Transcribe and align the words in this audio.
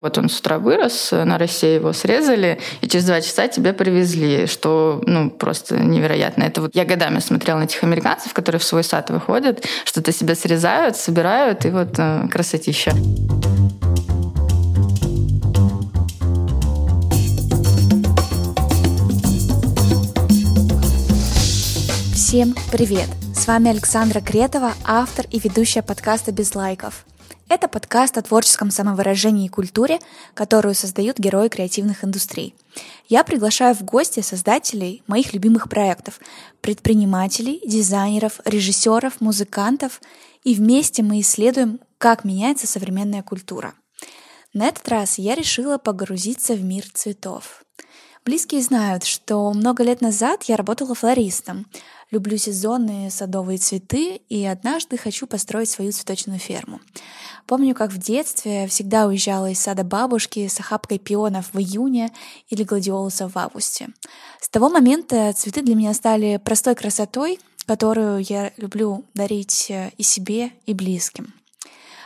Вот 0.00 0.16
он 0.16 0.28
с 0.28 0.38
утра 0.38 0.60
вырос, 0.60 1.10
на 1.10 1.38
России 1.38 1.74
его 1.74 1.92
срезали, 1.92 2.60
и 2.82 2.86
через 2.86 3.04
два 3.04 3.20
часа 3.20 3.48
тебе 3.48 3.72
привезли, 3.72 4.46
что 4.46 5.02
ну, 5.04 5.28
просто 5.28 5.76
невероятно. 5.76 6.44
Это 6.44 6.60
вот 6.60 6.76
я 6.76 6.84
годами 6.84 7.18
смотрела 7.18 7.58
на 7.58 7.64
этих 7.64 7.82
американцев, 7.82 8.32
которые 8.32 8.60
в 8.60 8.64
свой 8.64 8.84
сад 8.84 9.10
выходят, 9.10 9.64
что-то 9.84 10.12
себе 10.12 10.36
срезают, 10.36 10.96
собирают, 10.96 11.66
и 11.66 11.70
вот 11.70 11.98
э, 11.98 12.28
красотища. 12.30 12.92
Всем 22.14 22.54
привет! 22.70 23.08
С 23.34 23.48
вами 23.48 23.70
Александра 23.70 24.20
Кретова, 24.20 24.74
автор 24.84 25.26
и 25.32 25.40
ведущая 25.40 25.82
подкаста 25.82 26.30
«Без 26.30 26.54
лайков». 26.54 27.04
Это 27.50 27.66
подкаст 27.66 28.18
о 28.18 28.22
творческом 28.22 28.70
самовыражении 28.70 29.46
и 29.46 29.48
культуре, 29.48 30.00
которую 30.34 30.74
создают 30.74 31.18
герои 31.18 31.48
креативных 31.48 32.04
индустрий. 32.04 32.54
Я 33.08 33.24
приглашаю 33.24 33.74
в 33.74 33.82
гости 33.82 34.20
создателей 34.20 35.02
моих 35.06 35.32
любимых 35.32 35.70
проектов, 35.70 36.20
предпринимателей, 36.60 37.62
дизайнеров, 37.64 38.40
режиссеров, 38.44 39.22
музыкантов, 39.22 40.02
и 40.44 40.54
вместе 40.54 41.02
мы 41.02 41.20
исследуем, 41.20 41.80
как 41.96 42.22
меняется 42.22 42.66
современная 42.66 43.22
культура. 43.22 43.72
На 44.52 44.66
этот 44.66 44.86
раз 44.86 45.16
я 45.16 45.34
решила 45.34 45.78
погрузиться 45.78 46.52
в 46.52 46.62
мир 46.62 46.84
цветов. 46.92 47.62
Близкие 48.26 48.60
знают, 48.60 49.04
что 49.04 49.50
много 49.54 49.82
лет 49.82 50.02
назад 50.02 50.42
я 50.44 50.56
работала 50.56 50.94
флористом. 50.94 51.64
Люблю 52.10 52.38
сезонные 52.38 53.10
садовые 53.10 53.58
цветы 53.58 54.22
и 54.28 54.44
однажды 54.46 54.96
хочу 54.96 55.26
построить 55.26 55.68
свою 55.68 55.92
цветочную 55.92 56.38
ферму. 56.38 56.80
Помню, 57.46 57.74
как 57.74 57.92
в 57.92 57.98
детстве 57.98 58.66
всегда 58.66 59.06
уезжала 59.06 59.50
из 59.50 59.60
сада 59.60 59.84
бабушки 59.84 60.48
с 60.48 60.58
охапкой 60.58 60.98
пионов 60.98 61.50
в 61.52 61.58
июне 61.58 62.10
или 62.48 62.62
гладиолусов 62.62 63.34
в 63.34 63.38
августе. 63.38 63.88
С 64.40 64.48
того 64.48 64.70
момента 64.70 65.32
цветы 65.34 65.60
для 65.60 65.74
меня 65.74 65.92
стали 65.92 66.40
простой 66.42 66.74
красотой, 66.74 67.38
которую 67.66 68.24
я 68.26 68.52
люблю 68.56 69.04
дарить 69.12 69.70
э, 69.70 69.92
и 69.98 70.02
себе, 70.02 70.52
и 70.64 70.72
близким. 70.72 71.34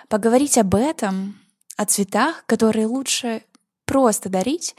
Поговорить 0.09 0.59
об 0.59 0.75
этом, 0.75 1.39
о 1.77 1.85
цветах, 1.85 2.45
которые 2.47 2.87
лучше 2.87 3.43
просто 3.93 4.31
дарить, 4.31 4.75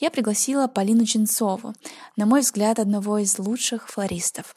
я 0.00 0.10
пригласила 0.10 0.68
Полину 0.68 1.04
Ченцову, 1.04 1.74
на 2.16 2.24
мой 2.24 2.40
взгляд, 2.40 2.78
одного 2.78 3.18
из 3.18 3.38
лучших 3.38 3.90
флористов. 3.90 4.56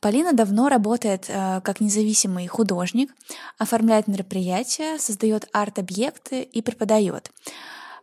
Полина 0.00 0.32
давно 0.32 0.70
работает 0.70 1.26
э, 1.28 1.60
как 1.62 1.82
независимый 1.82 2.46
художник, 2.46 3.14
оформляет 3.58 4.08
мероприятия, 4.08 4.98
создает 4.98 5.50
арт-объекты 5.52 6.40
и 6.40 6.62
преподает. 6.62 7.30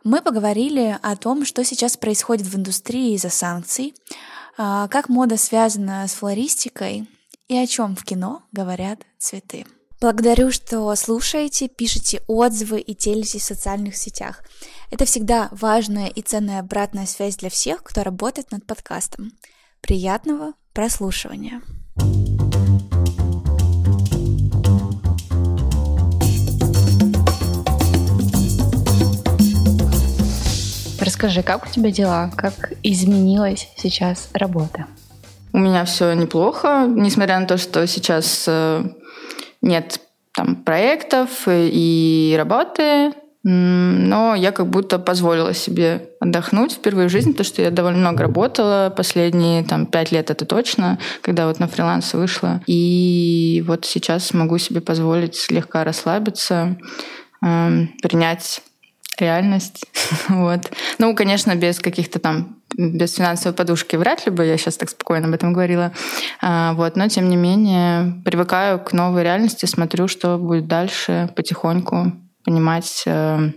Мы 0.04 0.22
поговорили 0.22 0.96
о 1.02 1.16
том, 1.16 1.44
что 1.44 1.64
сейчас 1.64 1.96
происходит 1.96 2.46
в 2.46 2.56
индустрии 2.56 3.14
из-за 3.14 3.30
санкций, 3.30 3.92
э, 4.56 4.86
как 4.88 5.08
мода 5.08 5.36
связана 5.36 6.06
с 6.06 6.12
флористикой 6.12 7.08
и 7.48 7.56
о 7.56 7.66
чем 7.66 7.96
в 7.96 8.04
кино 8.04 8.44
говорят 8.52 9.00
цветы. 9.18 9.66
Благодарю, 10.00 10.50
что 10.50 10.94
слушаете, 10.96 11.68
пишите 11.68 12.22
отзывы 12.26 12.80
и 12.80 12.96
делитесь 12.96 13.42
в 13.42 13.44
социальных 13.44 13.96
сетях. 13.96 14.42
Это 14.90 15.04
всегда 15.04 15.50
важная 15.50 16.06
и 16.06 16.22
ценная 16.22 16.60
обратная 16.60 17.04
связь 17.04 17.36
для 17.36 17.50
всех, 17.50 17.82
кто 17.82 18.02
работает 18.02 18.50
над 18.50 18.64
подкастом. 18.64 19.32
Приятного 19.82 20.54
прослушивания! 20.72 21.60
Расскажи, 30.98 31.42
как 31.42 31.66
у 31.66 31.70
тебя 31.70 31.90
дела? 31.90 32.30
Как 32.38 32.72
изменилась 32.82 33.68
сейчас 33.76 34.30
работа? 34.32 34.86
У 35.52 35.58
меня 35.58 35.84
все 35.84 36.14
неплохо, 36.14 36.86
несмотря 36.88 37.38
на 37.38 37.46
то, 37.46 37.58
что 37.58 37.86
сейчас 37.86 38.44
э, 38.46 38.84
нет 39.62 40.00
там 40.34 40.56
проектов 40.56 41.44
и 41.46 42.34
работы, 42.38 43.12
но 43.42 44.34
я 44.34 44.52
как 44.52 44.66
будто 44.66 44.98
позволила 44.98 45.54
себе 45.54 46.10
отдохнуть 46.20 46.72
впервые 46.72 47.08
в 47.08 47.10
жизни, 47.10 47.32
потому 47.32 47.46
что 47.46 47.62
я 47.62 47.70
довольно 47.70 47.98
много 47.98 48.24
работала 48.24 48.92
последние 48.94 49.64
там 49.64 49.86
пять 49.86 50.12
лет, 50.12 50.30
это 50.30 50.44
точно, 50.44 50.98
когда 51.22 51.46
вот 51.46 51.58
на 51.58 51.66
фриланс 51.66 52.12
вышла. 52.12 52.60
И 52.66 53.64
вот 53.66 53.86
сейчас 53.86 54.34
могу 54.34 54.58
себе 54.58 54.82
позволить 54.82 55.36
слегка 55.36 55.84
расслабиться, 55.84 56.76
принять 57.40 58.60
реальность. 59.18 59.86
вот. 60.28 60.70
Ну, 60.98 61.14
конечно, 61.14 61.54
без 61.54 61.78
каких-то 61.80 62.18
там, 62.18 62.59
без 62.76 63.14
финансовой 63.14 63.56
подушки 63.56 63.96
вряд 63.96 64.26
ли 64.26 64.32
бы 64.32 64.44
я 64.44 64.56
сейчас 64.56 64.76
так 64.76 64.90
спокойно 64.90 65.28
об 65.28 65.34
этом 65.34 65.52
говорила. 65.52 65.92
А, 66.40 66.72
вот. 66.74 66.96
Но, 66.96 67.08
тем 67.08 67.28
не 67.28 67.36
менее, 67.36 68.22
привыкаю 68.24 68.78
к 68.78 68.92
новой 68.92 69.22
реальности, 69.22 69.66
смотрю, 69.66 70.08
что 70.08 70.38
будет 70.38 70.66
дальше 70.66 71.30
потихоньку, 71.36 72.12
понимать, 72.44 73.02
э, 73.06 73.50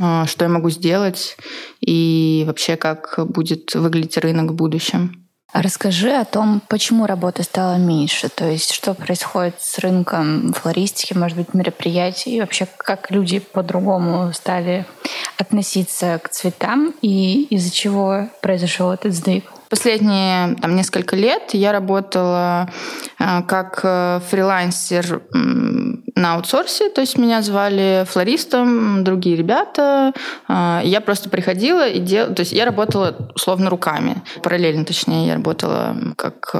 э, 0.00 0.24
что 0.26 0.44
я 0.44 0.48
могу 0.48 0.70
сделать 0.70 1.36
и 1.80 2.44
вообще 2.46 2.76
как 2.76 3.14
будет 3.26 3.74
выглядеть 3.74 4.18
рынок 4.18 4.50
в 4.50 4.54
будущем. 4.54 5.29
Расскажи 5.52 6.12
о 6.12 6.24
том, 6.24 6.62
почему 6.68 7.06
работы 7.06 7.42
стало 7.42 7.76
меньше, 7.76 8.28
то 8.28 8.48
есть 8.48 8.72
что 8.72 8.94
происходит 8.94 9.56
с 9.60 9.78
рынком 9.78 10.52
флористики, 10.52 11.12
может 11.12 11.36
быть, 11.36 11.54
мероприятий, 11.54 12.36
и 12.36 12.40
вообще 12.40 12.68
как 12.76 13.10
люди 13.10 13.40
по-другому 13.40 14.32
стали 14.32 14.86
относиться 15.38 16.20
к 16.22 16.28
цветам? 16.28 16.94
И 17.02 17.44
из-за 17.50 17.72
чего 17.72 18.28
произошел 18.40 18.92
этот 18.92 19.12
сдвиг. 19.12 19.44
Последние 19.70 20.56
там, 20.56 20.74
несколько 20.74 21.14
лет 21.14 21.54
я 21.54 21.70
работала 21.70 22.68
э, 23.20 23.42
как 23.46 23.78
э, 23.84 24.20
фрилансер 24.28 25.22
на 25.32 26.34
аутсорсе, 26.34 26.90
то 26.90 27.00
есть 27.00 27.16
меня 27.16 27.40
звали 27.40 28.04
флористом, 28.08 29.04
другие 29.04 29.36
ребята. 29.36 30.12
Э, 30.48 30.80
я 30.82 31.00
просто 31.00 31.30
приходила 31.30 31.88
и 31.88 32.00
делала, 32.00 32.34
то 32.34 32.40
есть 32.40 32.50
я 32.50 32.64
работала 32.64 33.30
условно 33.36 33.70
руками. 33.70 34.20
Параллельно, 34.42 34.84
точнее, 34.84 35.28
я 35.28 35.34
работала 35.34 35.96
как 36.16 36.52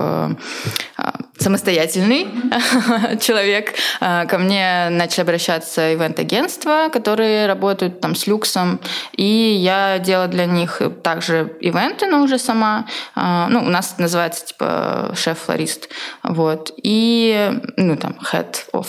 самостоятельный 1.41 2.29
человек. 3.21 3.75
Ко 3.99 4.39
мне 4.39 4.89
начали 4.91 5.23
обращаться 5.23 5.95
ивент-агентства, 5.95 6.89
которые 6.93 7.47
работают 7.47 8.01
там 8.01 8.15
с 8.15 8.27
люксом, 8.27 8.81
и 9.13 9.25
я 9.25 9.99
делала 9.99 10.29
для 10.29 10.47
них 10.47 10.81
также 11.03 11.57
ивенты, 11.61 12.07
но 12.07 12.23
уже 12.23 12.39
сама. 12.39 12.87
А, 13.15 13.49
ну, 13.49 13.61
у 13.61 13.69
нас 13.69 13.97
называется 13.99 14.47
типа 14.47 15.13
шеф-флорист, 15.17 15.89
вот, 16.23 16.73
и, 16.83 17.51
ну, 17.77 17.97
там, 17.97 18.17
head 18.33 18.57
of 18.73 18.87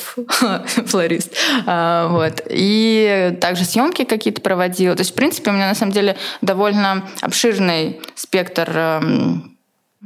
флорист, 0.87 1.35
а, 1.65 2.07
вот, 2.07 2.41
и 2.49 3.37
также 3.39 3.65
съемки 3.65 4.03
какие-то 4.03 4.41
проводила, 4.41 4.95
то 4.95 5.01
есть, 5.01 5.11
в 5.11 5.15
принципе, 5.15 5.51
у 5.51 5.53
меня 5.53 5.67
на 5.67 5.75
самом 5.75 5.93
деле 5.93 6.17
довольно 6.41 7.07
обширный 7.21 8.01
спектр 8.15 9.01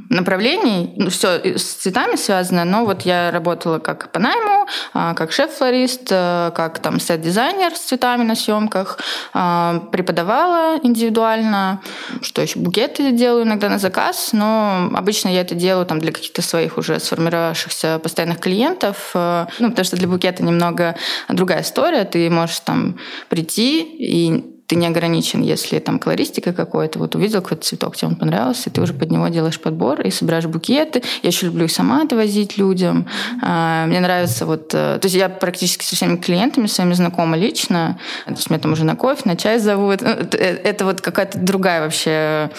направлений, 0.09 0.93
ну, 0.97 1.09
все 1.09 1.57
с 1.57 1.63
цветами 1.63 2.15
связано, 2.17 2.65
но 2.65 2.85
вот 2.85 3.03
я 3.03 3.31
работала 3.31 3.79
как 3.79 4.11
по 4.11 4.19
найму, 4.19 4.67
а, 4.93 5.13
как 5.13 5.31
шеф-флорист, 5.31 6.07
э, 6.11 6.51
как 6.53 6.79
там 6.79 6.99
сет-дизайнер 6.99 7.73
с 7.75 7.79
цветами 7.79 8.23
на 8.23 8.35
съемках, 8.35 8.99
а, 9.33 9.79
преподавала 9.91 10.79
индивидуально, 10.83 11.81
что 12.21 12.41
еще, 12.41 12.59
букеты 12.59 13.11
делаю 13.11 13.45
иногда 13.45 13.69
на 13.69 13.79
заказ, 13.79 14.31
но 14.33 14.91
обычно 14.93 15.29
я 15.29 15.41
это 15.41 15.55
делаю 15.55 15.85
там 15.85 15.99
для 15.99 16.11
каких-то 16.11 16.41
своих 16.41 16.77
уже 16.77 16.99
сформировавшихся 16.99 17.99
постоянных 17.99 18.39
клиентов, 18.39 19.11
э, 19.13 19.45
ну, 19.59 19.69
потому 19.69 19.85
что 19.85 19.95
для 19.95 20.09
букета 20.09 20.43
немного 20.43 20.95
другая 21.29 21.61
история, 21.61 22.03
ты 22.03 22.29
можешь 22.29 22.59
там 22.59 22.99
прийти 23.29 23.81
и 23.81 24.54
ты 24.67 24.75
не 24.75 24.87
ограничен, 24.87 25.41
если 25.41 25.79
там 25.79 25.99
колористика 25.99 26.53
какой-то, 26.53 26.99
вот 26.99 27.15
увидел 27.15 27.41
какой-то 27.41 27.63
цветок, 27.63 27.95
тебе 27.95 28.09
он 28.09 28.15
понравился, 28.15 28.69
ты 28.69 28.81
уже 28.81 28.93
под 28.93 29.11
него 29.11 29.27
делаешь 29.27 29.59
подбор 29.59 30.01
и 30.01 30.09
собираешь 30.09 30.45
букеты. 30.45 31.03
Я 31.21 31.29
еще 31.29 31.47
люблю 31.47 31.65
их 31.65 31.71
сама 31.71 32.03
отвозить 32.03 32.57
людям. 32.57 33.07
А, 33.41 33.85
мне 33.85 33.99
нравится 33.99 34.45
вот... 34.45 34.73
Э, 34.73 34.97
то 34.99 35.05
есть 35.05 35.15
я 35.15 35.29
практически 35.29 35.83
со 35.83 35.95
всеми 35.95 36.17
клиентами 36.17 36.67
своими 36.67 36.93
знакома 36.93 37.37
лично. 37.37 37.99
То 38.25 38.31
есть 38.31 38.49
меня 38.49 38.59
там 38.59 38.73
уже 38.73 38.85
на 38.85 38.95
кофе, 38.95 39.21
на 39.25 39.35
чай 39.35 39.59
зовут. 39.59 40.01
Ну, 40.01 40.09
это, 40.31 40.85
вот 40.85 41.01
какая-то 41.01 41.37
другая 41.37 41.81
вообще 41.81 42.11
э, 42.11 42.49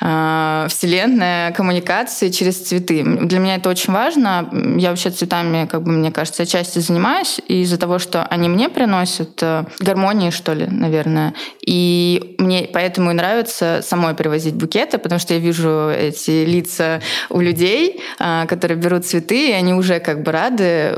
вселенная 0.00 1.50
коммуникации 1.52 2.28
через 2.28 2.60
цветы. 2.60 3.02
Для 3.02 3.38
меня 3.40 3.56
это 3.56 3.68
очень 3.68 3.92
важно. 3.92 4.48
Я 4.76 4.90
вообще 4.90 5.10
цветами, 5.10 5.66
как 5.66 5.82
бы 5.82 5.90
мне 5.90 6.12
кажется, 6.12 6.44
отчасти 6.44 6.78
занимаюсь 6.78 7.40
из-за 7.48 7.78
того, 7.78 7.98
что 7.98 8.24
они 8.24 8.48
мне 8.48 8.68
приносят 8.68 9.42
э, 9.42 9.64
гармонии, 9.80 10.30
что 10.30 10.52
ли, 10.54 10.66
наверное. 10.66 11.34
И 11.66 12.36
мне 12.38 12.68
поэтому 12.72 13.10
и 13.10 13.14
нравится 13.14 13.80
самой 13.82 14.14
привозить 14.14 14.54
букеты, 14.54 14.98
потому 14.98 15.18
что 15.18 15.34
я 15.34 15.40
вижу 15.40 15.90
эти 15.90 16.44
лица 16.44 17.00
у 17.28 17.40
людей, 17.40 18.00
э, 18.20 18.46
которые 18.46 18.78
берут 18.78 19.04
цветы, 19.04 19.48
и 19.50 19.52
они 19.52 19.74
уже 19.74 19.98
как 19.98 20.22
бы 20.22 20.30
рады 20.30 20.96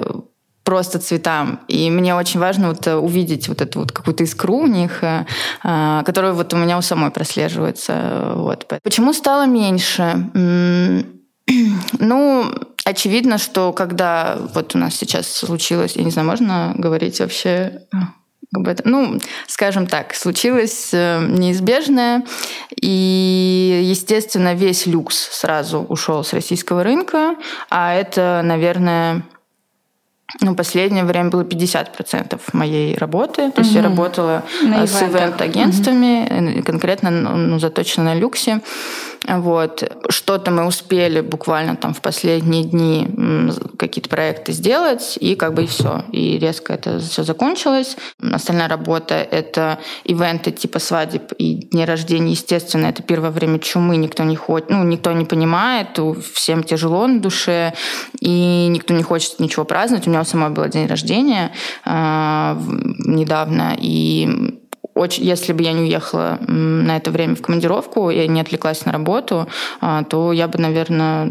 просто 0.64 0.98
цветам. 0.98 1.60
И 1.68 1.90
мне 1.90 2.14
очень 2.14 2.40
важно 2.40 2.68
вот 2.68 2.86
увидеть 2.86 3.48
вот 3.48 3.60
эту 3.60 3.80
вот 3.80 3.92
какую-то 3.92 4.24
искру 4.24 4.56
у 4.56 4.66
них, 4.66 5.02
которая 5.62 6.32
вот 6.32 6.52
у 6.54 6.56
меня 6.56 6.78
у 6.78 6.82
самой 6.82 7.10
прослеживается. 7.10 8.32
Вот. 8.36 8.66
Почему 8.82 9.12
стало 9.12 9.46
меньше? 9.46 10.30
Ну, 11.98 12.48
очевидно, 12.84 13.36
что 13.36 13.72
когда 13.72 14.38
вот 14.54 14.76
у 14.76 14.78
нас 14.78 14.94
сейчас 14.94 15.26
случилось, 15.26 15.96
я 15.96 16.04
не 16.04 16.12
знаю, 16.12 16.28
можно 16.28 16.74
говорить 16.76 17.18
вообще 17.18 17.82
об 18.54 18.66
этом. 18.66 18.90
Ну, 18.90 19.20
скажем 19.46 19.86
так, 19.86 20.14
случилось 20.14 20.90
э, 20.92 21.24
неизбежное, 21.24 22.24
и, 22.80 23.80
естественно, 23.84 24.54
весь 24.54 24.86
люкс 24.86 25.16
сразу 25.16 25.80
ушел 25.80 26.24
с 26.24 26.32
российского 26.32 26.82
рынка, 26.82 27.36
а 27.68 27.94
это, 27.94 28.42
наверное, 28.44 29.22
ну, 30.40 30.54
последнее 30.54 31.04
время 31.04 31.30
было 31.30 31.42
50% 31.42 32.40
моей 32.52 32.96
работы. 32.96 33.50
То 33.50 33.60
есть 33.62 33.72
я 33.72 33.82
работала 33.82 34.44
на 34.62 34.86
с 34.86 35.02
ивент-агентствами, 35.02 36.56
угу. 36.56 36.62
конкретно 36.62 37.10
ну, 37.10 37.58
заточена 37.58 38.04
на 38.04 38.14
люксе. 38.14 38.60
Вот. 39.28 39.84
Что-то 40.08 40.50
мы 40.50 40.66
успели 40.66 41.20
буквально 41.20 41.76
там 41.76 41.94
в 41.94 42.00
последние 42.00 42.64
дни 42.64 43.06
какие-то 43.78 44.08
проекты 44.08 44.52
сделать, 44.52 45.16
и 45.20 45.34
как 45.34 45.54
бы 45.54 45.64
и 45.64 45.66
все. 45.66 46.04
И 46.12 46.38
резко 46.38 46.72
это 46.72 46.98
все 46.98 47.22
закончилось. 47.22 47.96
Остальная 48.20 48.68
работа— 48.68 49.14
это 49.30 49.78
ивенты 50.04 50.50
типа 50.50 50.78
свадеб 50.78 51.32
и 51.38 51.54
дни 51.54 51.84
рождения. 51.84 52.32
Естественно, 52.32 52.86
это 52.86 53.02
первое 53.02 53.30
время 53.30 53.58
чумы, 53.58 53.96
никто 53.96 54.24
не 54.24 54.36
хочет, 54.36 54.70
ну, 54.70 54.82
никто 54.84 55.12
не 55.12 55.24
понимает, 55.24 55.98
всем 56.34 56.62
тяжело 56.62 57.06
на 57.06 57.20
душе, 57.20 57.74
и 58.20 58.66
никто 58.68 58.94
не 58.94 59.02
хочет 59.02 59.38
ничего 59.38 59.64
праздновать. 59.64 60.06
У 60.06 60.10
меня 60.10 60.22
у 60.22 60.24
самой 60.24 60.50
был 60.50 60.66
день 60.68 60.86
рождения 60.86 61.52
э, 61.84 62.56
недавно, 63.06 63.76
и 63.78 64.59
очень, 65.00 65.24
если 65.24 65.54
бы 65.54 65.62
я 65.62 65.72
не 65.72 65.80
уехала 65.80 66.38
на 66.46 66.96
это 66.96 67.10
время 67.10 67.34
в 67.34 67.40
командировку, 67.40 68.10
я 68.10 68.26
не 68.26 68.40
отвлеклась 68.40 68.84
на 68.84 68.92
работу, 68.92 69.48
а, 69.80 70.04
то 70.04 70.32
я 70.32 70.46
бы, 70.46 70.58
наверное, 70.58 71.26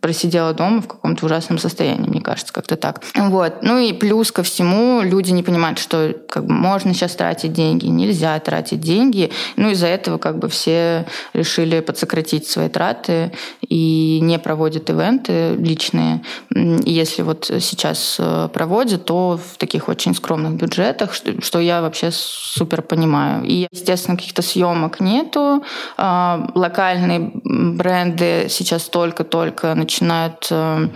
просидела 0.00 0.54
дома 0.54 0.80
в 0.80 0.88
каком-то 0.88 1.26
ужасном 1.26 1.58
состоянии, 1.58 2.08
мне 2.08 2.20
кажется, 2.20 2.52
как-то 2.52 2.76
так. 2.76 3.02
Вот. 3.14 3.62
Ну 3.62 3.78
и 3.78 3.92
плюс 3.92 4.32
ко 4.32 4.42
всему 4.42 5.02
люди 5.02 5.30
не 5.30 5.42
понимают, 5.42 5.78
что 5.78 6.16
как 6.28 6.46
бы 6.46 6.52
можно 6.52 6.94
сейчас 6.94 7.14
тратить 7.14 7.52
деньги, 7.52 7.86
нельзя 7.86 8.38
тратить 8.40 8.80
деньги. 8.80 9.30
Ну 9.56 9.70
из-за 9.70 9.88
этого 9.88 10.18
как 10.18 10.38
бы 10.38 10.48
все 10.48 11.06
решили 11.34 11.80
подсократить 11.80 12.46
свои 12.46 12.68
траты 12.68 13.32
и 13.60 14.20
не 14.22 14.38
проводят 14.38 14.88
ивенты 14.88 15.54
личные. 15.56 16.22
Если 16.50 17.22
вот 17.22 17.50
сейчас 17.60 18.16
э, 18.18 18.48
проводят, 18.52 19.04
то 19.04 19.38
в 19.38 19.58
таких 19.58 19.88
очень 19.88 20.14
скромных 20.14 20.54
бюджетах, 20.54 21.12
что, 21.12 21.40
что 21.42 21.60
я 21.60 21.82
вообще 21.82 22.10
супер 22.10 22.82
понимаю. 22.82 23.44
И, 23.44 23.66
естественно, 23.70 24.16
каких-то 24.16 24.42
съемок 24.42 25.00
нету. 25.00 25.62
А, 25.96 26.50
локальные 26.54 27.32
бренды 27.44 28.46
сейчас 28.48 28.84
только-только 28.84 29.74
начинают 29.74 29.89
э, 30.50 30.88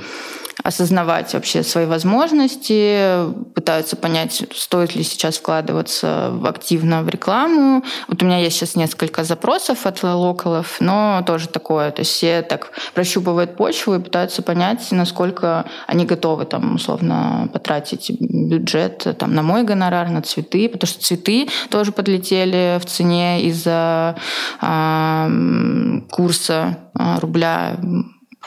осознавать 0.64 1.34
вообще 1.34 1.62
свои 1.62 1.84
возможности, 1.84 3.30
пытаются 3.54 3.96
понять, 3.96 4.44
стоит 4.54 4.94
ли 4.94 5.02
сейчас 5.02 5.36
вкладываться 5.36 6.32
активно 6.44 7.02
в 7.02 7.08
рекламу. 7.10 7.84
Вот 8.08 8.22
у 8.22 8.26
меня 8.26 8.38
есть 8.38 8.56
сейчас 8.56 8.74
несколько 8.74 9.24
запросов 9.24 9.84
от 9.84 10.02
локалов, 10.02 10.76
но 10.80 11.22
тоже 11.26 11.48
такое. 11.48 11.90
То 11.90 12.00
есть 12.00 12.12
все 12.12 12.40
так 12.40 12.70
прощупывают 12.94 13.56
почву 13.56 13.94
и 13.94 14.00
пытаются 14.00 14.42
понять, 14.42 14.90
насколько 14.90 15.66
они 15.86 16.06
готовы 16.06 16.46
там 16.46 16.76
условно 16.76 17.48
потратить 17.52 18.10
бюджет 18.20 19.06
там, 19.18 19.34
на 19.34 19.42
мой 19.42 19.64
гонорар, 19.64 20.08
на 20.08 20.22
цветы, 20.22 20.70
потому 20.70 20.88
что 20.88 21.02
цветы 21.02 21.48
тоже 21.68 21.92
подлетели 21.92 22.78
в 22.80 22.86
цене 22.86 23.42
из-за 23.42 24.16
э, 24.62 26.00
курса 26.10 26.78
э, 26.98 27.18
рубля 27.20 27.76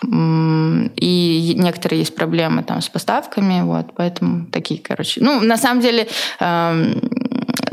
и 0.04 1.56
некоторые 1.58 2.00
есть 2.00 2.16
проблемы 2.16 2.64
там 2.64 2.82
с 2.82 2.90
поставками, 2.90 3.62
вот, 3.62 3.94
поэтому 3.96 4.46
такие, 4.48 4.80
короче. 4.80 5.22
Ну, 5.24 5.42
на 5.42 5.58
самом 5.58 5.82
деле, 5.82 6.08
эм, 6.40 7.02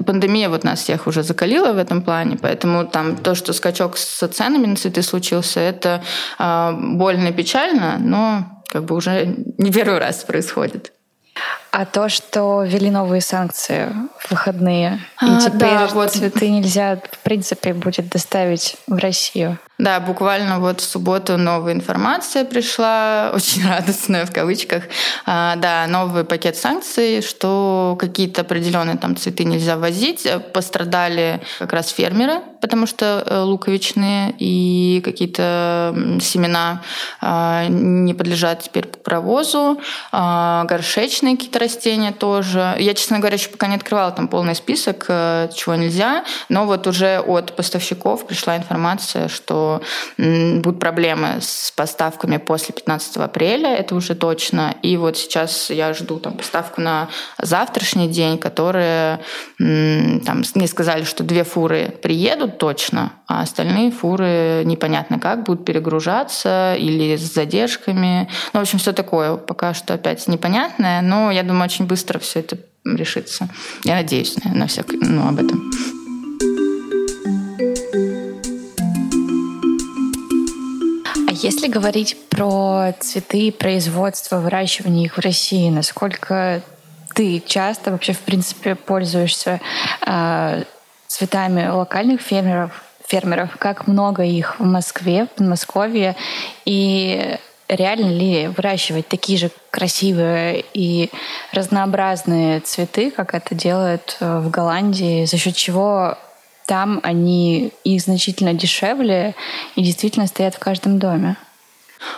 пандемия 0.06 0.48
вот 0.48 0.64
нас 0.64 0.80
всех 0.80 1.06
уже 1.06 1.22
закалила 1.22 1.72
в 1.72 1.78
этом 1.78 2.02
плане, 2.02 2.36
поэтому 2.40 2.86
там 2.86 3.16
то, 3.16 3.34
что 3.34 3.52
скачок 3.52 3.96
с 3.96 4.26
ценами 4.28 4.66
на 4.66 4.76
цветы 4.76 5.02
случился, 5.02 5.60
это 5.60 6.02
э, 6.38 6.72
больно 6.72 7.28
и 7.28 7.32
печально, 7.32 7.98
но 7.98 8.62
как 8.68 8.84
бы 8.84 8.96
уже 8.96 9.34
не 9.58 9.70
первый 9.70 9.98
раз 9.98 10.24
происходит. 10.24 10.92
А 11.76 11.86
то, 11.86 12.08
что 12.08 12.62
ввели 12.62 12.88
новые 12.88 13.20
санкции 13.20 13.88
в 14.20 14.30
выходные, 14.30 15.00
и 15.20 15.26
а, 15.26 15.40
теперь 15.40 15.70
да, 15.70 15.88
вот. 15.88 16.12
цветы 16.12 16.48
нельзя, 16.48 17.00
в 17.10 17.18
принципе, 17.24 17.74
будет 17.74 18.08
доставить 18.10 18.76
в 18.86 18.96
Россию. 18.96 19.58
Да, 19.76 19.98
буквально 19.98 20.60
вот 20.60 20.80
в 20.80 20.84
субботу 20.84 21.36
новая 21.36 21.72
информация 21.72 22.44
пришла, 22.44 23.30
очень 23.34 23.66
радостная 23.66 24.24
в 24.24 24.30
кавычках. 24.30 24.84
А, 25.26 25.56
да, 25.56 25.86
новый 25.88 26.24
пакет 26.24 26.56
санкций, 26.56 27.22
что 27.22 27.96
какие-то 27.98 28.42
определенные 28.42 28.96
там 28.96 29.16
цветы 29.16 29.44
нельзя 29.44 29.76
возить. 29.76 30.28
Пострадали 30.52 31.40
как 31.58 31.72
раз 31.72 31.88
фермеры, 31.88 32.40
потому 32.60 32.86
что 32.86 33.24
э, 33.26 33.40
луковичные 33.40 34.32
и 34.38 35.02
какие-то 35.04 35.92
семена 36.20 36.82
а, 37.20 37.66
не 37.66 38.14
подлежат 38.14 38.62
теперь 38.62 38.86
провозу. 38.86 39.80
А, 40.12 40.64
горшечные 40.64 41.36
какие-то 41.36 41.58
растения 41.64 42.12
тоже. 42.12 42.76
Я, 42.78 42.94
честно 42.94 43.18
говоря, 43.18 43.36
еще 43.36 43.50
пока 43.50 43.66
не 43.66 43.74
открывала 43.74 44.12
там 44.12 44.28
полный 44.28 44.54
список, 44.54 45.06
э, 45.08 45.48
чего 45.54 45.74
нельзя, 45.74 46.24
но 46.48 46.66
вот 46.66 46.86
уже 46.86 47.18
от 47.18 47.56
поставщиков 47.56 48.26
пришла 48.26 48.56
информация, 48.56 49.28
что 49.28 49.82
будут 50.16 50.78
проблемы 50.78 51.38
с 51.40 51.72
поставками 51.72 52.36
после 52.36 52.74
15 52.74 53.16
апреля, 53.16 53.74
это 53.74 53.94
уже 53.94 54.14
точно. 54.14 54.74
И 54.82 54.96
вот 54.96 55.16
сейчас 55.16 55.70
я 55.70 55.92
жду 55.94 56.18
там 56.18 56.34
поставку 56.34 56.80
на 56.80 57.08
завтрашний 57.38 58.08
день, 58.08 58.38
которые 58.38 59.20
там 59.64 60.42
мне 60.54 60.66
сказали, 60.66 61.04
что 61.04 61.24
две 61.24 61.42
фуры 61.42 61.94
приедут 62.02 62.58
точно, 62.58 63.14
а 63.26 63.40
остальные 63.40 63.92
фуры 63.92 64.62
непонятно 64.66 65.18
как 65.18 65.44
будут 65.44 65.64
перегружаться 65.64 66.74
или 66.74 67.16
с 67.16 67.32
задержками. 67.32 68.28
Ну, 68.52 68.60
в 68.60 68.62
общем, 68.62 68.78
все 68.78 68.92
такое 68.92 69.36
пока 69.36 69.72
что 69.72 69.94
опять 69.94 70.28
непонятное, 70.28 71.00
но 71.00 71.30
я 71.30 71.42
думаю, 71.42 71.64
очень 71.64 71.86
быстро 71.86 72.18
все 72.18 72.40
это 72.40 72.58
решится. 72.84 73.48
Я 73.84 73.94
надеюсь 73.94 74.36
на, 74.44 74.52
на 74.52 74.66
всякое, 74.66 74.98
ну, 75.00 75.26
об 75.26 75.36
этом. 75.36 75.70
А 81.26 81.32
если 81.32 81.68
говорить 81.68 82.18
про 82.28 82.92
цветы, 83.00 83.50
производство, 83.50 84.40
выращивание 84.40 85.06
их 85.06 85.16
в 85.16 85.20
России, 85.20 85.70
насколько 85.70 86.62
ты 87.14 87.40
часто 87.40 87.92
вообще, 87.92 88.12
в 88.12 88.20
принципе, 88.20 88.74
пользуешься 88.74 89.60
э, 90.06 90.64
цветами 91.06 91.68
локальных 91.68 92.20
фермеров, 92.20 92.82
фермеров, 93.06 93.56
как 93.58 93.86
много 93.86 94.24
их 94.24 94.58
в 94.58 94.64
Москве, 94.64 95.26
в 95.26 95.30
Подмосковье, 95.30 96.16
и 96.64 97.38
реально 97.68 98.10
ли 98.10 98.48
выращивать 98.48 99.08
такие 99.08 99.38
же 99.38 99.50
красивые 99.70 100.64
и 100.74 101.10
разнообразные 101.52 102.60
цветы, 102.60 103.10
как 103.10 103.34
это 103.34 103.54
делают 103.54 104.16
э, 104.20 104.40
в 104.40 104.50
Голландии, 104.50 105.24
за 105.24 105.38
счет 105.38 105.54
чего 105.54 106.18
там 106.66 107.00
они 107.02 107.72
и 107.84 107.98
значительно 107.98 108.54
дешевле 108.54 109.34
и 109.76 109.82
действительно 109.82 110.26
стоят 110.26 110.54
в 110.54 110.58
каждом 110.58 110.98
доме? 110.98 111.36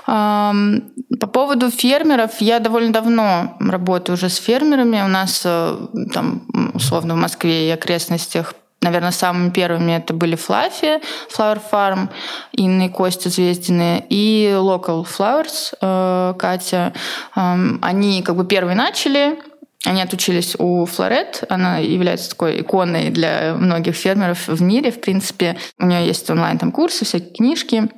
По 0.07 1.27
поводу 1.33 1.71
фермеров, 1.71 2.41
я 2.41 2.61
довольно 2.61 2.93
давно 2.93 3.57
работаю 3.61 4.15
уже 4.15 4.29
с 4.29 4.37
фермерами. 4.37 5.03
У 5.03 5.09
нас 5.09 5.43
э, 5.45 5.77
там, 6.13 6.43
условно, 6.75 7.15
в 7.15 7.19
Москве 7.19 7.69
и 7.69 7.71
окрестностях 7.71 8.55
Наверное, 8.83 9.11
самыми 9.11 9.51
первыми 9.51 9.93
это 9.93 10.13
были 10.13 10.37
Флаффи, 10.37 11.01
Flower 11.35 11.61
Farm, 11.73 12.09
Инна 12.53 12.85
и 12.85 12.89
Костя 12.89 13.31
Звездины, 13.31 14.05
и 14.11 14.53
Local 14.55 15.05
Flowers, 15.05 15.75
э, 15.81 16.35
Катя. 16.39 16.93
Они 17.35 18.23
как 18.23 18.37
бы 18.37 18.47
первые 18.47 18.77
начали, 18.77 19.39
они 19.87 20.03
отучились 20.03 20.57
у 20.59 20.85
Флорет. 20.85 21.45
Она 21.49 21.79
является 21.79 22.31
такой 22.31 22.61
иконой 22.61 23.11
для 23.11 23.55
многих 23.55 23.95
фермеров 23.95 24.49
в 24.49 24.61
мире, 24.61 24.91
в 24.91 25.01
принципе. 25.01 25.57
У 25.79 25.87
нее 25.87 26.07
есть 26.07 26.29
онлайн 26.29 26.59
там 26.59 26.73
курсы, 26.73 27.05
всякие 27.05 27.33
книжки. 27.33 27.89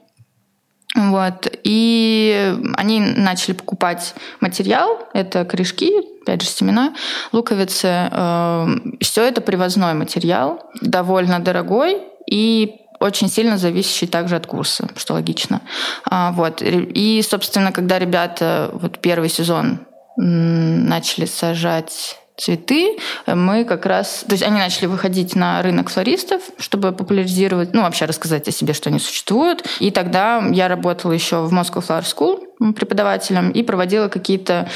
Вот. 0.94 1.47
И 1.68 2.54
они 2.78 2.98
начали 2.98 3.52
покупать 3.52 4.14
материал, 4.40 5.06
это 5.12 5.44
корешки, 5.44 5.92
опять 6.22 6.40
же, 6.40 6.48
семена, 6.48 6.94
луковицы. 7.30 8.08
Эм, 8.10 8.96
Все 9.02 9.24
это 9.24 9.42
привозной 9.42 9.92
материал, 9.92 10.62
довольно 10.80 11.40
дорогой 11.40 12.00
и 12.26 12.76
очень 13.00 13.28
сильно 13.28 13.58
зависящий 13.58 14.06
также 14.06 14.36
от 14.36 14.46
курса, 14.46 14.88
что 14.96 15.12
логично. 15.12 15.60
А, 16.06 16.32
вот. 16.32 16.62
И, 16.62 17.22
собственно, 17.22 17.70
когда 17.70 17.98
ребята 17.98 18.70
вот 18.72 18.98
первый 19.00 19.28
сезон 19.28 19.80
начали 20.16 21.26
сажать 21.26 22.18
цветы, 22.38 22.96
мы 23.26 23.64
как 23.64 23.84
раз... 23.84 24.24
То 24.26 24.32
есть 24.32 24.42
они 24.42 24.58
начали 24.58 24.86
выходить 24.86 25.34
на 25.34 25.60
рынок 25.62 25.90
флористов, 25.90 26.42
чтобы 26.58 26.92
популяризировать, 26.92 27.74
ну, 27.74 27.82
вообще 27.82 28.04
рассказать 28.06 28.48
о 28.48 28.52
себе, 28.52 28.72
что 28.72 28.90
они 28.90 28.98
существуют. 28.98 29.66
И 29.80 29.90
тогда 29.90 30.42
я 30.50 30.68
работала 30.68 31.12
еще 31.12 31.42
в 31.42 31.52
Moscow 31.52 31.84
Flower 31.86 32.04
School, 32.04 32.72
преподавателем 32.74 33.50
и 33.50 33.62
проводила 33.62 34.08
какие-то 34.08 34.68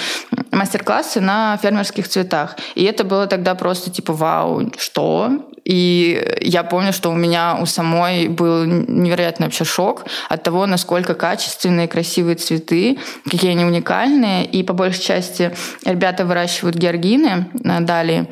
мастер-классы 0.50 1.20
на 1.20 1.56
фермерских 1.62 2.08
цветах. 2.08 2.56
И 2.74 2.84
это 2.84 3.04
было 3.04 3.26
тогда 3.26 3.54
просто 3.54 3.90
типа 3.90 4.12
вау, 4.12 4.70
что? 4.76 5.51
И 5.64 6.38
я 6.40 6.64
помню, 6.64 6.92
что 6.92 7.10
у 7.10 7.14
меня 7.14 7.58
у 7.60 7.66
самой 7.66 8.28
был 8.28 8.64
невероятный 8.64 9.46
вообще 9.46 9.64
шок 9.64 10.06
от 10.28 10.42
того, 10.42 10.66
насколько 10.66 11.14
качественные, 11.14 11.88
красивые 11.88 12.36
цветы, 12.36 12.98
какие 13.24 13.52
они 13.52 13.64
уникальные. 13.64 14.44
И 14.44 14.62
по 14.62 14.72
большей 14.72 15.02
части 15.02 15.54
ребята 15.84 16.24
выращивают 16.24 16.76
георгины 16.76 17.48
на 17.54 17.80
Дали, 17.80 18.28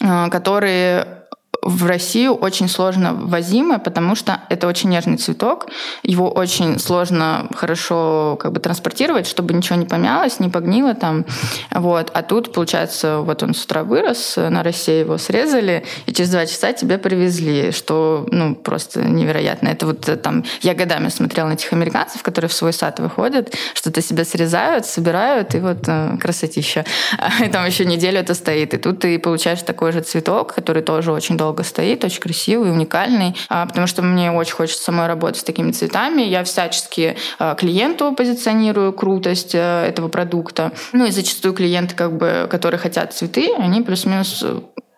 э, 0.00 0.28
которые 0.30 1.21
в 1.62 1.86
Россию 1.86 2.34
очень 2.34 2.68
сложно 2.68 3.14
ввозимое, 3.14 3.78
потому 3.78 4.16
что 4.16 4.40
это 4.48 4.66
очень 4.66 4.90
нежный 4.90 5.16
цветок, 5.16 5.68
его 6.02 6.28
очень 6.28 6.78
сложно 6.80 7.48
хорошо 7.54 8.36
как 8.40 8.52
бы 8.52 8.58
транспортировать, 8.58 9.28
чтобы 9.28 9.54
ничего 9.54 9.76
не 9.76 9.86
помялось, 9.86 10.40
не 10.40 10.48
погнило 10.48 10.94
там. 10.94 11.24
Вот. 11.70 12.10
А 12.12 12.22
тут, 12.22 12.52
получается, 12.52 13.18
вот 13.20 13.44
он 13.44 13.54
с 13.54 13.64
утра 13.64 13.84
вырос, 13.84 14.34
на 14.36 14.64
России 14.64 15.00
его 15.00 15.18
срезали, 15.18 15.84
и 16.06 16.12
через 16.12 16.30
два 16.30 16.46
часа 16.46 16.72
тебе 16.72 16.98
привезли, 16.98 17.70
что 17.70 18.26
ну, 18.32 18.56
просто 18.56 19.02
невероятно. 19.02 19.68
Это 19.68 19.86
вот 19.86 20.08
э, 20.08 20.16
там 20.16 20.44
я 20.62 20.74
годами 20.74 21.10
смотрела 21.10 21.46
на 21.46 21.52
этих 21.52 21.72
американцев, 21.72 22.24
которые 22.24 22.48
в 22.48 22.52
свой 22.52 22.72
сад 22.72 22.98
выходят, 22.98 23.54
что-то 23.74 24.02
себе 24.02 24.24
срезают, 24.24 24.84
собирают, 24.86 25.54
и 25.54 25.60
вот 25.60 25.84
э, 25.86 26.16
красотища. 26.20 26.84
И 27.44 27.48
там 27.48 27.66
еще 27.66 27.84
неделю 27.84 28.18
это 28.18 28.34
стоит. 28.34 28.74
И 28.74 28.78
тут 28.78 29.00
ты 29.00 29.18
получаешь 29.18 29.62
такой 29.62 29.92
же 29.92 30.00
цветок, 30.00 30.54
который 30.54 30.82
тоже 30.82 31.12
очень 31.12 31.36
долго 31.36 31.51
долго 31.52 31.64
стоит, 31.64 32.02
очень 32.02 32.20
красивый, 32.20 32.70
уникальный, 32.72 33.36
а, 33.50 33.66
потому 33.66 33.86
что 33.86 34.00
мне 34.00 34.32
очень 34.32 34.54
хочется 34.54 34.84
самой 34.84 35.06
работать 35.06 35.40
с 35.40 35.44
такими 35.44 35.70
цветами. 35.70 36.22
Я 36.22 36.44
всячески 36.44 37.16
а, 37.38 37.54
клиенту 37.54 38.12
позиционирую 38.12 38.92
крутость 38.94 39.54
э, 39.54 39.86
этого 39.86 40.08
продукта. 40.08 40.72
Ну 40.92 41.04
и 41.04 41.10
зачастую 41.10 41.52
клиенты, 41.52 41.94
как 41.94 42.16
бы, 42.16 42.48
которые 42.50 42.78
хотят 42.78 43.12
цветы, 43.12 43.52
они 43.58 43.82
плюс-минус 43.82 44.42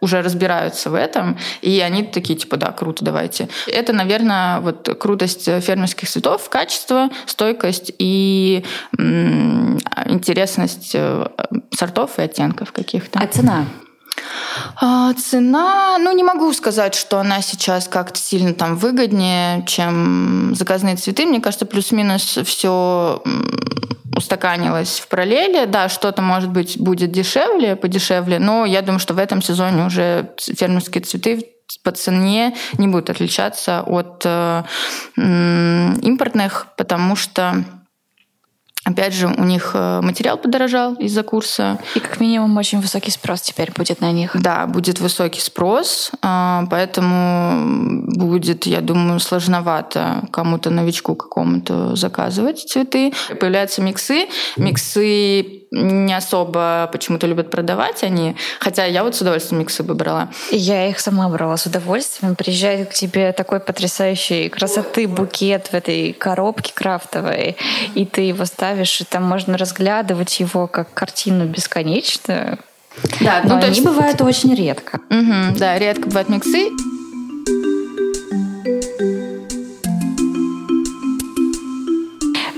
уже 0.00 0.22
разбираются 0.22 0.90
в 0.90 0.94
этом, 0.94 1.38
и 1.62 1.80
они 1.80 2.04
такие, 2.04 2.38
типа, 2.38 2.56
да, 2.56 2.70
круто, 2.72 3.04
давайте. 3.04 3.48
Это, 3.66 3.92
наверное, 3.92 4.60
вот 4.60 4.96
крутость 5.00 5.46
фермерских 5.46 6.08
цветов, 6.08 6.48
качество, 6.50 7.08
стойкость 7.26 7.92
и 7.98 8.64
м- 8.98 9.78
интересность 10.06 10.92
э, 10.94 11.26
сортов 11.74 12.18
и 12.18 12.22
оттенков 12.22 12.72
каких-то. 12.72 13.18
А 13.18 13.26
цена? 13.26 13.64
А, 14.76 15.12
цена, 15.14 15.98
ну 15.98 16.12
не 16.12 16.22
могу 16.22 16.52
сказать, 16.52 16.94
что 16.94 17.18
она 17.18 17.42
сейчас 17.42 17.88
как-то 17.88 18.18
сильно 18.18 18.54
там 18.54 18.76
выгоднее, 18.76 19.64
чем 19.66 20.54
заказные 20.54 20.96
цветы. 20.96 21.26
Мне 21.26 21.40
кажется, 21.40 21.66
плюс-минус 21.66 22.38
все 22.44 23.22
устаканилось 24.16 25.00
в 25.00 25.08
параллели. 25.08 25.66
Да, 25.66 25.88
что-то, 25.88 26.22
может 26.22 26.50
быть, 26.50 26.78
будет 26.78 27.10
дешевле, 27.12 27.76
подешевле, 27.76 28.38
но 28.38 28.64
я 28.64 28.82
думаю, 28.82 29.00
что 29.00 29.14
в 29.14 29.18
этом 29.18 29.42
сезоне 29.42 29.86
уже 29.86 30.30
фермерские 30.38 31.02
цветы 31.02 31.50
по 31.82 31.92
цене 31.92 32.54
не 32.78 32.88
будут 32.88 33.10
отличаться 33.10 33.82
от 33.82 34.22
э, 34.24 34.62
импортных, 35.16 36.68
потому 36.76 37.16
что 37.16 37.64
Опять 38.84 39.14
же, 39.14 39.28
у 39.28 39.44
них 39.44 39.70
э, 39.74 40.00
материал 40.02 40.36
подорожал 40.36 40.94
из-за 40.94 41.22
курса. 41.22 41.78
И 41.94 42.00
как 42.00 42.20
минимум 42.20 42.56
очень 42.58 42.80
высокий 42.80 43.10
спрос 43.10 43.40
теперь 43.40 43.72
будет 43.72 44.00
на 44.00 44.12
них. 44.12 44.36
Да, 44.40 44.66
будет 44.66 45.00
высокий 45.00 45.40
спрос, 45.40 46.10
а, 46.20 46.66
поэтому 46.70 48.04
будет, 48.08 48.66
я 48.66 48.82
думаю, 48.82 49.20
сложновато 49.20 50.28
кому-то 50.30 50.68
новичку 50.68 51.14
какому-то 51.14 51.96
заказывать 51.96 52.68
цветы. 52.68 53.12
Появляются 53.40 53.80
миксы. 53.80 54.28
Миксы 54.56 55.63
не 55.74 56.14
особо 56.14 56.88
почему-то 56.92 57.26
любят 57.26 57.50
продавать 57.50 58.02
они, 58.02 58.36
хотя 58.60 58.84
я 58.84 59.02
вот 59.02 59.14
с 59.14 59.20
удовольствием 59.20 59.60
миксы 59.60 59.82
бы 59.82 59.94
брала. 59.94 60.28
Я 60.50 60.88
их 60.88 61.00
сама 61.00 61.28
брала 61.28 61.56
с 61.56 61.66
удовольствием. 61.66 62.36
Приезжает 62.36 62.90
к 62.90 62.94
тебе 62.94 63.32
такой 63.32 63.60
потрясающий 63.60 64.48
красоты 64.48 65.08
букет 65.08 65.68
в 65.68 65.74
этой 65.74 66.12
коробке 66.12 66.72
крафтовой, 66.74 67.56
и 67.94 68.04
ты 68.04 68.22
его 68.22 68.44
ставишь, 68.44 69.00
и 69.00 69.04
там 69.04 69.24
можно 69.24 69.58
разглядывать 69.58 70.40
его 70.40 70.66
как 70.66 70.92
картину 70.94 71.46
бесконечно. 71.46 72.58
Да, 73.20 73.40
но 73.42 73.56
ну, 73.56 73.62
они 73.62 73.68
есть... 73.68 73.84
бывают 73.84 74.20
очень 74.20 74.54
редко. 74.54 75.00
Угу, 75.10 75.58
да, 75.58 75.78
редко 75.78 76.06
бывают 76.06 76.28
миксы. 76.28 76.70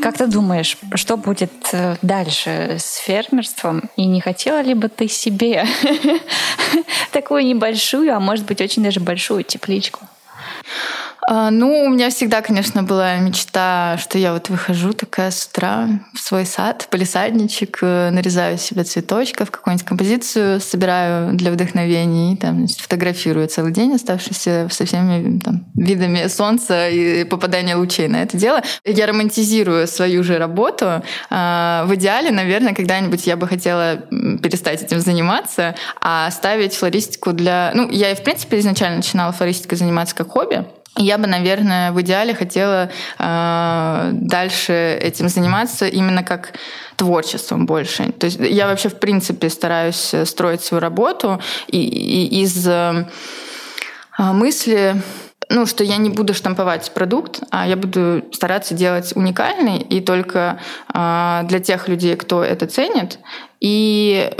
Как 0.06 0.18
ты 0.18 0.28
думаешь, 0.28 0.76
что 0.94 1.16
будет 1.16 1.50
э, 1.72 1.96
дальше 2.00 2.76
с 2.78 2.98
фермерством? 2.98 3.90
И 3.96 4.06
не 4.06 4.20
хотела 4.20 4.60
ли 4.60 4.72
бы 4.72 4.88
ты 4.88 5.08
себе 5.08 5.66
такую 7.10 7.44
небольшую, 7.44 8.14
а 8.14 8.20
может 8.20 8.46
быть 8.46 8.60
очень 8.60 8.84
даже 8.84 9.00
большую 9.00 9.42
тепличку? 9.42 10.06
А, 11.28 11.50
ну, 11.50 11.84
у 11.84 11.88
меня 11.88 12.10
всегда, 12.10 12.40
конечно, 12.40 12.84
была 12.84 13.16
мечта, 13.16 13.98
что 13.98 14.16
я 14.16 14.32
вот 14.32 14.48
выхожу 14.48 14.92
такая 14.92 15.32
с 15.32 15.46
утра 15.46 15.88
в 16.14 16.20
свой 16.20 16.46
сад, 16.46 16.86
полисадничек, 16.88 17.78
э, 17.82 18.10
нарезаю 18.10 18.58
себе 18.58 18.84
цветочков, 18.84 19.50
какую-нибудь 19.50 19.84
композицию 19.84 20.60
собираю 20.60 21.34
для 21.34 21.50
вдохновений, 21.50 22.36
там, 22.36 22.68
фотографирую 22.68 23.48
целый 23.48 23.72
день, 23.72 23.94
оставшийся 23.94 24.68
со 24.70 24.86
всеми 24.86 25.40
там, 25.40 25.64
видами 25.74 26.28
солнца 26.28 26.88
и 26.88 27.24
попадания 27.24 27.74
лучей 27.74 28.06
на 28.06 28.22
это 28.22 28.36
дело. 28.36 28.62
Я 28.84 29.06
романтизирую 29.06 29.88
свою 29.88 30.22
же 30.22 30.38
работу. 30.38 31.02
А, 31.28 31.84
в 31.86 31.94
идеале, 31.96 32.30
наверное, 32.30 32.72
когда-нибудь 32.72 33.26
я 33.26 33.36
бы 33.36 33.48
хотела 33.48 33.96
перестать 34.42 34.82
этим 34.82 35.00
заниматься, 35.00 35.74
а 36.00 36.30
ставить 36.30 36.74
флористику 36.74 37.32
для... 37.32 37.72
Ну, 37.74 37.90
я 37.90 38.14
в 38.14 38.22
принципе, 38.22 38.60
изначально 38.60 38.98
начинала 38.98 39.32
флористикой 39.32 39.76
заниматься 39.76 40.14
как 40.14 40.28
хобби, 40.28 40.55
я 40.96 41.18
бы, 41.18 41.26
наверное, 41.26 41.92
в 41.92 42.00
идеале 42.00 42.34
хотела 42.34 42.90
э, 43.18 44.10
дальше 44.12 44.98
этим 45.00 45.28
заниматься 45.28 45.86
именно 45.86 46.22
как 46.22 46.52
творчеством 46.96 47.66
больше. 47.66 48.12
То 48.12 48.26
есть 48.26 48.38
я 48.40 48.66
вообще, 48.66 48.88
в 48.88 48.98
принципе, 48.98 49.48
стараюсь 49.50 50.14
строить 50.24 50.62
свою 50.62 50.80
работу 50.80 51.40
и, 51.68 51.78
и 51.78 52.42
из 52.42 52.66
э, 52.66 53.06
мысли 54.18 54.96
ну, 55.48 55.66
что 55.66 55.84
я 55.84 55.96
не 55.96 56.10
буду 56.10 56.34
штамповать 56.34 56.90
продукт, 56.92 57.40
а 57.50 57.66
я 57.66 57.76
буду 57.76 58.24
стараться 58.32 58.74
делать 58.74 59.12
уникальный 59.14 59.78
и 59.78 60.00
только 60.00 60.58
э, 60.92 61.42
для 61.44 61.60
тех 61.60 61.88
людей, 61.88 62.16
кто 62.16 62.42
это 62.42 62.66
ценит, 62.66 63.18
и 63.60 64.30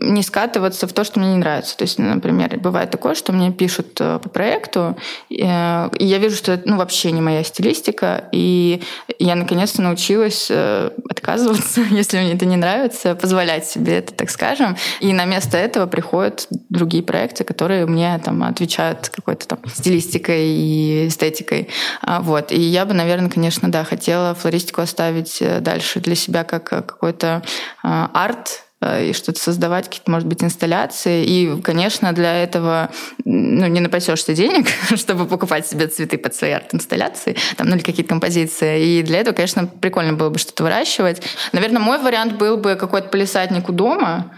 не 0.00 0.22
скатываться 0.22 0.86
в 0.86 0.92
то, 0.92 1.04
что 1.04 1.20
мне 1.20 1.32
не 1.32 1.38
нравится. 1.38 1.76
То 1.76 1.82
есть, 1.82 1.98
например, 1.98 2.58
бывает 2.58 2.90
такое, 2.90 3.14
что 3.14 3.32
мне 3.32 3.52
пишут 3.52 4.00
э, 4.00 4.18
по 4.22 4.28
проекту, 4.28 4.96
э, 5.28 5.90
и 5.98 6.04
я 6.06 6.18
вижу, 6.18 6.36
что 6.36 6.52
это 6.52 6.68
ну, 6.68 6.76
вообще 6.76 7.10
не 7.10 7.20
моя 7.20 7.42
стилистика, 7.44 8.24
и 8.32 8.82
я 9.18 9.34
наконец-то 9.34 9.82
научилась 9.82 10.46
э, 10.50 10.90
отказываться, 11.08 11.80
если 11.90 12.18
мне 12.18 12.34
это 12.34 12.46
не 12.46 12.56
нравится, 12.56 13.14
позволять 13.14 13.66
себе 13.66 13.98
это, 13.98 14.14
так 14.14 14.30
скажем. 14.30 14.76
И 15.00 15.12
на 15.12 15.24
место 15.24 15.58
этого 15.58 15.86
приходят 15.86 16.46
другие 16.70 17.02
проекты, 17.02 17.44
которые 17.44 17.86
мне 17.86 18.18
там 18.24 18.42
отвечают 18.44 19.08
какой-то 19.08 19.48
там 19.48 19.58
стилистикой 19.66 20.46
и 20.46 21.08
эстетикой. 21.08 21.68
А, 22.02 22.20
вот. 22.20 22.52
И 22.52 22.60
я 22.60 22.86
бы, 22.86 22.94
наверное, 22.94 23.30
конечно, 23.30 23.70
да, 23.70 23.84
хотела 23.84 24.34
флористику 24.34 24.80
оставить 24.80 25.42
дальше 25.60 26.00
для 26.00 26.14
себя 26.14 26.44
как 26.44 26.64
какой-то 26.70 27.42
арт, 27.82 28.60
Э, 28.60 28.69
и 28.82 29.12
что-то 29.12 29.38
создавать, 29.38 29.86
какие-то, 29.86 30.10
может 30.10 30.26
быть, 30.26 30.42
инсталляции. 30.42 31.24
И, 31.24 31.60
конечно, 31.60 32.12
для 32.12 32.42
этого 32.42 32.90
ну, 33.24 33.66
не 33.66 33.80
напасешься 33.80 34.32
денег, 34.34 34.68
чтобы 34.96 35.26
покупать 35.26 35.66
себе 35.66 35.86
цветы 35.86 36.16
под 36.16 36.34
свои 36.34 36.52
арт-инсталляции, 36.52 37.36
там, 37.56 37.68
ну 37.68 37.76
или 37.76 37.82
какие-то 37.82 38.08
композиции. 38.08 38.82
И 38.82 39.02
для 39.02 39.20
этого, 39.20 39.34
конечно, 39.34 39.66
прикольно 39.66 40.14
было 40.14 40.30
бы 40.30 40.38
что-то 40.38 40.62
выращивать. 40.62 41.22
Наверное, 41.52 41.80
мой 41.80 41.98
вариант 41.98 42.34
был 42.34 42.56
бы 42.56 42.76
какой-то 42.76 43.08
полисадник 43.08 43.68
у 43.68 43.72
дома, 43.72 44.32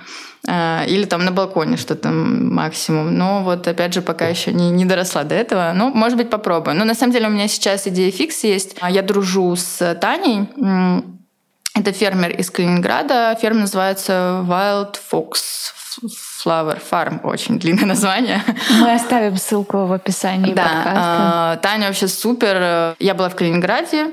э, 0.49 0.87
или 0.89 1.05
там 1.05 1.25
на 1.25 1.31
балконе 1.31 1.77
что-то 1.77 2.11
максимум. 2.11 3.17
Но 3.17 3.45
вот 3.45 3.69
опять 3.69 3.95
же 3.95 4.03
пока 4.03 4.27
еще 4.27 4.53
не, 4.53 4.71
не 4.71 4.85
доросла 4.85 5.23
до 5.23 5.37
этого. 5.37 5.73
Ну, 5.73 5.91
может 5.95 6.19
быть, 6.19 6.31
попробую. 6.31 6.77
Но 6.77 6.85
на 6.85 6.95
самом 6.95 7.13
деле 7.13 7.29
у 7.29 7.31
меня 7.31 7.47
сейчас 7.47 7.87
идея 7.87 8.11
фикс 8.11 8.43
есть. 8.43 8.77
Я 8.91 9.03
дружу 9.03 9.55
с 9.55 9.95
Таней, 10.01 10.49
это 11.75 11.93
фермер 11.93 12.31
из 12.31 12.51
Калининграда. 12.51 13.37
Ферма 13.41 13.61
называется 13.61 14.45
Wild 14.47 14.97
Fox 15.11 15.35
Flower 16.45 16.81
Farm. 16.91 17.21
Очень 17.25 17.59
длинное 17.59 17.87
название. 17.87 18.43
Мы 18.81 18.93
оставим 18.95 19.37
ссылку 19.37 19.87
в 19.87 19.93
описании 19.93 20.53
да, 20.53 20.63
подкаста. 20.63 21.61
Таня 21.63 21.87
вообще 21.89 22.09
супер. 22.09 22.97
Я 22.99 23.15
была 23.15 23.29
в 23.29 23.37
Калининграде 23.37 24.11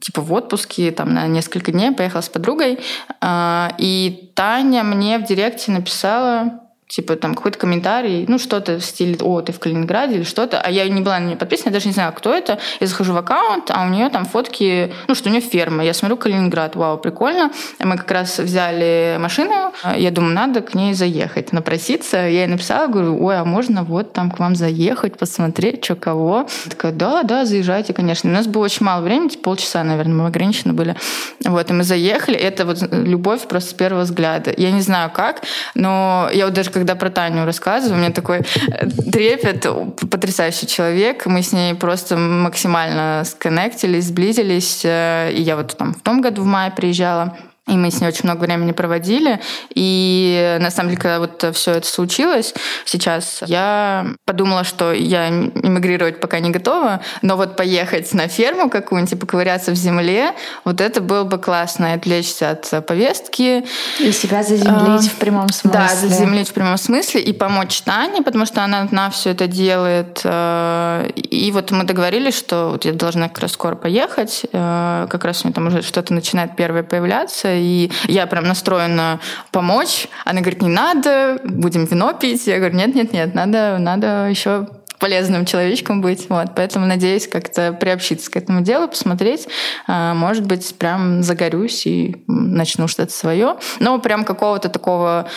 типа 0.00 0.22
в 0.22 0.32
отпуске 0.32 0.90
там 0.90 1.14
на 1.14 1.26
несколько 1.26 1.72
дней, 1.72 1.92
поехала 1.92 2.20
с 2.20 2.28
подругой, 2.28 2.80
а, 3.20 3.72
и 3.78 4.32
Таня 4.34 4.82
мне 4.82 5.18
в 5.18 5.24
директе 5.24 5.70
написала, 5.70 6.65
типа 6.88 7.16
там 7.16 7.34
какой-то 7.34 7.58
комментарий, 7.58 8.24
ну 8.28 8.38
что-то 8.38 8.78
в 8.78 8.84
стиле 8.84 9.16
«О, 9.20 9.40
ты 9.40 9.52
в 9.52 9.58
Калининграде» 9.58 10.16
или 10.16 10.22
что-то, 10.22 10.60
а 10.60 10.70
я 10.70 10.88
не 10.88 11.00
была 11.00 11.18
на 11.18 11.26
нее 11.26 11.36
подписана, 11.36 11.70
я 11.70 11.72
даже 11.74 11.88
не 11.88 11.92
знаю, 11.92 12.12
кто 12.12 12.32
это. 12.32 12.58
Я 12.80 12.86
захожу 12.86 13.12
в 13.12 13.16
аккаунт, 13.16 13.70
а 13.70 13.84
у 13.84 13.88
нее 13.88 14.08
там 14.08 14.24
фотки, 14.24 14.92
ну 15.08 15.14
что 15.14 15.28
у 15.28 15.32
нее 15.32 15.40
ферма. 15.40 15.84
Я 15.84 15.94
смотрю 15.94 16.16
Калининград, 16.16 16.76
вау, 16.76 16.98
прикольно. 16.98 17.50
Мы 17.80 17.96
как 17.96 18.10
раз 18.10 18.38
взяли 18.38 19.16
машину, 19.18 19.72
я 19.96 20.10
думаю, 20.10 20.34
надо 20.34 20.60
к 20.60 20.74
ней 20.74 20.94
заехать, 20.94 21.52
напроситься. 21.52 22.16
Я 22.16 22.42
ей 22.42 22.46
написала, 22.46 22.86
говорю, 22.86 23.22
ой, 23.22 23.38
а 23.38 23.44
можно 23.44 23.82
вот 23.82 24.12
там 24.12 24.30
к 24.30 24.38
вам 24.38 24.54
заехать, 24.54 25.18
посмотреть, 25.18 25.84
что 25.84 25.96
кого. 25.96 26.36
Она 26.36 26.46
такая, 26.70 26.92
да, 26.92 27.22
да, 27.22 27.44
заезжайте, 27.44 27.92
конечно. 27.92 28.30
У 28.30 28.32
нас 28.32 28.46
было 28.46 28.64
очень 28.64 28.86
мало 28.86 29.02
времени, 29.02 29.28
типа 29.28 29.44
полчаса, 29.44 29.82
наверное, 29.82 30.14
мы 30.14 30.26
ограничены 30.26 30.72
были. 30.72 30.96
Вот, 31.44 31.70
и 31.70 31.72
мы 31.72 31.82
заехали. 31.82 32.36
Это 32.36 32.64
вот 32.64 32.78
любовь 32.92 33.46
просто 33.48 33.70
с 33.70 33.74
первого 33.74 34.02
взгляда. 34.02 34.54
Я 34.56 34.70
не 34.70 34.80
знаю 34.80 35.10
как, 35.10 35.42
но 35.74 36.28
я 36.32 36.46
вот 36.46 36.54
даже 36.54 36.70
когда 36.76 36.94
про 36.94 37.08
Таню 37.08 37.46
рассказываю, 37.46 37.96
у 37.96 37.98
меня 38.02 38.12
такой 38.12 38.40
э, 38.40 38.86
трепет, 39.10 39.66
потрясающий 40.10 40.66
человек. 40.66 41.24
Мы 41.24 41.40
с 41.40 41.52
ней 41.52 41.74
просто 41.74 42.18
максимально 42.18 43.22
сконнектились, 43.24 44.08
сблизились. 44.08 44.82
Э, 44.84 45.32
и 45.32 45.40
я 45.40 45.56
вот 45.56 45.74
там 45.78 45.94
в 45.94 46.02
том 46.02 46.20
году 46.20 46.42
в 46.42 46.44
мае 46.44 46.70
приезжала. 46.70 47.38
И 47.68 47.72
мы 47.72 47.90
с 47.90 48.00
ней 48.00 48.06
очень 48.06 48.24
много 48.24 48.44
времени 48.44 48.72
проводили. 48.72 49.40
И 49.74 50.56
на 50.60 50.70
самом 50.70 50.90
деле, 50.90 51.02
когда 51.02 51.18
вот 51.18 51.44
все 51.54 51.72
это 51.72 51.86
случилось 51.86 52.54
сейчас, 52.84 53.42
я 53.46 54.06
подумала, 54.24 54.62
что 54.62 54.92
я 54.92 55.28
эмигрировать 55.28 56.20
пока 56.20 56.38
не 56.38 56.50
готова, 56.50 57.00
но 57.22 57.36
вот 57.36 57.56
поехать 57.56 58.12
на 58.14 58.28
ферму 58.28 58.70
какую-нибудь 58.70 59.12
и 59.12 59.16
поковыряться 59.16 59.72
в 59.72 59.74
земле, 59.74 60.32
вот 60.64 60.80
это 60.80 61.00
было 61.00 61.24
бы 61.24 61.38
классно, 61.38 61.92
отвлечься 61.92 62.50
от 62.50 62.86
повестки. 62.86 63.64
И 63.98 64.12
себя 64.12 64.42
заземлить 64.42 65.06
а, 65.06 65.10
в 65.10 65.14
прямом 65.14 65.48
смысле. 65.48 65.70
Да, 65.80 65.88
заземлить 65.94 66.48
в 66.48 66.52
прямом 66.52 66.76
смысле 66.76 67.20
и 67.20 67.32
помочь 67.32 67.80
Тане, 67.82 68.22
потому 68.22 68.46
что 68.46 68.62
она 68.62 68.82
одна 68.82 69.10
все 69.10 69.30
это 69.30 69.46
делает. 69.46 70.20
Э, 70.24 71.08
и 71.14 71.50
вот 71.52 71.70
мы 71.72 71.84
договорились, 71.84 72.36
что 72.36 72.70
вот 72.72 72.84
я 72.84 72.92
должна 72.92 73.28
как 73.28 73.40
раз 73.40 73.52
скоро 73.52 73.74
поехать, 73.74 74.46
э, 74.52 75.06
как 75.10 75.24
раз 75.24 75.44
у 75.44 75.48
меня 75.48 75.54
там 75.54 75.66
уже 75.66 75.82
что-то 75.82 76.14
начинает 76.14 76.56
первое 76.56 76.82
появляться, 76.82 77.55
и 77.58 77.90
я 78.08 78.26
прям 78.26 78.44
настроена 78.44 79.20
помочь. 79.50 80.08
Она 80.24 80.40
говорит, 80.40 80.62
не 80.62 80.68
надо, 80.68 81.40
будем 81.44 81.84
вино 81.84 82.12
пить. 82.12 82.46
Я 82.46 82.58
говорю, 82.58 82.76
нет-нет-нет, 82.76 83.34
надо, 83.34 83.78
надо 83.78 84.28
еще 84.28 84.66
полезным 84.98 85.44
человечком 85.44 86.00
быть. 86.00 86.28
Вот. 86.28 86.54
Поэтому 86.54 86.86
надеюсь 86.86 87.28
как-то 87.28 87.72
приобщиться 87.72 88.30
к 88.30 88.36
этому 88.36 88.62
делу, 88.62 88.88
посмотреть. 88.88 89.48
А, 89.86 90.14
может 90.14 90.46
быть, 90.46 90.74
прям 90.76 91.22
загорюсь 91.22 91.86
и 91.86 92.16
начну 92.26 92.88
что-то 92.88 93.12
свое. 93.12 93.56
Но 93.80 93.98
прям 93.98 94.24
какого-то 94.24 94.68
такого 94.68 95.28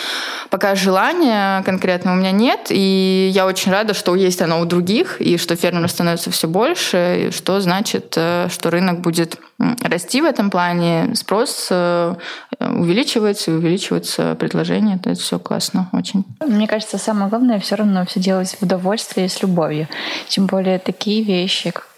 пока 0.49 0.75
желания 0.75 1.61
конкретно 1.63 2.13
у 2.13 2.15
меня 2.15 2.31
нет. 2.31 2.67
И 2.69 3.29
я 3.33 3.45
очень 3.45 3.71
рада, 3.71 3.93
что 3.93 4.15
есть 4.15 4.41
оно 4.41 4.59
у 4.61 4.65
других, 4.65 5.21
и 5.21 5.37
что 5.37 5.55
фермеров 5.55 5.91
становится 5.91 6.31
все 6.31 6.47
больше, 6.47 7.27
и 7.27 7.31
что 7.31 7.59
значит, 7.59 8.13
э, 8.15 8.47
что 8.49 8.69
рынок 8.69 9.01
будет 9.01 9.37
расти 9.81 10.21
в 10.21 10.25
этом 10.25 10.49
плане, 10.49 11.13
спрос 11.15 11.67
э, 11.69 12.15
увеличивается, 12.59 13.51
и 13.51 13.53
увеличивается 13.53 14.35
предложение. 14.35 14.97
Это 14.97 15.13
все 15.15 15.39
классно 15.39 15.89
очень. 15.93 16.25
Мне 16.45 16.67
кажется, 16.67 16.97
самое 16.97 17.29
главное 17.29 17.59
все 17.59 17.75
равно 17.75 18.05
все 18.05 18.19
делать 18.19 18.55
в 18.59 18.63
удовольствии 18.63 19.25
и 19.25 19.29
с 19.29 19.41
любовью. 19.41 19.87
Тем 20.27 20.45
более 20.45 20.79
такие 20.79 21.23
вещи, 21.23 21.71
как 21.71 21.89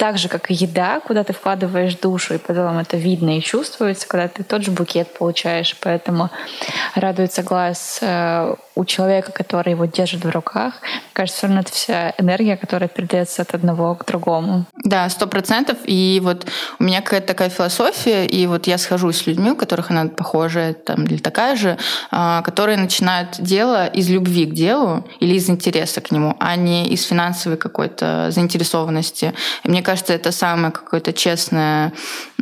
так 0.00 0.16
же, 0.16 0.28
как 0.28 0.50
и 0.50 0.54
еда, 0.54 1.00
куда 1.00 1.24
ты 1.24 1.34
вкладываешь 1.34 1.94
душу, 1.94 2.32
и 2.32 2.38
потом 2.38 2.78
это 2.78 2.96
видно 2.96 3.36
и 3.36 3.42
чувствуется, 3.42 4.08
когда 4.08 4.28
ты 4.28 4.42
тот 4.42 4.64
же 4.64 4.70
букет 4.70 5.12
получаешь. 5.18 5.76
Поэтому 5.82 6.30
радуется 6.94 7.42
глаз 7.42 7.98
э, 8.00 8.54
у 8.80 8.84
человека, 8.86 9.30
который 9.30 9.72
его 9.72 9.84
держит 9.84 10.24
в 10.24 10.30
руках. 10.30 10.74
Мне 10.82 11.12
кажется, 11.12 11.38
все 11.38 11.46
равно 11.48 11.60
это 11.60 11.72
вся 11.72 12.14
энергия, 12.16 12.56
которая 12.56 12.88
передается 12.88 13.42
от 13.42 13.54
одного 13.54 13.94
к 13.94 14.06
другому. 14.06 14.64
Да, 14.84 15.06
сто 15.10 15.26
процентов. 15.26 15.76
И 15.84 16.18
вот 16.22 16.46
у 16.78 16.84
меня 16.84 17.02
какая-то 17.02 17.26
такая 17.26 17.50
философия, 17.50 18.24
и 18.24 18.46
вот 18.46 18.66
я 18.66 18.78
схожу 18.78 19.12
с 19.12 19.26
людьми, 19.26 19.50
у 19.50 19.56
которых 19.56 19.90
она 19.90 20.06
похожая 20.06 20.72
там, 20.72 21.04
или 21.04 21.18
такая 21.18 21.56
же, 21.56 21.76
а, 22.10 22.40
которые 22.40 22.78
начинают 22.78 23.38
дело 23.38 23.86
из 23.86 24.08
любви 24.08 24.46
к 24.46 24.54
делу 24.54 25.04
или 25.20 25.34
из 25.34 25.50
интереса 25.50 26.00
к 26.00 26.10
нему, 26.10 26.34
а 26.40 26.56
не 26.56 26.88
из 26.88 27.04
финансовой 27.04 27.58
какой-то 27.58 28.30
заинтересованности. 28.30 29.34
И 29.62 29.68
мне 29.68 29.82
кажется, 29.82 30.14
это 30.14 30.32
самое 30.32 30.72
какое-то 30.72 31.12
честное 31.12 31.92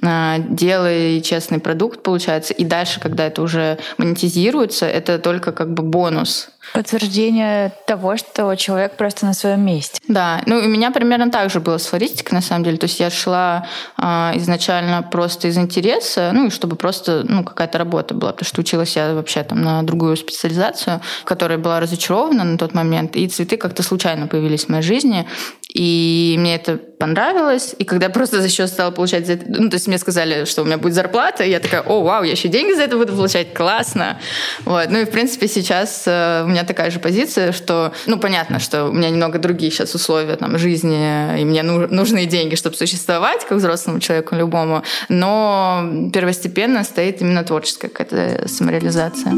а, 0.04 0.38
дело 0.38 0.92
и 0.92 1.20
честный 1.20 1.58
продукт 1.58 2.04
получается. 2.04 2.54
И 2.54 2.64
дальше, 2.64 3.00
когда 3.00 3.26
это 3.26 3.42
уже 3.42 3.78
монетизируется, 3.96 4.86
это 4.86 5.18
только 5.18 5.50
как 5.50 5.74
бы 5.74 5.82
бонус 5.82 6.27
Dios 6.28 6.52
Подтверждение 6.74 7.72
того, 7.86 8.16
что 8.16 8.54
человек 8.54 8.96
просто 8.96 9.26
на 9.26 9.34
своем 9.34 9.60
месте. 9.64 10.00
Да, 10.08 10.42
ну 10.46 10.58
у 10.58 10.68
меня 10.68 10.90
примерно 10.90 11.30
так 11.30 11.50
же 11.50 11.60
было 11.60 11.78
с 11.78 11.86
флористикой, 11.86 12.34
на 12.34 12.42
самом 12.42 12.64
деле. 12.64 12.76
То 12.76 12.86
есть 12.86 13.00
я 13.00 13.10
шла 13.10 13.66
э, 14.00 14.04
изначально 14.36 15.02
просто 15.02 15.48
из 15.48 15.56
интереса, 15.56 16.30
ну 16.32 16.46
и 16.46 16.50
чтобы 16.50 16.76
просто 16.76 17.24
ну, 17.28 17.44
какая-то 17.44 17.78
работа 17.78 18.14
была, 18.14 18.32
потому 18.32 18.46
что 18.46 18.60
училась 18.60 18.96
я 18.96 19.14
вообще 19.14 19.42
там 19.42 19.62
на 19.62 19.82
другую 19.82 20.16
специализацию, 20.16 21.00
в 21.22 21.24
которой 21.24 21.58
была 21.58 21.80
разочарована 21.80 22.44
на 22.44 22.58
тот 22.58 22.74
момент, 22.74 23.16
и 23.16 23.28
цветы 23.28 23.56
как-то 23.56 23.82
случайно 23.82 24.26
появились 24.26 24.64
в 24.64 24.68
моей 24.68 24.82
жизни. 24.82 25.26
И 25.74 26.36
мне 26.38 26.54
это 26.54 26.76
понравилось. 26.76 27.74
И 27.78 27.84
когда 27.84 28.08
просто 28.08 28.40
за 28.40 28.48
счет 28.48 28.68
стала 28.68 28.90
получать 28.90 29.26
за 29.26 29.34
это... 29.34 29.44
Ну, 29.48 29.68
то 29.68 29.74
есть 29.76 29.86
мне 29.86 29.98
сказали, 29.98 30.44
что 30.46 30.62
у 30.62 30.64
меня 30.64 30.78
будет 30.78 30.94
зарплата, 30.94 31.44
и 31.44 31.50
я 31.50 31.60
такая, 31.60 31.82
о, 31.82 32.02
вау, 32.02 32.24
я 32.24 32.32
еще 32.32 32.48
деньги 32.48 32.72
за 32.74 32.82
это 32.82 32.96
буду 32.96 33.12
получать, 33.12 33.52
классно. 33.52 34.18
Вот. 34.64 34.88
Ну 34.90 35.00
и, 35.00 35.04
в 35.04 35.10
принципе, 35.10 35.46
сейчас 35.46 36.04
э, 36.06 36.42
у 36.44 36.48
меня 36.48 36.57
такая 36.64 36.90
же 36.90 36.98
позиция, 36.98 37.52
что, 37.52 37.92
ну, 38.06 38.18
понятно, 38.18 38.58
что 38.58 38.86
у 38.86 38.92
меня 38.92 39.10
немного 39.10 39.38
другие 39.38 39.70
сейчас 39.70 39.94
условия 39.94 40.36
там, 40.36 40.58
жизни, 40.58 41.40
и 41.40 41.44
мне 41.44 41.62
нужны 41.62 42.26
деньги, 42.26 42.54
чтобы 42.54 42.76
существовать, 42.76 43.44
как 43.46 43.58
взрослому 43.58 44.00
человеку 44.00 44.34
любому, 44.34 44.82
но 45.08 46.08
первостепенно 46.12 46.84
стоит 46.84 47.20
именно 47.20 47.44
творческая 47.44 47.88
какая-то 47.88 48.48
самореализация. 48.48 49.32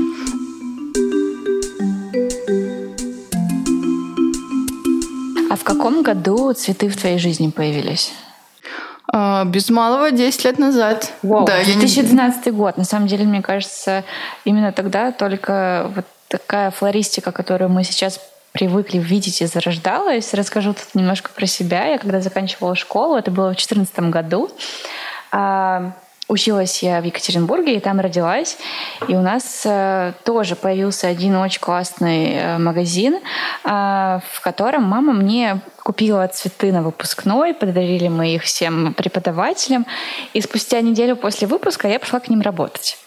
А 5.50 5.56
в 5.56 5.64
каком 5.64 6.02
году 6.02 6.52
цветы 6.52 6.88
в 6.88 6.96
твоей 6.96 7.18
жизни 7.18 7.50
появились? 7.50 8.12
А, 9.12 9.44
без 9.44 9.68
малого 9.70 10.12
10 10.12 10.44
лет 10.44 10.58
назад. 10.58 11.12
Wow. 11.22 11.46
Да, 11.46 11.64
2012 11.64 12.46
не... 12.46 12.52
год. 12.52 12.76
На 12.76 12.84
самом 12.84 13.08
деле, 13.08 13.24
мне 13.24 13.42
кажется, 13.42 14.04
именно 14.44 14.72
тогда 14.72 15.10
только 15.10 15.90
вот 15.94 16.04
такая 16.30 16.70
флористика, 16.70 17.32
которую 17.32 17.70
мы 17.70 17.84
сейчас 17.84 18.20
привыкли 18.52 18.98
видеть 18.98 19.42
и 19.42 19.46
зарождалась. 19.46 20.32
Расскажу 20.32 20.74
тут 20.74 20.94
немножко 20.94 21.30
про 21.34 21.46
себя. 21.46 21.86
Я 21.86 21.98
когда 21.98 22.20
заканчивала 22.20 22.74
школу, 22.74 23.16
это 23.16 23.30
было 23.30 23.46
в 23.46 23.56
2014 23.56 24.10
году, 24.10 24.50
а, 25.32 25.92
Училась 26.30 26.80
я 26.84 27.00
в 27.00 27.04
Екатеринбурге 27.04 27.74
и 27.74 27.80
там 27.80 27.98
родилась. 27.98 28.56
И 29.08 29.16
у 29.16 29.20
нас 29.20 29.62
э, 29.64 30.12
тоже 30.24 30.54
появился 30.54 31.08
один 31.08 31.34
очень 31.34 31.60
классный 31.60 32.34
э, 32.34 32.58
магазин, 32.58 33.16
э, 33.16 33.18
в 33.64 34.40
котором 34.40 34.84
мама 34.84 35.12
мне 35.12 35.60
купила 35.82 36.26
цветы 36.28 36.72
на 36.72 36.82
выпускной, 36.82 37.54
подарили 37.54 38.08
мы 38.08 38.34
их 38.34 38.42
всем 38.42 38.94
преподавателям. 38.94 39.86
И 40.32 40.40
спустя 40.40 40.80
неделю 40.80 41.16
после 41.16 41.46
выпуска 41.46 41.88
я 41.88 41.98
пошла 41.98 42.20
к 42.20 42.28
ним 42.28 42.40
работать. 42.40 42.98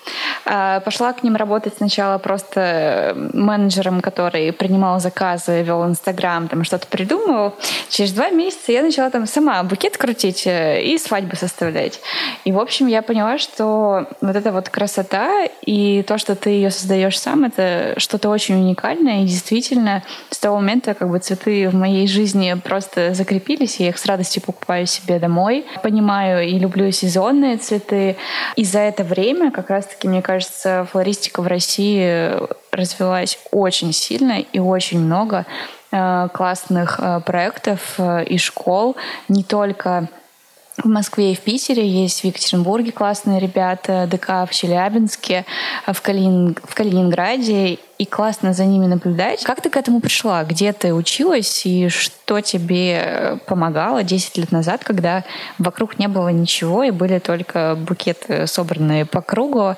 А, 0.45 0.79
пошла 0.81 1.13
к 1.13 1.23
ним 1.23 1.35
работать 1.35 1.75
сначала 1.77 2.17
просто 2.17 3.13
менеджером, 3.33 4.01
который 4.01 4.51
принимал 4.51 4.99
заказы, 4.99 5.63
вел 5.63 5.85
Инстаграм, 5.85 6.47
там 6.47 6.63
что-то 6.63 6.87
придумывал. 6.87 7.53
Через 7.89 8.11
два 8.11 8.29
месяца 8.29 8.71
я 8.71 8.81
начала 8.81 9.09
там 9.09 9.25
сама 9.27 9.63
букет 9.63 9.97
крутить 9.97 10.45
э, 10.45 10.81
и 10.83 10.97
свадьбы 10.97 11.35
составлять. 11.35 11.99
И, 12.43 12.51
в 12.51 12.59
общем, 12.59 12.87
я 12.87 13.01
поняла, 13.01 13.37
что 13.37 14.07
вот 14.21 14.35
эта 14.35 14.51
вот 14.51 14.69
красота 14.69 15.45
и 15.61 16.03
то, 16.03 16.17
что 16.17 16.35
ты 16.35 16.49
ее 16.49 16.71
создаешь 16.71 17.19
сам, 17.19 17.45
это 17.45 17.93
что-то 17.97 18.29
очень 18.29 18.55
уникальное. 18.55 19.23
И 19.23 19.27
действительно, 19.27 20.03
с 20.29 20.39
того 20.39 20.57
момента 20.57 20.93
как 20.93 21.09
бы 21.09 21.19
цветы 21.19 21.69
в 21.69 21.75
моей 21.75 22.07
жизни 22.07 22.59
просто 22.63 22.72
закрепились, 22.79 23.79
я 23.79 23.89
их 23.89 23.97
с 23.97 24.05
радостью 24.05 24.41
покупаю 24.41 24.85
себе 24.87 25.19
домой. 25.19 25.65
Понимаю 25.81 26.47
и 26.47 26.57
люблю 26.57 26.91
сезонные 26.91 27.57
цветы. 27.57 28.15
И 28.55 28.63
за 28.63 28.79
это 28.79 29.03
время, 29.03 29.51
как 29.51 29.69
раз-таки, 29.69 30.07
мне 30.07 30.21
кажется, 30.21 30.87
флористика 30.91 31.41
в 31.41 31.47
России 31.47 32.31
развилась 32.71 33.39
очень 33.51 33.93
сильно 33.93 34.39
и 34.39 34.59
очень 34.59 34.99
много 34.99 35.45
э, 35.91 36.27
классных 36.33 36.99
э, 36.99 37.21
проектов 37.25 37.95
э, 37.97 38.23
и 38.25 38.37
школ, 38.37 38.95
не 39.27 39.43
только 39.43 40.09
в 40.83 40.89
Москве 40.89 41.31
и 41.31 41.35
в 41.35 41.39
Питере, 41.39 41.87
есть 41.87 42.21
в 42.21 42.23
Екатеринбурге 42.25 42.91
классные 42.91 43.39
ребята, 43.39 44.07
ДК 44.09 44.47
в 44.47 44.49
Челябинске, 44.51 45.45
в, 45.87 46.01
Калинин... 46.01 46.55
в 46.63 46.75
Калининграде, 46.75 47.79
и 47.97 48.05
классно 48.05 48.53
за 48.53 48.65
ними 48.65 48.85
наблюдать. 48.85 49.43
Как 49.43 49.61
ты 49.61 49.69
к 49.69 49.77
этому 49.77 50.01
пришла? 50.01 50.43
Где 50.43 50.73
ты 50.73 50.93
училась 50.93 51.65
и 51.65 51.89
что 51.89 52.41
тебе 52.41 53.39
помогало 53.45 54.03
10 54.03 54.37
лет 54.37 54.51
назад, 54.51 54.83
когда 54.83 55.23
вокруг 55.57 55.99
не 55.99 56.07
было 56.07 56.29
ничего 56.29 56.83
и 56.83 56.91
были 56.91 57.19
только 57.19 57.75
букеты, 57.75 58.47
собранные 58.47 59.05
по 59.05 59.21
кругу? 59.21 59.75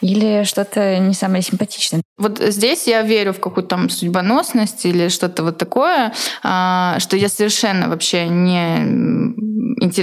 или 0.00 0.44
что-то 0.44 0.98
не 0.98 1.14
самое 1.14 1.42
симпатичное. 1.42 2.02
Вот 2.18 2.38
здесь 2.38 2.86
я 2.86 3.02
верю 3.02 3.32
в 3.32 3.40
какую-то 3.40 3.68
там 3.68 3.90
судьбоносность 3.90 4.86
или 4.86 5.08
что-то 5.08 5.42
вот 5.42 5.58
такое, 5.58 6.14
а, 6.42 6.98
что 6.98 7.16
я 7.16 7.28
совершенно 7.28 7.88
вообще 7.88 8.26
не 8.28 9.36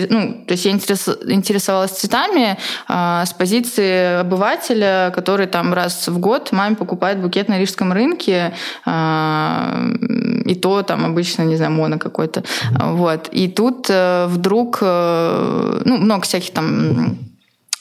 ну, 0.09 0.45
то 0.45 0.53
есть 0.53 0.65
я 0.65 0.71
интересовалась 0.71 1.91
цветами 1.91 2.57
а, 2.87 3.25
с 3.25 3.33
позиции 3.33 4.19
обывателя, 4.19 5.11
который 5.15 5.47
там 5.47 5.73
раз 5.73 6.07
в 6.07 6.19
год 6.19 6.51
маме 6.51 6.75
покупает 6.75 7.19
букет 7.19 7.49
на 7.49 7.57
рижском 7.59 7.91
рынке, 7.91 8.53
а, 8.85 9.87
и 10.45 10.55
то 10.55 10.83
там 10.83 11.05
обычно, 11.05 11.43
не 11.43 11.55
знаю, 11.57 11.71
моно 11.71 11.97
какой-то. 11.97 12.43
Вот. 12.79 13.29
И 13.31 13.47
тут 13.47 13.87
э, 13.89 14.27
вдруг, 14.27 14.79
э, 14.81 15.81
ну, 15.85 15.97
много 15.97 16.23
всяких 16.23 16.51
там 16.51 17.17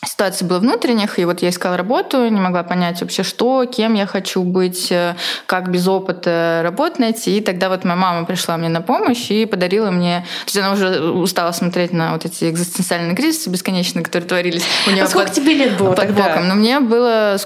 ситуаций 0.05 0.47
было 0.47 0.59
внутренних, 0.59 1.19
и 1.21 1.25
вот 1.25 1.43
я 1.43 1.51
искала 1.51 1.77
работу, 1.77 2.29
не 2.29 2.41
могла 2.41 2.65
понять 2.65 3.01
вообще, 3.01 3.23
что, 3.23 3.65
кем 3.67 3.95
я 3.95 4.07
хочу 4.07 4.43
быть, 4.43 4.91
э, 4.91 5.15
как 5.47 5.71
без 5.71 5.87
опыта 5.87 6.61
работать 6.65 6.99
найти. 6.99 7.39
И 7.39 7.41
тогда 7.41 7.69
вот 7.69 7.85
моя 7.85 7.97
мама 7.97 8.27
пришла 8.27 8.57
мне 8.57 8.69
на 8.69 8.83
помощь 8.83 9.31
и 9.31 9.47
подарила 9.47 9.91
мне... 9.91 10.27
То 10.47 10.47
есть 10.47 10.57
она 10.59 10.73
уже 10.73 11.01
устала 11.01 11.53
смотреть 11.53 11.93
на 11.93 12.15
вот 12.15 12.25
эти 12.25 12.51
экзистенциальные 12.51 13.15
кризисы 13.15 13.49
бесконечные, 13.49 14.05
которые 14.05 14.29
творились 14.29 14.65
у 14.89 14.91
нее 14.91 15.05
а 15.05 15.07
сколько 15.07 15.29
под, 15.29 15.37
тебе 15.37 15.55
лет 15.55 15.77
было 15.77 15.89
под 15.89 15.97
тогда? 15.97 16.29
боком. 16.29 16.49
Но 16.49 16.57
мне 16.57 16.81
было, 16.81 17.37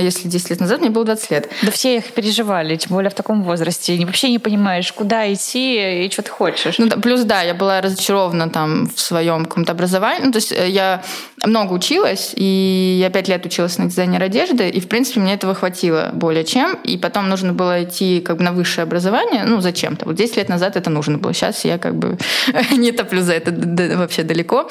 если 0.00 0.28
10 0.28 0.50
лет 0.50 0.60
назад, 0.60 0.80
мне 0.80 0.88
было 0.88 1.04
20 1.04 1.30
лет. 1.30 1.50
Да 1.62 1.70
все 1.70 1.98
их 1.98 2.12
переживали, 2.12 2.76
тем 2.76 2.92
более 2.92 3.10
в 3.10 3.14
таком 3.14 3.42
возрасте. 3.42 3.94
И 3.94 4.04
вообще 4.06 4.30
не 4.30 4.38
понимаешь, 4.38 4.90
куда 4.90 5.30
идти 5.30 6.04
и 6.06 6.10
что 6.10 6.22
ты 6.22 6.30
хочешь. 6.30 6.78
Ну, 6.78 6.86
да, 6.86 6.96
плюс, 6.96 7.22
да, 7.22 7.42
я 7.42 7.52
была 7.52 7.82
разочарована 7.82 8.48
там 8.48 8.88
в 8.88 8.98
своем 8.98 9.44
каком-то 9.44 9.72
образовании. 9.72 10.24
Ну, 10.24 10.32
то 10.32 10.36
есть 10.36 10.52
э, 10.52 10.68
я 10.70 11.02
много 11.44 11.72
училась, 11.74 12.05
и 12.36 12.98
я 13.00 13.10
пять 13.10 13.28
лет 13.28 13.44
училась 13.46 13.78
на 13.78 13.86
дизайнер 13.86 14.22
одежды, 14.22 14.68
и, 14.68 14.80
в 14.80 14.88
принципе, 14.88 15.20
мне 15.20 15.34
этого 15.34 15.54
хватило 15.54 16.10
более 16.12 16.44
чем. 16.44 16.74
И 16.84 16.96
потом 16.98 17.28
нужно 17.28 17.52
было 17.52 17.84
идти 17.84 18.20
как 18.20 18.38
бы 18.38 18.44
на 18.44 18.52
высшее 18.52 18.84
образование, 18.84 19.44
ну, 19.44 19.60
зачем-то. 19.60 20.06
Вот 20.06 20.14
10 20.14 20.36
лет 20.36 20.48
назад 20.48 20.76
это 20.76 20.90
нужно 20.90 21.18
было. 21.18 21.32
Сейчас 21.32 21.64
я 21.64 21.78
как 21.78 21.96
бы 21.96 22.18
не 22.72 22.92
топлю 22.92 23.22
за 23.22 23.34
это 23.34 23.52
вообще 23.96 24.22
далеко. 24.22 24.68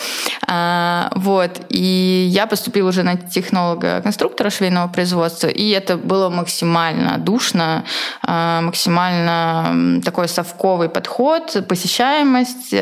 А, 0.47 1.11
вот. 1.15 1.51
И 1.69 2.27
я 2.29 2.47
поступила 2.47 2.89
уже 2.89 3.03
на 3.03 3.17
технолога-конструктора 3.17 4.49
швейного 4.49 4.87
производства, 4.87 5.47
и 5.47 5.69
это 5.69 5.97
было 5.97 6.29
максимально 6.29 7.17
душно, 7.17 7.85
а, 8.21 8.61
максимально 8.61 10.01
такой 10.03 10.27
совковый 10.27 10.89
подход, 10.89 11.65
посещаемость, 11.67 12.73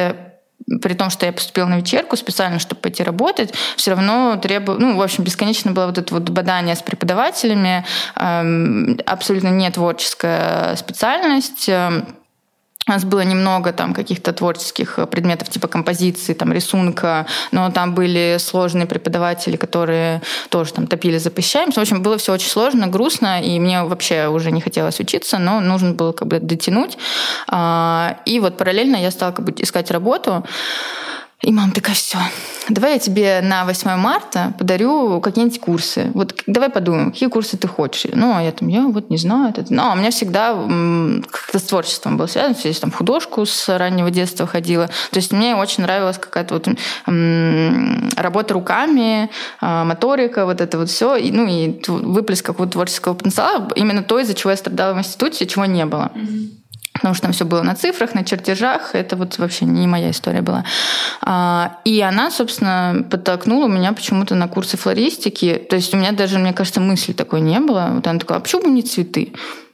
при 0.82 0.93
том, 0.93 1.10
что 1.10 1.26
я 1.26 1.34
поступила 1.34 1.65
на 1.65 1.78
вечерку 1.78 2.15
специально, 2.15 2.60
чтобы 2.60 2.82
пойти 2.82 3.04
работать, 3.04 3.54
все 3.76 3.91
равно 3.91 4.38
требую, 4.41 4.80
ну, 4.80 4.97
в 4.97 5.02
общем, 5.02 5.23
бесконечно 5.23 5.71
было 5.71 5.88
вот 5.88 5.97
это 5.97 6.13
вот 6.13 6.30
бадание 6.30 6.76
с 6.76 6.82
преподавателями, 6.82 7.86
эм, 8.15 8.99
абсолютно 9.06 9.49
не 9.49 9.69
творческая 9.71 10.76
специальность, 10.76 11.67
эм, 11.67 12.06
у 12.88 12.91
нас 12.91 13.06
было 13.06 13.22
немного 13.22 13.72
там 13.72 13.93
каких-то 13.93 14.34
творческих 14.34 15.00
предметов 15.10 15.50
типа 15.50 15.67
композиции, 15.67 16.34
там 16.34 16.52
рисунка, 16.52 17.26
но 17.52 17.72
там 17.72 17.96
были 17.96 18.38
сложные 18.39 18.86
преподаватели, 18.86 19.56
которые 19.56 20.22
тоже 20.50 20.74
там 20.74 20.88
топили 20.88 21.17
за 21.17 21.32
посещаемость. 21.32 21.78
В 21.78 21.82
общем, 21.82 22.02
было 22.02 22.17
все 22.17 22.34
очень 22.34 22.50
сложно, 22.50 22.88
грустно, 22.88 23.41
и 23.41 23.60
мне 23.60 23.84
вообще 23.84 24.28
уже 24.28 24.52
не 24.52 24.62
хотелось 24.62 25.00
учиться, 25.00 25.39
но 25.39 25.60
нужно 25.60 25.93
было 25.93 26.12
как 26.12 26.28
бы 26.28 26.39
дотянуть. 26.39 26.98
А, 27.48 28.17
и 28.26 28.39
вот 28.39 28.58
параллельно 28.58 28.98
я 28.98 29.12
стала 29.12 29.32
как 29.32 29.46
бы 29.46 29.54
искать 29.58 29.91
работу. 29.91 30.43
И 31.43 31.51
мама 31.51 31.73
такая, 31.73 31.93
все, 31.93 32.19
давай 32.69 32.93
я 32.93 32.99
тебе 32.99 33.41
на 33.43 33.65
8 33.65 33.97
марта 33.97 34.53
подарю 34.58 35.19
какие-нибудь 35.19 35.60
курсы. 35.60 36.10
Вот 36.13 36.41
давай 36.47 36.69
подумаем, 36.69 37.12
какие 37.12 37.27
курсы 37.27 37.58
ты 37.58 37.67
хочешь. 37.67 38.12
Ну, 38.13 38.34
а 38.34 38.41
я 38.41 38.53
там, 38.53 38.69
я 38.69 38.88
вот 38.88 39.10
не 39.10 39.17
знаю. 39.17 39.49
Это... 39.49 39.65
Ну, 39.69 39.84
а 39.84 39.91
у 39.91 39.97
меня 39.97 40.10
всегда 40.12 40.53
как-то 41.29 41.60
с 41.60 41.63
творчеством 41.63 42.15
было 42.15 42.27
связано. 42.27 42.56
Я 42.63 42.73
там 42.75 42.91
художку 42.91 43.45
с 43.45 43.77
раннего 43.77 44.10
детства 44.10 44.47
ходила. 44.47 44.88
То 45.12 45.17
есть 45.17 45.34
мне 45.34 45.53
очень 45.53 45.84
нравилась 45.84 46.17
какая-то 46.17 46.53
вот 46.53 46.67
работа 48.17 48.53
руками, 48.53 49.29
а, 49.60 49.84
моторика, 49.84 50.45
вот 50.45 50.62
это 50.62 50.77
вот 50.77 50.89
все. 50.89 51.17
И, 51.17 51.29
ну, 51.29 51.45
и 51.45 51.82
выплеск 51.89 52.45
какого-то 52.45 52.73
творческого 52.73 53.15
потенциала. 53.15 53.67
Именно 53.75 54.03
то, 54.03 54.17
из-за 54.19 54.34
чего 54.34 54.51
я 54.51 54.58
страдала 54.58 54.93
в 54.93 54.99
институте, 54.99 55.45
чего 55.45 55.65
не 55.65 55.86
было. 55.86 56.10
Mm-hmm 56.15 56.62
потому 56.93 57.15
что 57.15 57.23
там 57.23 57.34
все 57.34 57.45
было 57.45 57.62
на 57.63 57.75
цифрах, 57.75 58.13
на 58.13 58.23
чертежах. 58.23 58.95
Это 58.95 59.15
вот 59.15 59.38
вообще 59.38 59.65
не 59.65 59.88
моя 59.88 60.12
история 60.12 60.41
была. 60.41 60.63
А, 61.21 61.79
и 61.84 61.99
она, 62.01 62.32
собственно, 62.32 63.06
подтолкнула 63.10 63.67
меня 63.67 63.93
почему-то 63.93 64.36
на 64.36 64.47
курсы 64.47 64.77
флористики. 64.77 65.65
То 65.69 65.75
есть 65.75 65.93
у 65.93 65.97
меня 65.97 66.12
даже, 66.12 66.39
мне 66.39 66.53
кажется, 66.53 66.79
мысли 66.79 67.13
такой 67.13 67.41
не 67.41 67.60
было. 67.60 67.91
Вот 67.95 68.08
она 68.08 68.19
такая, 68.19 68.38
а 68.38 68.41
почему 68.41 68.63
бы 68.63 68.69
не 68.69 68.84
цветы? 68.84 69.34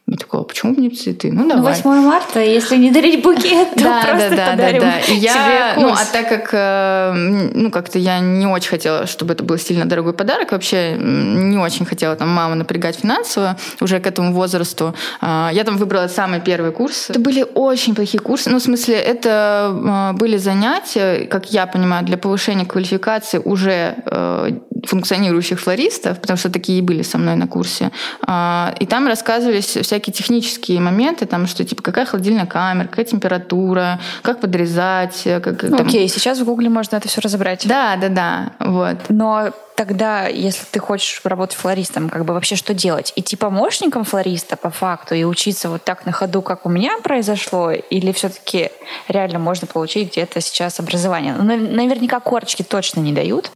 Я 0.10 0.18
такая, 0.18 0.42
а 0.42 0.44
почему 0.44 0.74
бы 0.74 0.82
не 0.82 0.90
цветы? 0.90 1.32
Ну, 1.32 1.48
давай. 1.48 1.74
8 1.76 1.90
марта, 2.02 2.40
если 2.40 2.78
не 2.78 2.90
дарить 2.90 3.22
букет, 3.22 3.76
то 3.76 3.84
да, 3.84 4.02
просто 4.02 4.30
да, 4.32 4.36
да, 4.36 4.52
подарим 4.52 4.82
да, 4.82 4.94
да. 5.08 5.14
я, 5.14 5.74
Ну, 5.78 5.90
а 5.90 6.06
так 6.12 6.28
как, 6.28 6.50
э, 6.52 7.12
ну, 7.54 7.70
как-то 7.70 8.00
я 8.00 8.20
не 8.20 8.48
очень 8.48 8.70
хотела, 8.70 9.06
чтобы 9.06 9.34
это 9.34 9.44
был 9.44 9.58
сильно 9.60 9.86
дорогой 9.86 10.14
подарок, 10.14 10.52
вообще 10.52 10.96
не 10.98 11.58
очень 11.58 11.86
хотела 11.86 12.16
там 12.16 12.30
маму 12.30 12.56
напрягать 12.56 12.96
финансово 12.96 13.56
уже 13.82 14.00
к 14.00 14.08
этому 14.08 14.34
возрасту. 14.34 14.96
А, 15.22 15.52
я 15.54 15.64
там 15.64 15.78
выбрала 15.78 16.08
самый 16.08 16.40
первый 16.42 16.72
курс. 16.72 17.12
Это 17.12 17.20
были 17.20 17.46
очень 17.54 17.94
плохие 17.94 18.22
курсы. 18.22 18.50
Ну, 18.50 18.58
в 18.58 18.64
смысле, 18.64 18.96
это 18.96 19.30
а, 19.32 20.14
были 20.14 20.38
занятия, 20.38 21.28
как 21.28 21.52
я 21.52 21.68
понимаю, 21.68 22.04
для 22.04 22.18
повышения 22.18 22.66
квалификации 22.66 23.38
уже 23.38 23.96
э, 24.06 24.52
функционирующих 24.86 25.60
флористов, 25.60 26.20
потому 26.20 26.38
что 26.38 26.50
такие 26.50 26.82
были 26.82 27.04
со 27.04 27.18
мной 27.18 27.36
на 27.36 27.48
курсе. 27.48 27.92
И 28.24 28.86
там 28.86 29.08
рассказывались 29.08 29.78
всякие 29.78 29.99
всякие 30.00 30.14
технические 30.14 30.80
моменты, 30.80 31.26
там, 31.26 31.46
что 31.46 31.66
типа 31.66 31.84
какая 31.84 32.06
холодильная 32.06 32.46
камера, 32.46 32.88
какая 32.88 33.06
температура, 33.06 34.00
как 34.22 34.40
подрезать. 34.40 35.24
Как, 35.24 35.64
ну, 35.64 35.78
там... 35.78 35.88
Окей, 35.88 36.08
сейчас 36.08 36.40
в 36.40 36.46
Гугле 36.46 36.70
можно 36.70 36.96
это 36.96 37.08
все 37.08 37.22
разобрать. 37.22 37.68
Да, 37.68 37.98
да, 37.98 38.10
да. 38.10 38.52
Вот. 38.60 38.98
Но 39.10 39.52
тогда, 39.76 40.28
если 40.28 40.66
ты 40.72 40.80
хочешь 40.80 41.20
работать 41.24 41.58
флористом, 41.58 42.10
как 42.10 42.26
бы 42.26 42.34
вообще 42.34 42.56
что 42.56 42.74
делать? 42.74 43.12
Идти 43.16 43.36
помощником 43.36 44.04
флориста 44.06 44.56
по 44.56 44.70
факту 44.70 45.16
и 45.16 45.24
учиться 45.24 45.70
вот 45.70 45.84
так 45.84 46.06
на 46.06 46.12
ходу, 46.12 46.42
как 46.42 46.66
у 46.66 46.70
меня 46.70 46.98
произошло, 47.04 47.72
или 47.72 48.12
все-таки 48.12 48.72
реально 49.08 49.40
можно 49.40 49.68
получить 49.68 50.12
где-то 50.12 50.40
сейчас 50.42 50.80
образование? 50.80 51.34
Ну, 51.34 51.44
наверняка 51.44 52.20
корочки 52.20 52.64
точно 52.64 53.02
не 53.02 53.14
дают. 53.14 53.52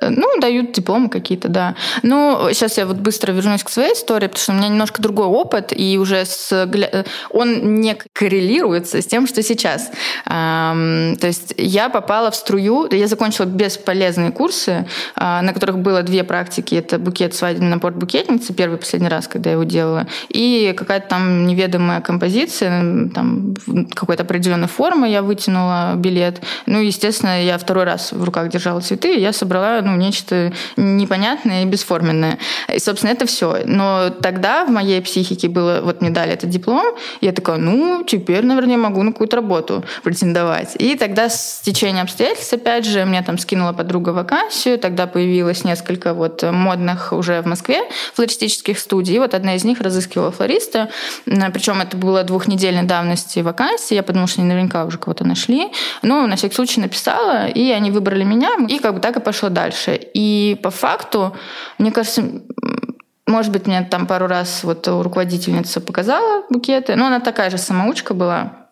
Ну, 0.00 0.40
дают 0.40 0.72
дипломы 0.72 1.08
какие-то, 1.08 1.48
да. 1.48 1.74
Ну, 2.02 2.48
сейчас 2.52 2.78
я 2.78 2.86
вот 2.86 2.96
быстро 2.96 3.32
вернусь 3.32 3.64
к 3.64 3.68
своей 3.68 3.94
истории, 3.94 4.28
потому 4.28 4.42
что 4.42 4.52
у 4.52 4.56
меня 4.56 4.68
немножко 4.68 5.02
другой 5.02 5.26
опыт, 5.26 5.72
и 5.74 5.98
уже 5.98 6.24
с... 6.24 6.68
он 7.30 7.80
не 7.80 7.96
коррелируется 8.12 9.02
с 9.02 9.06
тем, 9.06 9.26
что 9.26 9.42
сейчас. 9.42 9.90
То 10.24 11.16
есть 11.22 11.54
я 11.56 11.88
попала 11.88 12.30
в 12.30 12.36
струю, 12.36 12.88
я 12.92 13.06
закончила 13.06 13.46
бесполезные 13.46 14.30
курсы, 14.30 14.86
а, 15.16 15.42
на 15.42 15.52
которых 15.52 15.78
было 15.78 16.02
две 16.02 16.24
практики. 16.24 16.74
Это 16.74 16.98
букет, 16.98 17.34
свадебный 17.34 17.70
набор 17.70 17.92
букетницы, 17.92 18.52
первый 18.52 18.78
последний 18.78 19.08
раз, 19.08 19.28
когда 19.28 19.50
я 19.50 19.54
его 19.54 19.64
делала, 19.64 20.06
и 20.28 20.74
какая-то 20.76 21.08
там 21.08 21.46
неведомая 21.46 22.00
композиция, 22.00 23.08
там 23.14 23.54
какой-то 23.94 24.22
определенной 24.22 24.68
формы 24.68 25.08
я 25.08 25.22
вытянула 25.22 25.94
билет. 25.96 26.40
Ну, 26.66 26.80
естественно, 26.80 27.42
я 27.42 27.58
второй 27.58 27.84
раз 27.84 28.12
в 28.12 28.22
руках 28.22 28.48
держала 28.48 28.80
цветы, 28.80 29.16
и 29.16 29.20
я 29.20 29.32
собрала 29.32 29.80
ну, 29.88 29.96
нечто 29.96 30.52
непонятное 30.76 31.62
и 31.62 31.66
бесформенное. 31.66 32.38
И, 32.72 32.78
собственно, 32.78 33.12
это 33.12 33.26
все. 33.26 33.62
Но 33.64 34.10
тогда 34.10 34.64
в 34.64 34.70
моей 34.70 35.00
психике 35.00 35.48
было, 35.48 35.80
вот 35.82 36.00
мне 36.00 36.10
дали 36.10 36.32
этот 36.32 36.50
диплом, 36.50 36.94
я 37.20 37.32
такая, 37.32 37.56
ну, 37.56 38.04
теперь, 38.04 38.44
наверное, 38.44 38.72
я 38.72 38.78
могу 38.78 39.02
на 39.02 39.12
какую-то 39.12 39.36
работу 39.36 39.84
претендовать. 40.02 40.76
И 40.78 40.94
тогда 40.96 41.28
с 41.28 41.60
течением 41.64 42.04
обстоятельств, 42.04 42.52
опять 42.52 42.84
же, 42.84 43.04
мне 43.04 43.22
там 43.22 43.38
скинула 43.38 43.72
подруга 43.72 44.10
вакансию, 44.10 44.78
тогда 44.78 45.06
появилось 45.06 45.64
несколько 45.64 46.14
вот 46.14 46.42
модных 46.42 47.12
уже 47.12 47.40
в 47.42 47.46
Москве 47.46 47.82
флористических 48.14 48.78
студий. 48.78 49.16
И 49.16 49.18
вот 49.18 49.34
одна 49.34 49.54
из 49.54 49.64
них 49.64 49.80
разыскивала 49.80 50.30
флориста, 50.30 50.90
причем 51.24 51.80
это 51.80 51.96
было 51.96 52.24
двухнедельной 52.24 52.82
давности 52.82 53.40
вакансии, 53.40 53.94
я 53.94 54.02
подумала, 54.02 54.28
что 54.28 54.42
наверняка 54.42 54.84
уже 54.84 54.98
кого-то 54.98 55.26
нашли. 55.26 55.68
Но 56.02 56.26
на 56.26 56.36
всякий 56.36 56.54
случай 56.54 56.80
написала, 56.80 57.46
и 57.46 57.70
они 57.70 57.90
выбрали 57.90 58.24
меня, 58.24 58.50
и 58.68 58.78
как 58.78 58.94
бы 58.94 59.00
так 59.00 59.16
и 59.16 59.20
пошло 59.20 59.48
дальше 59.48 59.77
дальше. 59.78 60.00
И 60.14 60.58
по 60.62 60.70
факту, 60.70 61.36
мне 61.78 61.90
кажется, 61.90 62.22
может 63.26 63.52
быть, 63.52 63.66
мне 63.66 63.82
там 63.82 64.06
пару 64.06 64.26
раз 64.26 64.64
вот 64.64 64.86
руководительница 64.88 65.80
показала 65.80 66.44
букеты, 66.50 66.96
но 66.96 67.06
она 67.06 67.20
такая 67.20 67.50
же 67.50 67.58
самоучка 67.58 68.14
была. 68.14 68.67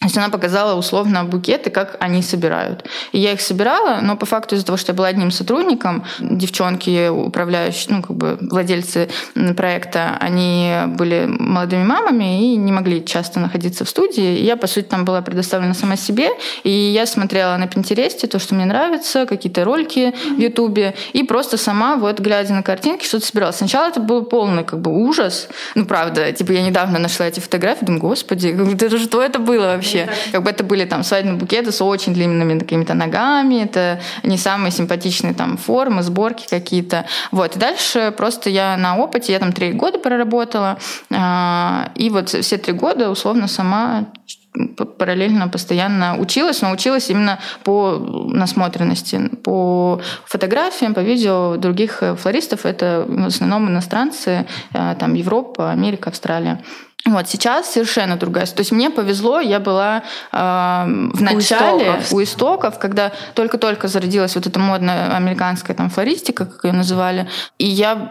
То 0.00 0.08
есть 0.08 0.18
она 0.18 0.28
показала 0.28 0.78
условно 0.78 1.24
букеты, 1.24 1.70
как 1.70 1.96
они 2.00 2.20
собирают. 2.20 2.84
И 3.12 3.18
я 3.18 3.32
их 3.32 3.40
собирала, 3.40 4.00
но 4.02 4.14
по 4.16 4.26
факту 4.26 4.54
из-за 4.54 4.66
того, 4.66 4.76
что 4.76 4.92
я 4.92 4.96
была 4.96 5.08
одним 5.08 5.30
сотрудником, 5.30 6.04
девчонки, 6.20 7.08
управляющие, 7.08 7.96
ну, 7.96 8.02
как 8.02 8.14
бы 8.14 8.38
владельцы 8.40 9.08
проекта, 9.56 10.18
они 10.20 10.70
были 10.88 11.24
молодыми 11.26 11.84
мамами 11.84 12.52
и 12.52 12.56
не 12.56 12.72
могли 12.72 13.04
часто 13.06 13.40
находиться 13.40 13.86
в 13.86 13.88
студии. 13.88 14.38
И 14.38 14.44
я, 14.44 14.58
по 14.58 14.66
сути, 14.66 14.84
там 14.84 15.06
была 15.06 15.22
предоставлена 15.22 15.72
сама 15.72 15.96
себе. 15.96 16.28
И 16.62 16.70
я 16.70 17.06
смотрела 17.06 17.56
на 17.56 17.66
Пинтересте 17.66 18.26
то, 18.26 18.38
что 18.38 18.54
мне 18.54 18.66
нравится, 18.66 19.24
какие-то 19.24 19.64
ролики 19.64 20.14
в 20.30 20.38
Ютубе. 20.38 20.94
И 21.14 21.22
просто 21.22 21.56
сама, 21.56 21.96
вот, 21.96 22.20
глядя 22.20 22.52
на 22.52 22.62
картинки, 22.62 23.06
что-то 23.06 23.26
собирала. 23.26 23.52
Сначала 23.52 23.88
это 23.88 24.00
был 24.00 24.26
полный 24.26 24.62
как 24.62 24.78
бы 24.80 24.92
ужас. 24.92 25.48
Ну, 25.74 25.86
правда, 25.86 26.30
типа 26.32 26.52
я 26.52 26.62
недавно 26.62 26.98
нашла 26.98 27.26
эти 27.26 27.40
фотографии, 27.40 27.86
думаю, 27.86 28.02
господи, 28.02 28.48
это 28.74 28.98
что 28.98 29.22
это 29.22 29.38
было 29.38 29.62
вообще? 29.62 29.85
Вообще. 29.86 30.08
Как 30.32 30.42
бы 30.42 30.50
это 30.50 30.64
были 30.64 30.84
там 30.84 31.02
свадебные 31.02 31.38
букеты 31.38 31.72
с 31.72 31.82
очень 31.82 32.14
длинными 32.14 32.58
какими-то 32.58 32.94
ногами, 32.94 33.62
это 33.62 34.00
не 34.22 34.38
самые 34.38 34.70
симпатичные 34.70 35.34
там 35.34 35.56
формы, 35.56 36.02
сборки 36.02 36.46
какие-то. 36.48 37.06
Вот. 37.32 37.56
И 37.56 37.58
дальше 37.58 38.12
просто 38.16 38.50
я 38.50 38.76
на 38.76 38.96
опыте, 38.96 39.32
я 39.32 39.38
там 39.38 39.52
три 39.52 39.72
года 39.72 39.98
проработала, 39.98 40.78
а, 41.10 41.90
и 41.94 42.10
вот 42.10 42.30
все 42.30 42.58
три 42.58 42.72
года 42.72 43.10
условно 43.10 43.48
сама 43.48 44.06
параллельно 44.98 45.48
постоянно 45.48 46.18
училась, 46.18 46.62
но 46.62 46.70
училась 46.70 47.10
именно 47.10 47.38
по 47.62 47.98
насмотренности, 48.28 49.28
по 49.44 50.00
фотографиям, 50.24 50.94
по 50.94 51.00
видео 51.00 51.56
других 51.56 52.02
флористов. 52.18 52.64
Это 52.64 53.04
в 53.06 53.26
основном 53.26 53.68
иностранцы, 53.68 54.46
а, 54.72 54.94
там 54.94 55.14
Европа, 55.14 55.70
Америка, 55.70 56.08
Австралия. 56.08 56.62
Вот 57.04 57.28
сейчас 57.28 57.72
совершенно 57.72 58.16
другая. 58.16 58.46
То 58.46 58.60
есть 58.60 58.72
мне 58.72 58.90
повезло, 58.90 59.38
я 59.38 59.60
была 59.60 60.02
э, 60.32 60.36
в 60.36 61.22
начале 61.22 61.36
у 61.36 61.98
истоков. 61.98 62.12
у 62.12 62.22
истоков, 62.22 62.78
когда 62.78 63.12
только-только 63.34 63.86
зародилась 63.86 64.34
вот 64.34 64.46
эта 64.46 64.58
модная 64.58 65.14
американская 65.14 65.76
там 65.76 65.88
флористика, 65.88 66.46
как 66.46 66.64
ее 66.64 66.72
называли, 66.72 67.28
и 67.58 67.66
я 67.66 68.10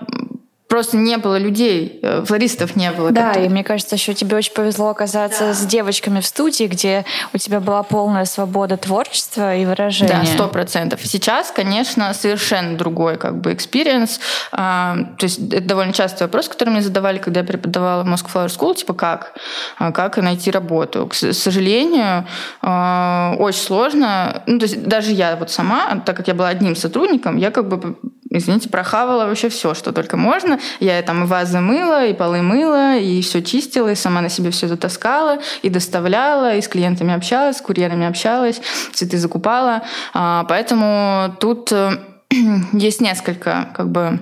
просто 0.75 0.97
не 0.97 1.17
было 1.17 1.37
людей, 1.37 1.99
э, 2.01 2.25
флористов 2.25 2.75
не 2.75 2.91
было. 2.91 3.11
Да, 3.11 3.31
и 3.31 3.47
мне 3.47 3.63
кажется, 3.63 3.95
еще 3.95 4.13
тебе 4.13 4.35
очень 4.35 4.51
повезло 4.51 4.89
оказаться 4.89 5.45
да. 5.47 5.53
с 5.53 5.65
девочками 5.65 6.19
в 6.19 6.25
студии, 6.25 6.65
где 6.65 7.05
у 7.31 7.37
тебя 7.37 7.61
была 7.61 7.81
полная 7.83 8.25
свобода 8.25 8.75
творчества 8.75 9.55
и 9.55 9.65
выражения. 9.65 10.19
Да, 10.21 10.25
сто 10.25 10.49
процентов. 10.49 10.99
Сейчас, 11.05 11.51
конечно, 11.51 12.13
совершенно 12.13 12.77
другой 12.77 13.15
как 13.15 13.39
бы 13.39 13.53
experience. 13.53 14.19
А, 14.51 14.97
то 15.17 15.23
есть 15.23 15.39
это 15.39 15.65
довольно 15.65 15.93
частый 15.93 16.27
вопрос, 16.27 16.49
который 16.49 16.71
мне 16.71 16.81
задавали, 16.81 17.19
когда 17.19 17.39
я 17.39 17.45
преподавала 17.45 18.03
в 18.03 18.07
Moscow 18.07 18.29
Flower 18.33 18.47
School, 18.47 18.75
типа 18.75 18.93
как? 18.93 19.33
А, 19.77 19.93
как 19.93 20.17
найти 20.17 20.51
работу? 20.51 21.07
К 21.07 21.13
сожалению, 21.13 22.27
а, 22.61 23.35
очень 23.39 23.61
сложно. 23.61 24.43
Ну, 24.45 24.59
то 24.59 24.65
есть 24.65 24.83
даже 24.83 25.11
я 25.11 25.37
вот 25.37 25.51
сама, 25.51 26.01
так 26.05 26.17
как 26.17 26.27
я 26.27 26.33
была 26.33 26.49
одним 26.49 26.75
сотрудником, 26.75 27.37
я 27.37 27.51
как 27.51 27.69
бы 27.69 27.95
извините, 28.29 28.69
прохавала 28.69 29.25
вообще 29.25 29.49
все, 29.49 29.73
что 29.73 29.91
только 29.91 30.17
можно. 30.17 30.59
Я 30.79 31.01
там 31.01 31.23
и 31.23 31.27
вазы 31.27 31.59
мыла, 31.59 32.05
и 32.05 32.13
полы 32.13 32.41
мыла, 32.41 32.97
и 32.97 33.21
все 33.21 33.41
чистила, 33.41 33.91
и 33.91 33.95
сама 33.95 34.21
на 34.21 34.29
себе 34.29 34.51
все 34.51 34.65
это 34.65 34.77
таскала, 34.77 35.39
и 35.61 35.69
доставляла, 35.69 36.55
и 36.55 36.61
с 36.61 36.67
клиентами 36.67 37.13
общалась, 37.13 37.57
с 37.57 37.61
курьерами 37.61 38.05
общалась, 38.05 38.61
цветы 38.93 39.17
закупала. 39.17 39.83
А, 40.13 40.45
поэтому 40.45 41.35
тут 41.39 41.71
э, 41.71 41.99
есть 42.73 43.01
несколько 43.01 43.69
как 43.75 43.91
бы 43.91 44.19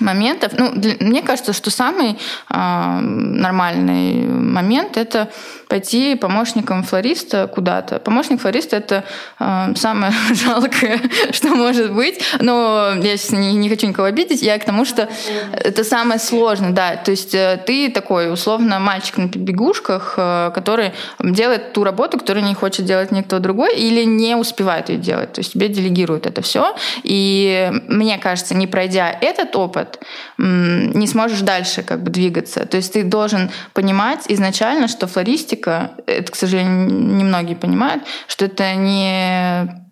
моментов. 0.00 0.52
Ну, 0.56 0.72
для, 0.74 0.96
мне 1.00 1.22
кажется, 1.22 1.52
что 1.52 1.70
самый 1.70 2.18
э, 2.50 2.98
нормальный 3.00 4.26
момент 4.26 4.96
это 4.96 5.30
пойти 5.72 6.16
помощником 6.16 6.82
флориста 6.82 7.46
куда-то. 7.46 7.98
Помощник 7.98 8.42
флориста 8.42 8.76
это 8.76 9.04
э, 9.40 9.74
самое 9.74 10.12
жалкое, 10.34 11.00
что 11.30 11.48
может 11.48 11.94
быть. 11.94 12.22
Но 12.40 12.92
я 13.02 13.16
сейчас 13.16 13.32
не, 13.32 13.54
не 13.54 13.70
хочу 13.70 13.86
никого 13.86 14.06
обидеть. 14.06 14.42
Я 14.42 14.58
к 14.58 14.66
тому, 14.66 14.84
что 14.84 15.08
это 15.54 15.82
самое 15.82 16.20
сложное, 16.20 16.72
да. 16.72 16.96
То 16.96 17.10
есть 17.10 17.34
э, 17.34 17.58
ты 17.66 17.90
такой 17.90 18.30
условно 18.30 18.80
мальчик 18.80 19.16
на 19.16 19.28
бегушках, 19.28 20.14
э, 20.18 20.50
который 20.54 20.92
делает 21.20 21.72
ту 21.72 21.84
работу, 21.84 22.18
которую 22.18 22.44
не 22.44 22.54
хочет 22.54 22.84
делать 22.84 23.10
никто 23.10 23.38
другой 23.38 23.74
или 23.74 24.04
не 24.04 24.36
успевает 24.36 24.90
ее 24.90 24.98
делать. 24.98 25.32
То 25.32 25.40
есть 25.40 25.54
тебе 25.54 25.68
делегируют 25.68 26.26
это 26.26 26.42
все. 26.42 26.76
И 27.02 27.70
мне 27.88 28.18
кажется, 28.18 28.54
не 28.54 28.66
пройдя 28.66 29.10
этот 29.22 29.56
опыт, 29.56 30.00
не 30.36 31.06
сможешь 31.06 31.40
дальше 31.40 31.82
как 31.82 32.02
бы 32.02 32.10
двигаться. 32.10 32.66
То 32.66 32.76
есть 32.76 32.92
ты 32.92 33.04
должен 33.04 33.50
понимать 33.72 34.26
изначально, 34.28 34.86
что 34.86 35.06
флористика, 35.06 35.61
это, 35.66 36.30
к 36.30 36.36
сожалению, 36.36 36.90
немногие 36.92 37.56
понимают, 37.56 38.04
что 38.26 38.46
это 38.46 38.74
не 38.74 39.82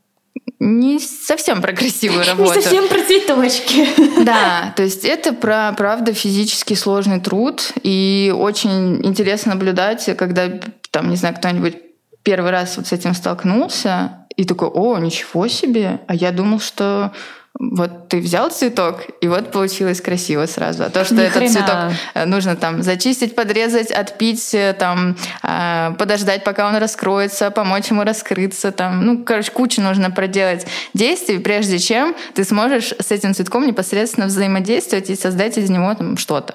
не 0.58 0.98
совсем 0.98 1.62
про 1.62 1.72
красивую 1.72 2.24
работу. 2.26 2.54
Не 2.54 2.60
совсем 2.60 2.88
про 2.88 3.02
цветочки. 3.02 3.88
Да, 4.24 4.74
то 4.76 4.82
есть 4.82 5.04
это 5.06 5.32
про, 5.32 5.72
правда, 5.76 6.12
физически 6.12 6.74
сложный 6.74 7.20
труд. 7.20 7.72
И 7.82 8.32
очень 8.36 9.04
интересно 9.04 9.54
наблюдать, 9.54 10.14
когда, 10.16 10.50
там, 10.90 11.08
не 11.08 11.16
знаю, 11.16 11.34
кто-нибудь 11.34 11.76
первый 12.22 12.50
раз 12.50 12.76
вот 12.76 12.86
с 12.86 12.92
этим 12.92 13.14
столкнулся, 13.14 14.26
и 14.36 14.44
такой, 14.44 14.68
о, 14.68 14.98
ничего 14.98 15.48
себе, 15.48 16.00
а 16.06 16.14
я 16.14 16.32
думал, 16.32 16.60
что 16.60 17.12
вот 17.60 18.08
ты 18.08 18.20
взял 18.20 18.50
цветок, 18.50 19.02
и 19.20 19.28
вот 19.28 19.52
получилось 19.52 20.00
красиво 20.00 20.46
сразу. 20.46 20.84
А 20.84 20.88
то, 20.88 21.04
что 21.04 21.16
Ни 21.16 21.24
этот 21.24 21.36
хрена. 21.36 21.52
цветок 21.52 21.76
э, 22.14 22.24
нужно 22.24 22.56
там 22.56 22.82
зачистить, 22.82 23.34
подрезать, 23.34 23.90
отпить, 23.90 24.54
э, 24.54 24.72
там, 24.72 25.14
э, 25.42 25.92
подождать, 25.98 26.42
пока 26.42 26.66
он 26.66 26.76
раскроется, 26.76 27.50
помочь 27.50 27.90
ему 27.90 28.02
раскрыться. 28.02 28.72
Там. 28.72 29.04
Ну, 29.04 29.24
короче, 29.24 29.52
кучу 29.52 29.82
нужно 29.82 30.10
проделать 30.10 30.66
действий, 30.94 31.38
прежде 31.38 31.78
чем 31.78 32.16
ты 32.34 32.44
сможешь 32.44 32.94
с 32.98 33.10
этим 33.10 33.34
цветком 33.34 33.66
непосредственно 33.66 34.26
взаимодействовать 34.26 35.10
и 35.10 35.14
создать 35.14 35.58
из 35.58 35.68
него 35.68 35.94
там 35.94 36.16
что-то. 36.16 36.54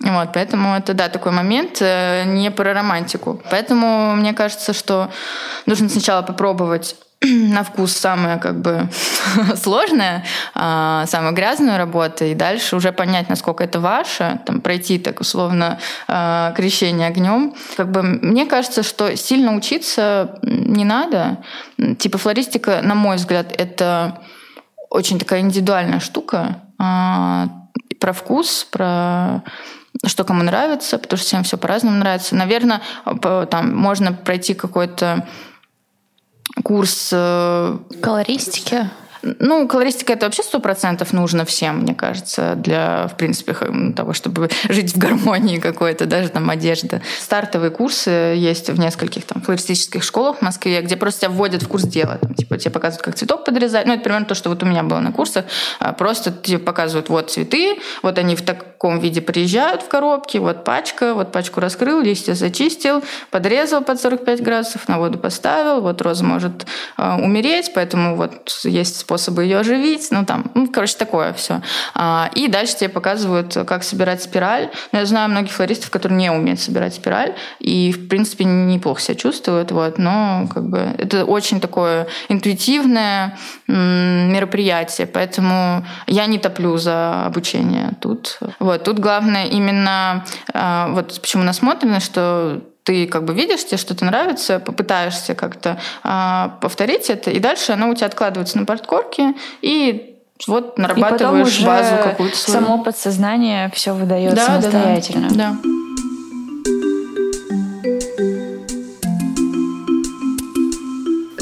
Вот, 0.00 0.34
поэтому 0.34 0.76
это, 0.76 0.92
да, 0.92 1.08
такой 1.08 1.32
момент 1.32 1.80
не 1.80 2.52
про 2.54 2.74
романтику. 2.74 3.40
Поэтому 3.50 4.14
мне 4.16 4.34
кажется, 4.34 4.74
что 4.74 5.10
нужно 5.64 5.88
сначала 5.88 6.20
попробовать 6.20 6.94
на 7.52 7.62
вкус 7.62 7.92
самая 7.92 8.38
как 8.38 8.60
бы 8.60 8.88
сложная, 9.56 10.24
а, 10.54 11.06
самая 11.06 11.32
грязная 11.32 11.78
работа, 11.78 12.24
и 12.24 12.34
дальше 12.34 12.76
уже 12.76 12.92
понять, 12.92 13.28
насколько 13.28 13.62
это 13.62 13.80
ваше, 13.80 14.40
там, 14.44 14.60
пройти 14.60 14.98
так 14.98 15.20
условно 15.20 15.78
а, 16.08 16.52
крещение 16.52 17.08
огнем. 17.08 17.54
Как 17.76 17.90
бы 17.90 18.02
мне 18.02 18.46
кажется, 18.46 18.82
что 18.82 19.16
сильно 19.16 19.54
учиться 19.54 20.38
не 20.42 20.84
надо. 20.84 21.38
Типа 21.98 22.18
флористика, 22.18 22.80
на 22.82 22.94
мой 22.94 23.16
взгляд, 23.16 23.52
это 23.56 24.20
очень 24.90 25.18
такая 25.18 25.40
индивидуальная 25.40 26.00
штука 26.00 26.62
а, 26.78 27.48
про 28.00 28.12
вкус, 28.12 28.66
про 28.70 29.42
что 30.04 30.24
кому 30.24 30.42
нравится, 30.42 30.98
потому 30.98 31.18
что 31.18 31.26
всем 31.26 31.44
все 31.44 31.56
по-разному 31.56 31.98
нравится. 31.98 32.34
Наверное, 32.34 32.80
там 33.50 33.76
можно 33.76 34.12
пройти 34.12 34.54
какой-то 34.54 35.26
курс... 36.62 37.10
Э, 37.12 37.78
Колористики? 38.00 38.90
Ну, 39.22 39.68
колористика 39.68 40.14
это 40.14 40.26
вообще 40.26 40.42
сто 40.42 40.58
процентов 40.58 41.12
нужно 41.12 41.44
всем, 41.44 41.78
мне 41.78 41.94
кажется, 41.94 42.54
для, 42.56 43.06
в 43.06 43.16
принципе, 43.16 43.54
того, 43.94 44.14
чтобы 44.14 44.50
жить 44.68 44.94
в 44.94 44.98
гармонии 44.98 45.58
какой-то, 45.58 46.06
даже 46.06 46.28
там 46.28 46.50
одежда. 46.50 47.02
Стартовые 47.20 47.70
курсы 47.70 48.10
есть 48.10 48.68
в 48.68 48.78
нескольких 48.80 49.24
там 49.24 49.40
флористических 49.40 50.02
школах 50.02 50.38
в 50.38 50.42
Москве, 50.42 50.80
где 50.82 50.96
просто 50.96 51.20
тебя 51.22 51.30
вводят 51.30 51.62
в 51.62 51.68
курс 51.68 51.84
дела. 51.84 52.18
Там, 52.20 52.34
типа 52.34 52.58
тебе 52.58 52.72
показывают, 52.72 53.04
как 53.04 53.14
цветок 53.14 53.44
подрезать. 53.44 53.86
Ну, 53.86 53.94
это 53.94 54.02
примерно 54.02 54.26
то, 54.26 54.34
что 54.34 54.48
вот 54.48 54.62
у 54.64 54.66
меня 54.66 54.82
было 54.82 54.98
на 54.98 55.12
курсах. 55.12 55.44
А, 55.78 55.92
просто 55.92 56.32
тебе 56.32 56.58
показывают, 56.58 57.08
вот 57.08 57.30
цветы, 57.30 57.78
вот 58.02 58.18
они 58.18 58.34
в 58.34 58.42
таком 58.82 58.98
виде 58.98 59.20
приезжают 59.20 59.82
в 59.82 59.88
коробке, 59.88 60.40
вот 60.40 60.64
пачка, 60.64 61.14
вот 61.14 61.30
пачку 61.30 61.60
раскрыл, 61.60 62.00
листья 62.00 62.34
зачистил, 62.34 63.04
подрезал 63.30 63.82
под 63.82 64.00
45 64.00 64.42
градусов, 64.42 64.88
на 64.88 64.98
воду 64.98 65.18
поставил, 65.18 65.80
вот 65.80 66.02
роза 66.02 66.24
может 66.24 66.66
э, 66.98 67.14
умереть, 67.22 67.70
поэтому 67.76 68.16
вот 68.16 68.50
есть 68.64 68.98
способы 68.98 69.44
ее 69.44 69.58
оживить, 69.58 70.08
ну 70.10 70.24
там, 70.24 70.50
ну, 70.54 70.66
короче, 70.66 70.96
такое 70.96 71.32
все. 71.32 71.62
А, 71.94 72.28
и 72.34 72.48
дальше 72.48 72.76
тебе 72.76 72.88
показывают, 72.88 73.56
как 73.68 73.84
собирать 73.84 74.20
спираль. 74.20 74.68
Но 74.90 74.98
я 74.98 75.06
знаю 75.06 75.30
многих 75.30 75.52
флористов, 75.52 75.90
которые 75.90 76.18
не 76.18 76.32
умеют 76.32 76.58
собирать 76.58 76.94
спираль, 76.94 77.36
и, 77.60 77.92
в 77.92 78.08
принципе, 78.08 78.44
неплохо 78.44 79.00
себя 79.00 79.14
чувствуют, 79.14 79.70
вот, 79.70 79.98
но 79.98 80.48
как 80.52 80.68
бы 80.68 80.78
это 80.98 81.24
очень 81.24 81.60
такое 81.60 82.08
интуитивное 82.28 83.38
мероприятие, 83.68 85.06
поэтому 85.06 85.84
я 86.08 86.26
не 86.26 86.38
топлю 86.38 86.76
за 86.78 87.26
обучение 87.26 87.92
тут. 88.00 88.40
Вот, 88.58 88.71
тут 88.78 88.98
главное 88.98 89.46
именно, 89.46 90.24
а, 90.52 90.88
вот 90.88 91.20
почему 91.20 91.42
насмотрено, 91.42 92.00
что 92.00 92.60
ты 92.84 93.06
как 93.06 93.24
бы 93.24 93.34
видишь, 93.34 93.64
тебе 93.64 93.76
что-то 93.76 94.04
нравится, 94.04 94.58
попытаешься 94.58 95.34
как-то 95.34 95.78
а, 96.02 96.58
повторить 96.60 97.10
это, 97.10 97.30
и 97.30 97.38
дальше 97.38 97.72
оно 97.72 97.90
у 97.90 97.94
тебя 97.94 98.06
откладывается 98.06 98.58
на 98.58 98.64
подкорке, 98.64 99.34
и 99.60 100.16
вот 100.46 100.78
нарабатываешь 100.78 101.60
и 101.60 101.64
базу 101.64 101.96
какую-то 102.02 102.36
свою. 102.36 102.60
Само 102.60 102.82
подсознание 102.82 103.70
все 103.74 103.94
выдает 103.94 104.34
да, 104.34 104.46
самостоятельно. 104.46 105.28
Да, 105.28 105.34
да. 105.34 105.56
да. 105.62 105.81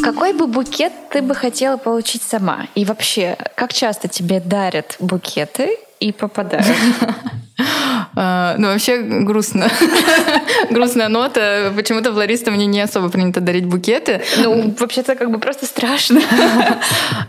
Какой 0.03 0.33
бы 0.33 0.47
букет 0.47 0.93
ты 1.11 1.23
бы 1.23 1.35
хотела 1.35 1.77
получить 1.77 2.23
сама? 2.23 2.67
И 2.75 2.85
вообще, 2.85 3.37
как 3.55 3.73
часто 3.73 4.09
тебе 4.09 4.41
дарят 4.41 4.97
букеты 4.99 5.77
и 5.99 6.13
попадают? 6.13 6.67
А, 8.23 8.55
ну, 8.59 8.69
вообще 8.69 8.99
грустно. 8.99 9.71
Грустная 10.71 11.09
нота. 11.09 11.73
Почему-то 11.75 12.13
флористам 12.13 12.53
мне 12.53 12.67
не 12.67 12.83
особо 12.83 13.09
принято 13.09 13.41
дарить 13.41 13.65
букеты. 13.65 14.21
Ну, 14.43 14.75
вообще-то 14.79 15.15
как 15.15 15.31
бы 15.31 15.39
просто 15.39 15.65
страшно. 15.65 16.21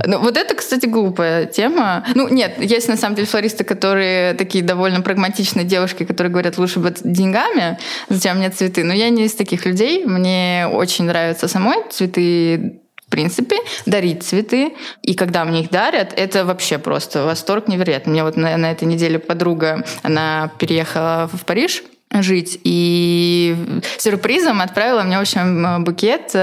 Ну, 0.05 0.19
вот 0.19 0.35
это, 0.35 0.55
кстати, 0.55 0.87
глупая 0.87 1.45
тема. 1.45 2.03
Ну, 2.15 2.27
нет, 2.27 2.55
есть 2.57 2.89
на 2.89 2.97
самом 2.97 3.15
деле 3.15 3.27
флористы, 3.27 3.63
которые 3.63 4.33
такие 4.33 4.63
довольно 4.63 5.01
прагматичные 5.01 5.63
девушки, 5.63 6.03
которые 6.03 6.31
говорят, 6.31 6.57
лучше 6.57 6.79
бы 6.79 6.93
деньгами, 7.03 7.77
зачем 8.09 8.37
мне 8.37 8.49
цветы. 8.49 8.83
Но 8.83 8.93
я 8.93 9.09
не 9.09 9.25
из 9.25 9.33
таких 9.33 9.65
людей. 9.65 10.03
Мне 10.05 10.67
очень 10.71 11.05
нравятся 11.05 11.47
самой 11.47 11.77
цветы 11.91 12.80
принципе, 13.11 13.57
дарить 13.85 14.23
цветы. 14.23 14.73
И 15.03 15.13
когда 15.13 15.45
мне 15.45 15.61
их 15.61 15.69
дарят, 15.69 16.13
это 16.15 16.45
вообще 16.45 16.79
просто 16.79 17.25
восторг 17.25 17.67
невероятный. 17.67 18.13
Мне 18.13 18.23
вот 18.23 18.37
на, 18.37 18.57
на 18.57 18.71
этой 18.71 18.85
неделе 18.85 19.19
подруга, 19.19 19.85
она 20.01 20.51
переехала 20.57 21.29
в 21.31 21.45
Париж 21.45 21.83
жить, 22.13 22.59
и 22.65 23.55
сюрпризом 23.97 24.59
отправила 24.59 25.03
мне, 25.03 25.17
в 25.17 25.21
общем, 25.21 25.83
букет 25.83 26.35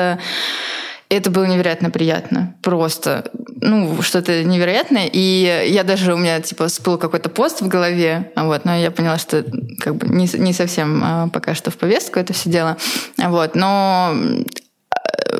это 1.11 1.31
было 1.31 1.45
невероятно 1.45 1.91
приятно. 1.91 2.55
Просто, 2.63 3.31
ну, 3.61 4.03
что-то 4.03 4.45
невероятное. 4.45 5.09
И 5.11 5.67
я 5.69 5.83
даже, 5.83 6.15
у 6.15 6.19
меня, 6.19 6.41
типа, 6.41 6.69
всплыл 6.69 6.99
какой-то 6.99 7.31
пост 7.31 7.63
в 7.63 7.69
голове, 7.69 8.31
вот, 8.37 8.65
но 8.65 8.77
я 8.77 8.91
поняла, 8.91 9.19
что 9.19 9.45
как 9.81 9.97
бы 9.97 10.07
не, 10.09 10.29
не 10.39 10.53
совсем 10.53 11.03
а, 11.03 11.29
пока 11.29 11.55
что 11.55 11.71
в 11.71 11.79
повестку 11.79 12.19
это 12.19 12.33
все 12.33 12.51
дело. 12.51 12.77
Вот, 13.17 13.55
но 13.55 14.15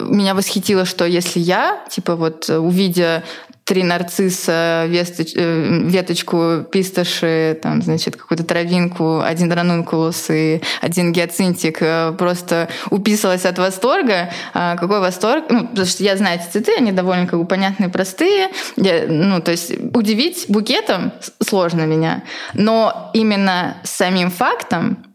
меня 0.01 0.35
восхитило, 0.35 0.85
что 0.85 1.05
если 1.05 1.41
я, 1.41 1.85
типа 1.91 2.17
вот 2.17 2.49
увидя 2.49 3.25
три 3.69 3.83
нарцисса, 3.83 4.87
весточ, 4.89 5.33
э, 5.37 5.83
веточку 5.85 6.65
пистоши, 6.73 7.59
там, 7.63 7.83
значит, 7.83 8.17
какую-то 8.17 8.43
травинку, 8.43 9.21
один 9.21 9.53
ранункулус 9.53 10.31
и 10.31 10.63
один 10.81 11.13
гиацинтик, 11.13 11.83
э, 11.83 12.15
просто 12.17 12.71
уписалась 12.89 13.45
от 13.45 13.59
восторга. 13.59 14.31
А 14.55 14.77
какой 14.77 15.01
восторг? 15.01 15.45
Ну, 15.51 15.69
потому 15.69 15.87
что 15.87 16.03
я 16.03 16.17
знаю 16.17 16.41
эти 16.41 16.51
цветы, 16.51 16.73
они 16.79 16.93
довольно 16.93 17.27
как 17.27 17.39
бы 17.39 17.45
понятные, 17.45 17.91
простые. 17.91 18.49
Я, 18.77 19.05
ну, 19.07 19.43
то 19.43 19.51
есть 19.51 19.71
удивить 19.93 20.47
букетом 20.49 21.13
сложно 21.47 21.83
меня. 21.83 22.23
Но 22.55 23.11
именно 23.13 23.77
самим 23.85 24.31
фактом 24.31 25.08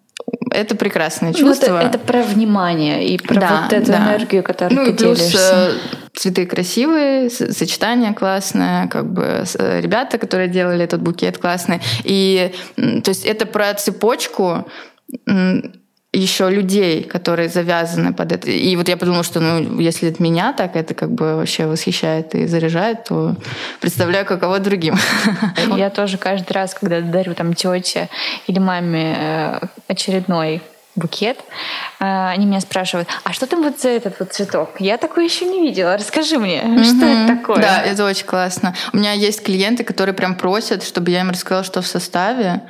это 0.54 0.76
прекрасное 0.76 1.34
чувство. 1.34 1.72
Ну, 1.72 1.78
это, 1.78 1.88
это 1.88 2.00
про 2.00 2.22
внимание 2.22 3.08
и 3.08 3.18
про 3.18 3.40
да, 3.40 3.62
вот 3.64 3.74
эту 3.74 3.88
да. 3.88 3.98
энергию, 3.98 4.44
которую 4.44 4.80
ну, 4.80 4.86
ты 4.86 4.92
и 4.92 4.94
плюс, 4.96 5.18
делишься. 5.18 5.72
Э, 5.72 5.72
цветы 6.16 6.46
красивые, 6.46 7.30
сочетание 7.30 8.14
классное, 8.14 8.88
как 8.88 9.12
бы 9.12 9.46
э, 9.58 9.82
ребята, 9.82 10.18
которые 10.18 10.48
делали 10.48 10.84
этот 10.84 11.02
букет 11.02 11.38
классный. 11.38 11.82
И 12.04 12.54
то 12.76 13.10
есть 13.10 13.26
это 13.26 13.46
про 13.46 13.74
цепочку 13.74 14.68
еще 16.14 16.50
людей, 16.50 17.04
которые 17.04 17.50
завязаны 17.50 18.14
под 18.14 18.32
это. 18.32 18.50
И 18.50 18.76
вот 18.76 18.88
я 18.88 18.98
подумала, 18.98 19.24
что 19.24 19.40
ну, 19.40 19.80
если 19.80 20.10
это 20.10 20.22
меня 20.22 20.54
так, 20.54 20.76
это 20.76 20.94
как 20.94 21.12
бы 21.12 21.36
вообще 21.36 21.66
восхищает 21.66 22.36
и 22.36 22.46
заряжает, 22.46 23.06
то 23.06 23.36
представляю, 23.82 24.26
каково 24.26 24.60
другим. 24.60 24.96
Я 25.76 25.90
тоже 25.90 26.18
каждый 26.18 26.52
раз, 26.54 26.76
когда 26.76 27.02
дарю 27.02 27.34
там 27.34 27.54
тете 27.56 28.10
или 28.48 28.60
маме 28.60 29.16
э, 29.18 29.60
очередной 29.88 30.62
букет, 30.96 31.40
а, 32.00 32.30
они 32.32 32.46
меня 32.46 32.62
спрашивают, 32.62 33.08
а 33.24 33.34
что 33.34 33.48
там 33.48 33.64
вот 33.64 33.80
за 33.80 33.90
этот 33.90 34.20
вот 34.20 34.32
цветок? 34.32 34.76
Я 34.80 34.98
такой 34.98 35.26
еще 35.26 35.46
не 35.46 35.62
видела, 35.62 35.98
расскажи 35.98 36.38
мне, 36.38 36.62
mm-hmm. 36.62 36.84
что 36.98 37.06
это 37.06 37.36
такое? 37.36 37.62
Да, 37.62 37.82
это 37.82 38.06
очень 38.06 38.26
классно. 38.26 38.76
У 38.94 38.98
меня 38.98 39.14
есть 39.14 39.44
клиенты, 39.44 39.84
которые 39.84 40.14
прям 40.14 40.36
просят, 40.36 40.84
чтобы 40.84 41.10
я 41.12 41.22
им 41.22 41.32
рассказала, 41.32 41.64
что 41.64 41.82
в 41.82 41.88
составе, 41.88 42.62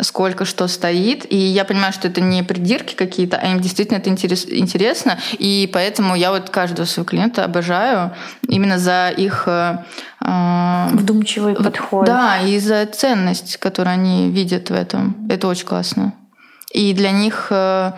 сколько 0.00 0.44
что 0.44 0.68
стоит, 0.68 1.30
и 1.30 1.36
я 1.36 1.64
понимаю, 1.64 1.92
что 1.92 2.08
это 2.08 2.20
не 2.20 2.42
придирки 2.44 2.94
какие-то, 2.94 3.36
а 3.36 3.46
им 3.48 3.60
действительно 3.60 3.98
это 3.98 4.10
интерес, 4.10 4.46
интересно, 4.46 5.18
и 5.32 5.68
поэтому 5.72 6.14
я 6.14 6.30
вот 6.30 6.50
каждого 6.50 6.86
своего 6.86 7.08
клиента 7.08 7.44
обожаю 7.44 8.14
именно 8.48 8.78
за 8.78 9.10
их 9.10 9.44
э, 9.46 9.78
э 10.24 10.88
вдумчивый 10.92 11.56
подход. 11.56 12.06
Да, 12.06 12.38
и 12.40 12.58
за 12.58 12.86
ценность, 12.86 13.56
которую 13.56 13.94
они 13.94 14.30
видят 14.30 14.70
в 14.70 14.74
этом. 14.74 15.16
Это 15.28 15.48
очень 15.48 15.66
классно. 15.66 16.12
И 16.72 16.94
для 16.94 17.10
них, 17.10 17.48
э, 17.50 17.92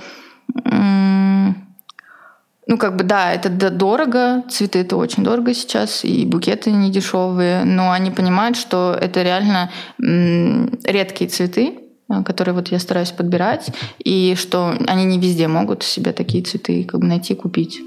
ну, 2.67 2.79
как 2.79 2.97
бы, 2.97 3.05
да, 3.05 3.33
это 3.33 3.49
дорого, 3.71 4.43
цветы 4.49 4.81
это 4.81 4.97
очень 4.97 5.23
дорого 5.23 5.55
сейчас, 5.55 6.05
и 6.05 6.27
букеты 6.27 6.73
не 6.73 6.91
дешевые, 6.91 7.65
но 7.65 7.93
они 7.93 8.11
понимают, 8.11 8.57
что 8.57 8.97
это 9.01 9.23
реально 9.23 9.71
редкие 9.99 11.31
цветы, 11.31 11.79
э, 12.09 12.23
которые 12.25 12.55
вот 12.55 12.69
я 12.69 12.79
стараюсь 12.79 13.13
подбирать, 13.13 13.71
и 14.05 14.35
что 14.37 14.75
они 14.89 15.05
не 15.05 15.19
везде 15.19 15.47
могут 15.47 15.83
себе 15.83 16.13
такие 16.13 16.43
цветы 16.43 16.85
как 16.85 17.01
бы 17.01 17.07
найти, 17.07 17.35
купить. 17.35 17.81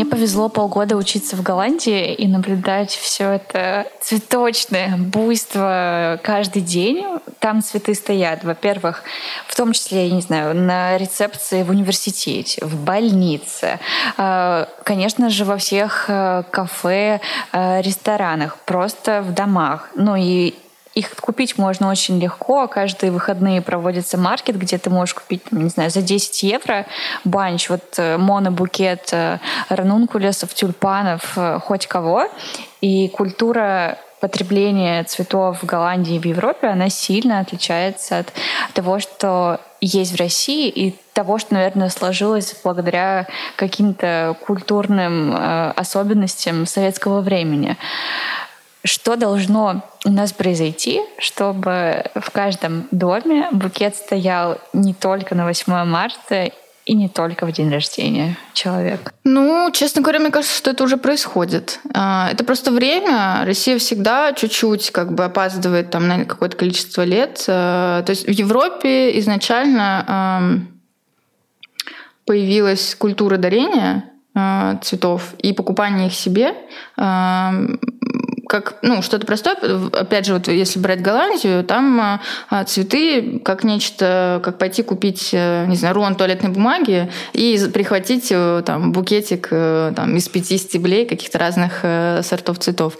Мне 0.00 0.08
повезло 0.08 0.48
полгода 0.48 0.96
учиться 0.96 1.36
в 1.36 1.42
Голландии 1.42 2.14
и 2.14 2.26
наблюдать 2.26 2.90
все 2.90 3.32
это 3.32 3.86
цветочное 4.00 4.96
буйство 4.96 6.18
каждый 6.22 6.62
день. 6.62 7.04
Там 7.38 7.62
цветы 7.62 7.94
стоят, 7.94 8.42
во-первых, 8.42 9.02
в 9.46 9.54
том 9.54 9.74
числе, 9.74 10.06
я 10.06 10.14
не 10.14 10.22
знаю, 10.22 10.56
на 10.56 10.96
рецепции 10.96 11.62
в 11.62 11.68
университете, 11.68 12.64
в 12.64 12.82
больнице, 12.82 13.78
а, 14.16 14.70
конечно 14.84 15.28
же, 15.28 15.44
во 15.44 15.58
всех 15.58 16.06
э, 16.08 16.44
кафе, 16.50 17.20
э, 17.52 17.82
ресторанах, 17.82 18.56
просто 18.64 19.20
в 19.20 19.34
домах. 19.34 19.90
Ну 19.96 20.16
и 20.16 20.54
их 20.94 21.14
купить 21.16 21.56
можно 21.56 21.88
очень 21.88 22.18
легко. 22.18 22.66
Каждые 22.66 23.12
выходные 23.12 23.62
проводится 23.62 24.18
маркет, 24.18 24.58
где 24.58 24.78
ты 24.78 24.90
можешь 24.90 25.14
купить, 25.14 25.52
не 25.52 25.68
знаю, 25.68 25.90
за 25.90 26.02
10 26.02 26.42
евро 26.42 26.86
банч, 27.24 27.68
вот 27.70 27.94
э, 27.98 28.16
монобукет 28.16 29.10
э, 29.12 29.38
ранункулесов, 29.68 30.52
тюльпанов, 30.52 31.36
э, 31.36 31.60
хоть 31.60 31.86
кого. 31.86 32.28
И 32.80 33.08
культура 33.08 33.98
потребления 34.20 35.04
цветов 35.04 35.62
в 35.62 35.66
Голландии 35.66 36.16
и 36.16 36.18
в 36.18 36.26
Европе, 36.26 36.68
она 36.68 36.90
сильно 36.90 37.40
отличается 37.40 38.18
от 38.18 38.32
того, 38.74 39.00
что 39.00 39.60
есть 39.80 40.12
в 40.12 40.16
России, 40.16 40.68
и 40.68 40.94
того, 41.14 41.38
что, 41.38 41.54
наверное, 41.54 41.88
сложилось 41.88 42.54
благодаря 42.62 43.26
каким-то 43.56 44.36
культурным 44.46 45.34
э, 45.34 45.70
особенностям 45.70 46.66
советского 46.66 47.20
времени. 47.20 47.76
Что 48.82 49.16
должно 49.16 49.84
у 50.06 50.10
нас 50.10 50.32
произойти, 50.32 51.02
чтобы 51.18 52.04
в 52.14 52.30
каждом 52.30 52.88
доме 52.90 53.48
букет 53.52 53.94
стоял 53.94 54.58
не 54.72 54.94
только 54.94 55.34
на 55.34 55.44
8 55.44 55.84
марта 55.84 56.50
и 56.86 56.94
не 56.94 57.08
только 57.10 57.44
в 57.44 57.52
день 57.52 57.70
рождения 57.70 58.38
человека? 58.54 59.12
Ну, 59.22 59.70
честно 59.72 60.00
говоря, 60.00 60.18
мне 60.18 60.30
кажется, 60.30 60.56
что 60.56 60.70
это 60.70 60.82
уже 60.82 60.96
происходит. 60.96 61.78
А, 61.94 62.30
это 62.32 62.42
просто 62.42 62.70
время. 62.70 63.44
Россия 63.44 63.78
всегда 63.78 64.32
чуть-чуть 64.32 64.90
как 64.90 65.14
бы 65.14 65.24
опаздывает 65.26 65.90
там 65.90 66.08
на 66.08 66.24
какое-то 66.24 66.56
количество 66.56 67.02
лет. 67.02 67.44
А, 67.48 68.02
то 68.02 68.10
есть 68.10 68.26
в 68.26 68.30
Европе 68.30 69.18
изначально 69.18 70.66
появилась 72.24 72.94
культура 72.94 73.36
дарения 73.36 74.04
а, 74.34 74.78
цветов 74.82 75.34
и 75.38 75.52
покупания 75.52 76.06
их 76.06 76.14
себе 76.14 76.54
как 78.50 78.74
ну, 78.82 79.00
что-то 79.00 79.26
простое. 79.26 79.56
Опять 79.92 80.26
же, 80.26 80.34
вот 80.34 80.48
если 80.48 80.80
брать 80.80 81.00
Голландию, 81.00 81.62
там 81.62 82.00
а, 82.00 82.20
а, 82.48 82.64
цветы 82.64 83.38
как 83.44 83.62
нечто, 83.62 84.40
как 84.42 84.58
пойти 84.58 84.82
купить, 84.82 85.30
э, 85.32 85.66
не 85.68 85.76
знаю, 85.76 85.94
рулон 85.94 86.16
туалетной 86.16 86.50
бумаги 86.50 87.12
и 87.32 87.56
прихватить 87.72 88.26
э, 88.32 88.64
там 88.66 88.90
букетик 88.90 89.46
э, 89.52 89.92
там, 89.94 90.16
из 90.16 90.28
пяти 90.28 90.58
стеблей 90.58 91.06
каких-то 91.06 91.38
разных 91.38 91.84
сортов 92.26 92.58
цветов. 92.58 92.96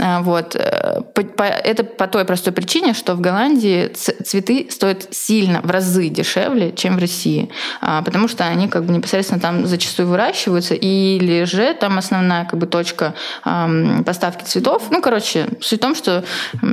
А, 0.00 0.22
вот. 0.22 0.56
Это 0.56 1.84
по 1.84 2.06
той 2.06 2.24
простой 2.24 2.54
причине, 2.54 2.94
что 2.94 3.14
в 3.14 3.20
Голландии 3.20 3.88
цветы 3.88 4.68
стоят 4.70 5.08
сильно, 5.10 5.60
в 5.60 5.70
разы 5.70 6.08
дешевле, 6.08 6.72
чем 6.72 6.96
в 6.96 7.00
России, 7.00 7.50
потому 7.80 8.26
что 8.28 8.44
они 8.44 8.68
как 8.68 8.84
бы 8.84 8.92
непосредственно 8.94 9.40
там 9.40 9.66
зачастую 9.66 10.08
выращиваются, 10.08 10.74
или 10.74 11.44
же 11.44 11.74
там 11.74 11.98
основная 11.98 12.46
как 12.46 12.58
бы 12.58 12.66
точка 12.66 13.14
поставки 13.44 14.44
цветов 14.44 14.77
цветов. 14.78 14.90
Ну, 14.90 15.02
короче, 15.02 15.48
суть 15.60 15.78
в 15.78 15.82
том, 15.82 15.94
что 15.94 16.24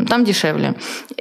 там 0.08 0.24
дешевле. 0.24 0.76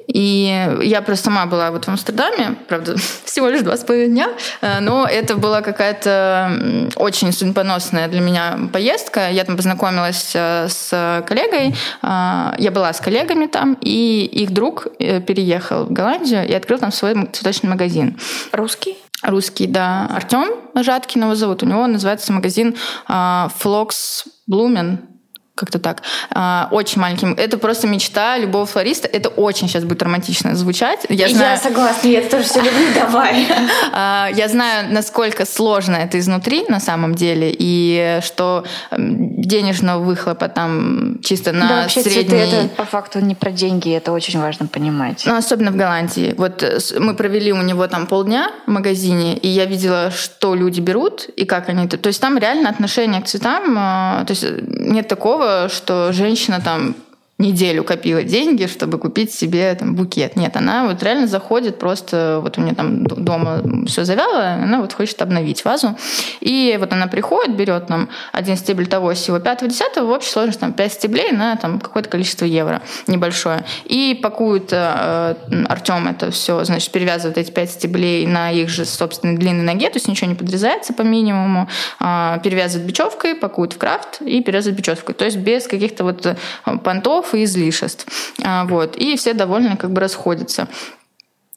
И 0.07 0.79
я 0.83 1.03
просто 1.03 1.25
сама 1.25 1.47
была 1.47 1.71
вот 1.71 1.85
в 1.85 1.89
Амстердаме, 1.89 2.57
правда, 2.69 2.97
всего 3.25 3.49
лишь 3.49 3.63
два 3.63 3.77
с 3.77 3.85
половиной 3.85 4.11
дня, 4.11 4.29
э, 4.61 4.81
но 4.81 5.07
это 5.07 5.37
была 5.37 5.63
какая-то 5.63 6.91
очень 6.97 7.33
судьбоносная 7.33 8.09
для 8.09 8.21
меня 8.21 8.59
поездка. 8.73 9.31
Я 9.31 9.45
там 9.45 9.57
познакомилась 9.57 10.33
э, 10.35 10.69
с 10.69 11.25
коллегой, 11.27 11.75
я 12.03 12.71
была 12.73 12.93
с 12.93 13.01
коллегами 13.01 13.47
там, 13.47 13.77
и 13.81 14.25
их 14.25 14.53
друг 14.53 14.87
переехал 14.99 15.85
в 15.85 15.93
Голландию 15.93 16.47
и 16.47 16.53
открыл 16.53 16.79
там 16.79 16.93
свой 16.93 17.15
цветочный 17.33 17.71
магазин. 17.71 18.19
Русский? 18.53 18.97
русский, 19.23 19.67
да, 19.67 20.07
Артем 20.15 20.51
Жаткин 20.75 21.23
его 21.23 21.35
зовут. 21.35 21.63
У 21.63 21.67
него 21.67 21.87
называется 21.87 22.31
магазин 22.33 22.77
Флокс 23.07 24.25
Блумен 24.47 25.14
как-то 25.55 25.79
так. 25.79 26.03
А, 26.31 26.69
очень 26.73 27.01
маленьким. 27.01 27.35
Это 27.35 27.59
просто 27.59 27.87
мечта 27.87 28.39
любого 28.39 28.67
флориста. 28.67 29.07
Это 29.07 29.29
очень 29.29 29.69
сейчас 29.69 29.85
будет 29.85 30.03
романтично 30.03 30.57
звучать. 30.57 31.07
Я, 31.09 31.29
знаю... 31.29 31.53
я 31.53 31.57
согласна, 31.57 32.09
я 32.09 32.23
тоже 32.23 32.43
все 32.45 32.61
люблю, 32.61 32.87
давай. 32.95 33.47
А, 33.93 34.31
я 34.35 34.49
знаю, 34.49 34.93
насколько 34.93 35.47
сложно 35.47 35.95
это 35.95 36.19
изнутри 36.19 36.65
на 36.69 36.81
самом 36.81 37.15
деле, 37.15 37.55
и 37.57 38.19
что 38.23 38.65
денежного 38.97 40.03
выхлопа 40.03 40.49
там 40.49 41.21
чисто 41.23 41.53
на 41.53 41.69
да, 41.69 41.83
вообще 41.83 42.01
средний... 42.03 42.23
цветы 42.23 42.37
это 42.37 42.69
по 42.77 42.85
факту 42.85 43.21
не 43.21 43.35
про 43.35 43.53
деньги, 43.53 43.95
это 43.95 44.13
очень 44.13 44.41
важно 44.41 44.67
понимать. 44.67 45.23
Ну, 45.27 45.37
особенно 45.37 45.71
в 45.71 45.77
Голландии. 45.77 46.35
Вот 46.37 46.63
э, 46.63 46.79
мы 46.99 47.15
провели 47.15 47.53
у 47.53 47.63
него 47.63 47.87
там 47.87 48.07
полдня 48.07 48.51
в 48.67 48.71
магазине, 48.71 49.37
и 49.37 49.49
я 49.49 49.67
видела, 49.67 50.11
что 50.11 50.55
люди 50.55 50.81
берут 50.81 51.29
и 51.37 51.45
как 51.45 51.69
они... 51.69 51.87
То 51.87 52.09
есть 52.09 52.21
там 52.21 52.39
реально 52.39 52.71
отношение 52.71 53.23
к 53.23 53.27
цветам, 53.27 53.77
а, 53.79 54.25
то 54.25 54.33
есть 54.33 54.45
нет 54.67 55.07
такого, 55.09 55.44
такого, 55.45 55.69
что 55.69 56.13
женщина 56.13 56.61
там 56.61 56.95
неделю 57.39 57.83
копила 57.83 58.23
деньги, 58.23 58.67
чтобы 58.67 58.99
купить 58.99 59.33
себе 59.33 59.75
там, 59.75 59.97
букет. 59.97 60.37
Нет, 60.37 60.57
она 60.57 60.87
вот 60.87 61.03
реально 61.03 61.27
заходит 61.27 61.79
просто, 61.79 62.39
вот 62.41 62.59
у 62.59 62.61
меня 62.61 62.75
там 62.75 63.05
дома 63.05 63.61
все 63.87 64.05
завяло, 64.05 64.51
она 64.63 64.81
вот 64.81 64.93
хочет 64.93 65.21
обновить 65.21 65.65
вазу. 65.65 65.97
И 66.41 66.77
вот 66.79 66.93
она 66.93 67.09
приходит, 67.09 67.57
берет 67.57 67.89
там 67.89 68.09
один 68.33 68.57
стебель 68.57 68.87
того 68.87 69.15
всего, 69.15 69.39
5-10, 69.39 70.05
в 70.05 70.11
общей 70.11 70.31
сложности 70.31 70.61
там 70.61 70.73
5 70.73 70.93
стеблей 70.93 71.33
на 71.33 71.57
там 71.57 71.81
какое-то 71.81 72.09
количество 72.09 72.45
евро 72.45 72.83
небольшое. 73.09 73.65
И 73.85 74.19
пакует 74.23 74.69
э, 74.73 75.35
Артем 75.69 76.07
это 76.07 76.31
все, 76.31 76.63
значит, 76.65 76.93
перевязывает 76.93 77.37
эти 77.37 77.51
5 77.51 77.71
стеблей 77.71 78.27
на 78.27 78.53
их 78.53 78.69
же 78.69 78.85
собственной 78.85 79.37
длинной 79.37 79.65
ноге, 79.65 79.91
то 79.91 79.97
есть 79.97 80.07
ничего 80.07 80.31
не 80.31 80.37
подрезается 80.37 80.93
по 80.93 81.03
минимуму, 81.03 81.69
э, 81.99 82.39
перевязывает 82.45 82.87
бечевкой, 82.87 83.35
пакует 83.35 83.73
в 83.73 83.79
крафт 83.79 84.23
и 84.23 84.41
перевязывает 84.41 84.79
бечевкой. 84.79 85.17
То 85.17 85.25
есть 85.25 85.39
без 85.39 85.67
каких-то 85.67 86.05
вот 86.05 86.25
э, 86.27 86.37
понтов, 86.85 87.34
и 87.35 87.45
излишеств. 87.45 88.07
А, 88.43 88.65
вот. 88.65 88.97
И 88.97 89.17
все 89.17 89.35
довольно 89.35 89.77
как 89.77 89.91
бы 89.91 90.01
расходятся. 90.01 90.69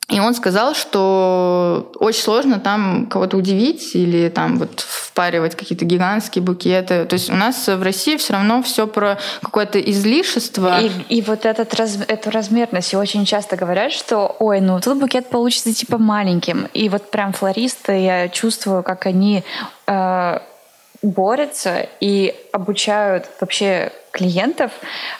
И 0.10 0.22
он 0.22 0.34
сказал, 0.36 0.74
что 0.74 1.92
очень 2.00 2.22
сложно 2.22 2.62
там 2.62 3.08
кого-то 3.08 3.36
удивить 3.36 3.94
или 3.94 4.30
там 4.30 4.58
вот 4.58 4.80
впаривать 4.80 5.56
какие-то 5.56 5.84
гигантские 5.84 6.42
букеты. 6.44 7.04
То 7.04 7.14
есть 7.16 7.30
у 7.30 7.36
нас 7.36 7.68
в 7.68 7.84
России 7.84 8.16
все 8.16 8.34
равно 8.34 8.64
все 8.64 8.88
про 8.88 9.18
какое-то 9.42 9.82
излишество. 9.82 10.80
И, 10.80 11.18
и 11.18 11.22
вот 11.22 11.46
этот 11.46 11.74
раз, 11.74 11.98
эту 12.08 12.32
размерность. 12.32 12.94
И 12.94 12.96
очень 12.96 13.26
часто 13.26 13.58
говорят, 13.58 13.92
что 13.92 14.34
ой, 14.40 14.62
ну 14.62 14.80
тут 14.80 14.98
букет 14.98 15.30
получится 15.30 15.74
типа 15.74 15.98
маленьким. 15.98 16.70
И 16.74 16.88
вот 16.88 17.12
прям 17.12 17.34
флористы, 17.34 17.92
я 17.92 18.30
чувствую, 18.30 18.84
как 18.84 19.08
они 19.08 19.44
э, 19.88 20.40
борются 21.02 21.86
и 22.00 22.34
обучают 22.54 23.30
вообще 23.42 23.92
клиентов 24.18 24.72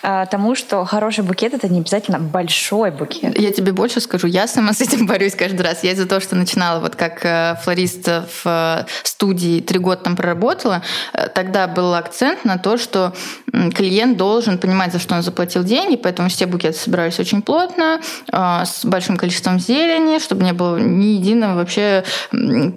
э, 0.02 0.26
тому, 0.30 0.56
что 0.56 0.84
хороший 0.86 1.24
букет 1.24 1.54
это 1.54 1.70
не 1.70 1.80
обязательно 1.80 2.20
большой 2.20 2.92
букет. 2.92 3.38
Я 3.40 3.52
тебе 3.52 3.72
больше 3.72 4.02
скажу, 4.02 4.28
я 4.28 4.48
сама 4.48 4.74
с 4.78 4.82
этим 4.82 5.06
борюсь 5.06 5.36
каждый 5.36 5.62
раз. 5.62 5.84
Я 5.84 5.92
из-за 5.92 6.08
того, 6.08 6.20
что 6.20 6.36
начинала 6.36 6.80
вот 6.80 6.96
как 6.96 7.24
э, 7.24 7.56
флорист 7.64 8.08
в 8.08 8.46
э, 8.46 8.86
студии, 9.04 9.62
три 9.62 9.80
года 9.80 10.04
там 10.04 10.16
проработала, 10.16 10.82
тогда 11.34 11.68
был 11.68 11.94
акцент 11.94 12.46
на 12.46 12.58
то, 12.58 12.78
что 12.78 13.14
клиент 13.76 14.18
должен 14.18 14.58
понимать, 14.58 14.92
за 14.92 15.00
что 15.00 15.16
он 15.16 15.22
заплатил 15.22 15.64
деньги, 15.64 15.96
поэтому 15.96 16.30
все 16.30 16.46
букеты 16.46 16.78
собирались 16.78 17.20
очень 17.20 17.42
плотно, 17.42 18.00
с 18.32 18.86
большим 18.86 19.18
количеством 19.18 19.60
зелени, 19.60 20.20
чтобы 20.20 20.44
не 20.44 20.54
было 20.54 20.78
ни 20.78 21.18
единого 21.18 21.56
вообще 21.56 22.04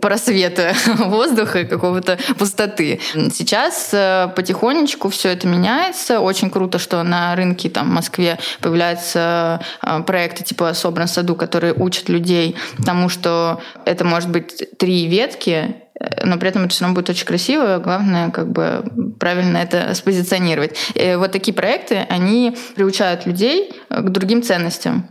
просвета 0.01 0.75
воздуха, 0.87 1.65
какого-то 1.65 2.19
пустоты. 2.39 3.01
Сейчас 3.33 3.91
потихонечку 4.35 5.09
все 5.09 5.31
это 5.31 5.47
меняется, 5.47 6.10
появляется. 6.11 6.21
Очень 6.21 6.51
круто, 6.51 6.79
что 6.79 7.03
на 7.03 7.37
рынке 7.37 7.69
там, 7.69 7.89
в 7.89 7.93
Москве 7.93 8.39
появляются 8.61 9.61
э, 9.83 10.03
проекты 10.03 10.45
типа 10.45 10.75
«Собран 10.75 11.09
саду», 11.09 11.35
которые 11.35 11.75
учат 11.75 12.09
людей 12.09 12.57
тому, 12.85 13.09
что 13.09 13.61
это 13.87 14.05
может 14.05 14.31
быть 14.31 14.79
три 14.79 15.07
ветки, 15.07 15.75
э, 16.01 16.27
но 16.27 16.39
при 16.39 16.49
этом 16.49 16.63
это 16.63 16.71
все 16.71 16.85
равно 16.85 16.95
будет 16.95 17.11
очень 17.11 17.27
красиво. 17.27 17.79
Главное, 17.79 18.31
как 18.31 18.49
бы 18.49 18.83
правильно 19.19 19.59
это 19.59 19.95
спозиционировать. 19.95 20.77
И 20.95 21.17
вот 21.17 21.33
такие 21.33 21.55
проекты, 21.55 22.07
они 22.11 22.57
приучают 22.75 23.27
людей 23.27 23.71
к 23.89 24.11
другим 24.11 24.43
ценностям. 24.43 25.09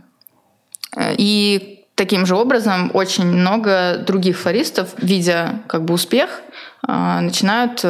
И 1.18 1.86
таким 1.94 2.26
же 2.26 2.34
образом 2.34 2.90
очень 2.94 3.26
много 3.26 4.02
других 4.06 4.36
флористов, 4.36 4.88
видя 4.98 5.60
как 5.66 5.82
бы 5.82 5.94
успех, 5.94 6.40
э, 6.88 7.20
начинают 7.20 7.84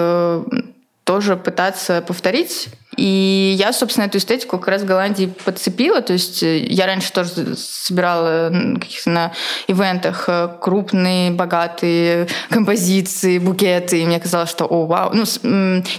тоже 1.05 1.37
пытаться 1.37 2.03
повторить. 2.07 2.69
И 3.01 3.57
я, 3.59 3.73
собственно, 3.73 4.05
эту 4.05 4.19
эстетику 4.19 4.59
как 4.59 4.69
раз 4.69 4.83
в 4.83 4.85
Голландии 4.85 5.33
подцепила. 5.45 6.03
То 6.03 6.13
есть 6.13 6.43
э, 6.43 6.59
я 6.59 6.85
раньше 6.85 7.11
тоже 7.11 7.57
собирала 7.57 8.53
каких-то 8.79 9.09
на 9.09 9.33
ивентах 9.69 10.25
э, 10.29 10.51
крупные, 10.61 11.31
богатые 11.31 12.29
композиции, 12.51 13.39
букеты. 13.39 14.03
И 14.03 14.05
мне 14.05 14.21
казалось, 14.21 14.51
что, 14.51 14.67
о, 14.67 14.85
вау. 14.85 15.13
Ну, 15.15 15.25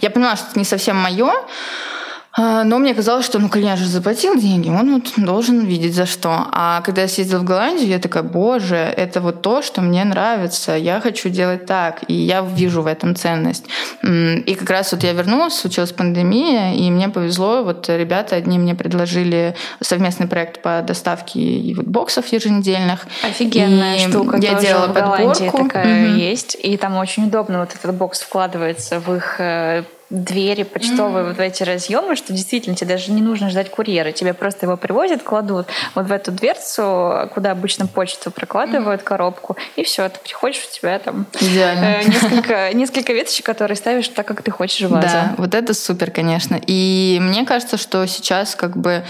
я 0.01 0.11
понимала, 0.11 0.35
что 0.35 0.49
это 0.51 0.59
не 0.59 0.65
совсем 0.65 0.95
мое, 0.95 1.33
но 2.37 2.79
мне 2.79 2.93
казалось, 2.93 3.25
что 3.25 3.39
ну 3.39 3.49
клиент 3.49 3.79
же 3.79 3.85
заплатил 3.85 4.39
деньги, 4.39 4.69
он 4.69 4.93
вот 4.93 5.13
должен 5.17 5.65
видеть 5.65 5.93
за 5.93 6.05
что. 6.05 6.47
А 6.51 6.81
когда 6.81 7.01
я 7.01 7.07
съездила 7.07 7.39
в 7.39 7.43
Голландию, 7.43 7.89
я 7.89 7.99
такая, 7.99 8.23
боже, 8.23 8.75
это 8.75 9.19
вот 9.19 9.41
то, 9.41 9.61
что 9.61 9.81
мне 9.81 10.03
нравится, 10.05 10.75
я 10.77 11.01
хочу 11.01 11.29
делать 11.29 11.65
так, 11.65 12.03
и 12.07 12.13
я 12.13 12.41
вижу 12.41 12.81
в 12.81 12.87
этом 12.87 13.15
ценность. 13.15 13.65
И 14.03 14.55
как 14.55 14.69
раз 14.69 14.91
вот 14.93 15.03
я 15.03 15.11
вернулась, 15.11 15.55
случилась 15.55 15.91
пандемия, 15.91 16.73
и 16.73 16.89
мне 16.89 17.09
повезло, 17.09 17.63
вот 17.63 17.89
ребята 17.89 18.37
одни 18.37 18.57
мне 18.57 18.75
предложили 18.75 19.55
совместный 19.81 20.27
проект 20.27 20.61
по 20.61 20.81
доставке 20.81 21.73
вот 21.75 21.85
боксов 21.85 22.27
еженедельных. 22.27 23.05
Офигенная 23.23 23.97
и 23.97 24.09
штука. 24.09 24.37
Я 24.37 24.53
делала 24.55 24.87
в 24.87 24.93
Голландии 24.93 25.45
подборку. 25.45 25.67
такая 25.67 26.09
угу. 26.09 26.15
есть, 26.15 26.55
и 26.61 26.77
там 26.77 26.95
очень 26.95 27.25
удобно 27.27 27.59
вот 27.59 27.75
этот 27.75 27.95
бокс 27.95 28.21
вкладывается 28.21 28.99
в 28.99 29.13
их 29.15 29.35
э, 29.39 29.83
двери 30.11 30.63
почтовые 30.63 31.23
mm-hmm. 31.23 31.27
вот 31.29 31.37
в 31.37 31.39
эти 31.39 31.63
разъемы, 31.63 32.15
что 32.15 32.33
действительно 32.33 32.75
тебе 32.75 32.95
даже 32.95 33.11
не 33.11 33.21
нужно 33.21 33.49
ждать 33.49 33.71
курьера, 33.71 34.11
тебе 34.11 34.33
просто 34.33 34.65
его 34.65 34.77
привозят, 34.77 35.23
кладут 35.23 35.67
вот 35.95 36.07
в 36.07 36.11
эту 36.11 36.31
дверцу, 36.31 37.29
куда 37.33 37.51
обычно 37.51 37.87
почту 37.87 38.29
прокладывают, 38.29 39.01
mm-hmm. 39.01 39.05
коробку, 39.05 39.57
и 39.75 39.83
все, 39.83 40.07
ты 40.09 40.19
приходишь, 40.19 40.59
у 40.69 40.75
тебя 40.75 40.99
там 40.99 41.25
э, 41.39 42.03
несколько, 42.03 42.73
несколько 42.73 43.13
веточек, 43.13 43.45
которые 43.45 43.77
ставишь 43.77 44.09
так, 44.09 44.27
как 44.27 44.43
ты 44.43 44.51
хочешь 44.51 44.81
в. 44.81 44.99
Да, 44.99 45.33
вот 45.37 45.55
это 45.55 45.73
супер, 45.73 46.11
конечно. 46.11 46.59
И 46.67 47.17
мне 47.21 47.45
кажется, 47.45 47.77
что 47.77 48.05
сейчас 48.05 48.55
как 48.55 48.75
бы 48.77 49.03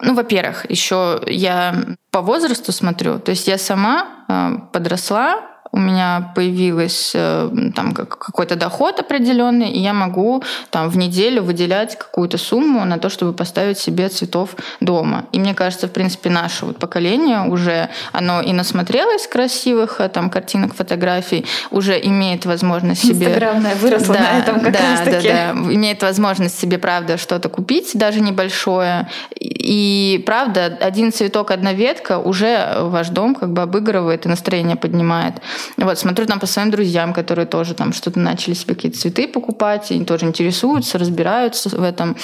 ну, 0.00 0.14
во-первых, 0.14 0.70
еще 0.70 1.20
я 1.26 1.74
по 2.10 2.22
возрасту 2.22 2.72
смотрю, 2.72 3.18
то 3.18 3.30
есть 3.30 3.48
я 3.48 3.58
сама 3.58 4.06
э, 4.28 4.50
подросла, 4.72 5.40
у 5.72 5.78
меня 5.78 6.32
появилась 6.34 7.12
э, 7.14 7.50
там 7.74 7.92
какой-то 7.92 8.56
доход 8.56 9.00
определенный, 9.00 9.70
и 9.70 9.78
я 9.78 9.92
могу 9.92 10.42
там 10.70 10.88
в 10.88 10.96
неделю 10.96 11.42
выделять 11.42 11.98
какую-то 11.98 12.38
сумму 12.38 12.84
на 12.84 12.98
то, 12.98 13.08
чтобы 13.08 13.32
поставить 13.32 13.78
себе 13.78 14.08
цветов 14.08 14.56
дома. 14.80 15.26
И 15.32 15.38
мне 15.38 15.54
кажется, 15.54 15.88
в 15.88 15.92
принципе, 15.92 16.30
наше 16.30 16.64
вот 16.64 16.78
поколение 16.78 17.42
уже, 17.42 17.88
оно 18.12 18.40
и 18.40 18.52
насмотрелось 18.52 19.26
красивых 19.26 20.00
э, 20.00 20.08
там 20.08 20.30
картинок, 20.30 20.74
фотографий, 20.74 21.44
уже 21.70 21.98
имеет 22.00 22.46
возможность 22.46 23.02
себе... 23.02 23.26
Инстаграмная 23.26 23.74
выросла 23.74 24.14
да, 24.14 24.20
на 24.20 24.38
этом 24.38 24.60
как 24.60 24.72
да, 24.72 24.78
раз 24.78 25.00
таки. 25.00 25.28
Да, 25.28 25.52
да, 25.52 25.74
имеет 25.74 26.02
возможность 26.02 26.58
себе, 26.58 26.78
правда, 26.78 27.18
что-то 27.18 27.48
купить, 27.48 27.90
даже 27.94 28.20
небольшое. 28.20 29.08
И, 29.38 30.22
правда, 30.24 30.78
один 30.80 31.12
цветок, 31.12 31.50
одна 31.50 31.72
ветка 31.72 32.18
уже 32.18 32.74
ваш 32.80 33.08
дом 33.08 33.34
как 33.34 33.52
бы 33.52 33.62
обыгрывает 33.62 34.26
и 34.26 34.28
настроение 34.28 34.76
поднимает. 34.76 35.34
Вот, 35.76 35.98
смотрю 35.98 36.26
там 36.26 36.40
по 36.40 36.46
своим 36.46 36.70
друзьям, 36.70 37.12
которые 37.12 37.46
тоже 37.46 37.74
там 37.74 37.92
что-то 37.92 38.18
начали 38.20 38.54
себе 38.54 38.74
какие-то 38.74 38.98
цветы 38.98 39.28
покупать, 39.28 39.90
и 39.90 40.04
тоже 40.04 40.26
интересуются, 40.26 40.98
разбираются 40.98 41.68
в 41.68 41.82
этом. 41.82 42.16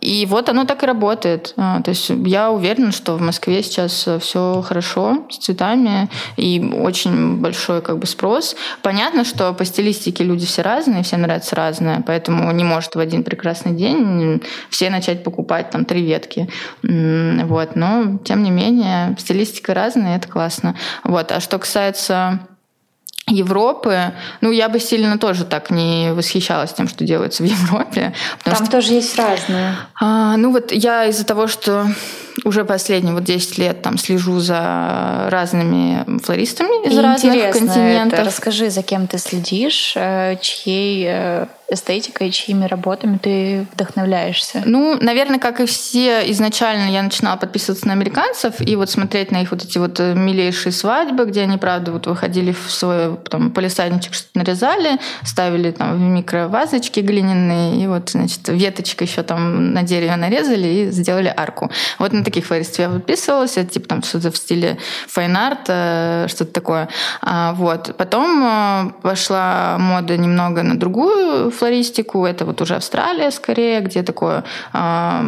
И 0.00 0.26
вот 0.26 0.48
оно 0.48 0.64
так 0.64 0.82
и 0.82 0.86
работает. 0.86 1.54
А, 1.56 1.82
то 1.82 1.90
есть 1.90 2.10
я 2.10 2.50
уверена, 2.50 2.92
что 2.92 3.16
в 3.16 3.20
Москве 3.20 3.62
сейчас 3.62 4.08
все 4.20 4.62
хорошо 4.62 5.26
с 5.30 5.38
цветами 5.38 6.08
и 6.36 6.60
очень 6.60 7.36
большой 7.36 7.82
как 7.82 7.98
бы 7.98 8.06
спрос. 8.06 8.56
Понятно, 8.82 9.24
что 9.24 9.52
по 9.52 9.64
стилистике 9.64 10.24
люди 10.24 10.46
все 10.46 10.62
разные, 10.62 11.02
всем 11.02 11.22
нравится 11.22 11.56
разное, 11.56 12.02
поэтому 12.06 12.50
не 12.52 12.64
может 12.64 12.94
в 12.94 12.98
один 12.98 13.24
прекрасный 13.24 13.72
день 13.72 14.42
все 14.70 14.90
начать 14.90 15.24
покупать 15.24 15.70
там 15.70 15.84
три 15.84 16.04
ветки. 16.04 16.48
Вот. 16.82 17.76
Но, 17.76 18.18
тем 18.24 18.42
не 18.42 18.50
менее, 18.50 19.16
стилистика 19.18 19.74
разная, 19.74 20.16
это 20.16 20.28
классно. 20.28 20.76
Вот. 21.04 21.32
А 21.32 21.40
что 21.40 21.58
касается 21.58 22.40
Европы, 23.28 24.12
ну, 24.40 24.50
я 24.50 24.68
бы 24.68 24.80
сильно 24.80 25.18
тоже 25.18 25.44
так 25.44 25.70
не 25.70 26.12
восхищалась 26.12 26.72
тем, 26.72 26.88
что 26.88 27.04
делается 27.04 27.42
в 27.42 27.46
Европе. 27.46 28.12
Там 28.44 28.54
что, 28.54 28.70
тоже 28.70 28.94
есть 28.94 29.16
разные. 29.16 29.74
А, 30.00 30.36
ну, 30.36 30.52
вот 30.52 30.72
я 30.72 31.06
из-за 31.06 31.24
того, 31.24 31.46
что 31.46 31.86
уже 32.44 32.64
последние 32.64 33.14
вот 33.14 33.24
10 33.24 33.58
лет 33.58 33.82
там 33.82 33.98
слежу 33.98 34.38
за 34.40 35.26
разными 35.30 36.20
флористами 36.20 36.86
из 36.86 36.96
И 36.96 37.00
разных 37.00 37.52
континентов. 37.52 38.18
Это. 38.18 38.24
Расскажи, 38.24 38.70
за 38.70 38.82
кем 38.82 39.06
ты 39.06 39.18
следишь, 39.18 39.94
э, 39.96 40.36
чьей 40.40 41.06
э, 41.08 41.46
эстетикой, 41.70 42.30
чьими 42.30 42.64
работами 42.64 43.18
ты 43.18 43.66
вдохновляешься? 43.74 44.62
Ну, 44.64 44.96
наверное, 45.00 45.38
как 45.38 45.60
и 45.60 45.66
все, 45.66 46.30
изначально 46.30 46.90
я 46.90 47.02
начинала 47.02 47.36
подписываться 47.36 47.86
на 47.86 47.92
американцев 47.92 48.60
и 48.60 48.74
вот 48.76 48.90
смотреть 48.90 49.30
на 49.30 49.42
их 49.42 49.50
вот 49.50 49.62
эти 49.64 49.76
вот 49.76 50.00
э, 50.00 50.14
милейшие 50.14 50.72
свадьбы, 50.72 51.26
где 51.26 51.42
они, 51.42 51.58
правда, 51.58 51.92
вот 51.92 52.06
выходили 52.06 52.52
в 52.52 52.70
свой 52.70 53.16
там, 53.30 53.50
полисадничек, 53.50 54.14
что-то 54.14 54.38
нарезали, 54.38 54.98
ставили 55.24 55.70
там 55.70 55.96
в 55.96 56.00
микровазочки 56.00 57.00
глиняные, 57.00 57.82
и 57.82 57.86
вот, 57.86 58.10
значит, 58.10 58.48
веточка 58.48 59.04
еще 59.04 59.22
там 59.22 59.74
на 59.74 59.82
дереве 59.82 60.16
нарезали 60.16 60.68
и 60.68 60.90
сделали 60.90 61.32
арку. 61.36 61.70
Вот 61.98 62.12
на 62.12 62.24
таких 62.24 62.46
флористов 62.46 62.78
я 62.78 62.88
подписывалась, 62.88 63.58
это 63.58 63.70
типа 63.70 63.88
там 63.88 64.02
что-то 64.02 64.30
в 64.30 64.36
стиле 64.38 64.78
fine 65.06 65.35
art, 65.35 65.64
что-то 66.30 66.52
такое. 66.52 66.88
А, 67.20 67.52
вот. 67.52 67.94
Потом 67.98 68.42
э, 68.42 68.90
пошла 69.02 69.76
мода 69.78 70.16
немного 70.16 70.62
на 70.62 70.78
другую 70.78 71.50
флористику, 71.58 72.24
это 72.24 72.44
вот 72.44 72.60
уже 72.60 72.76
Австралия 72.76 73.30
скорее, 73.30 73.80
где 73.80 74.02
такое 74.02 74.44
э, 74.72 75.20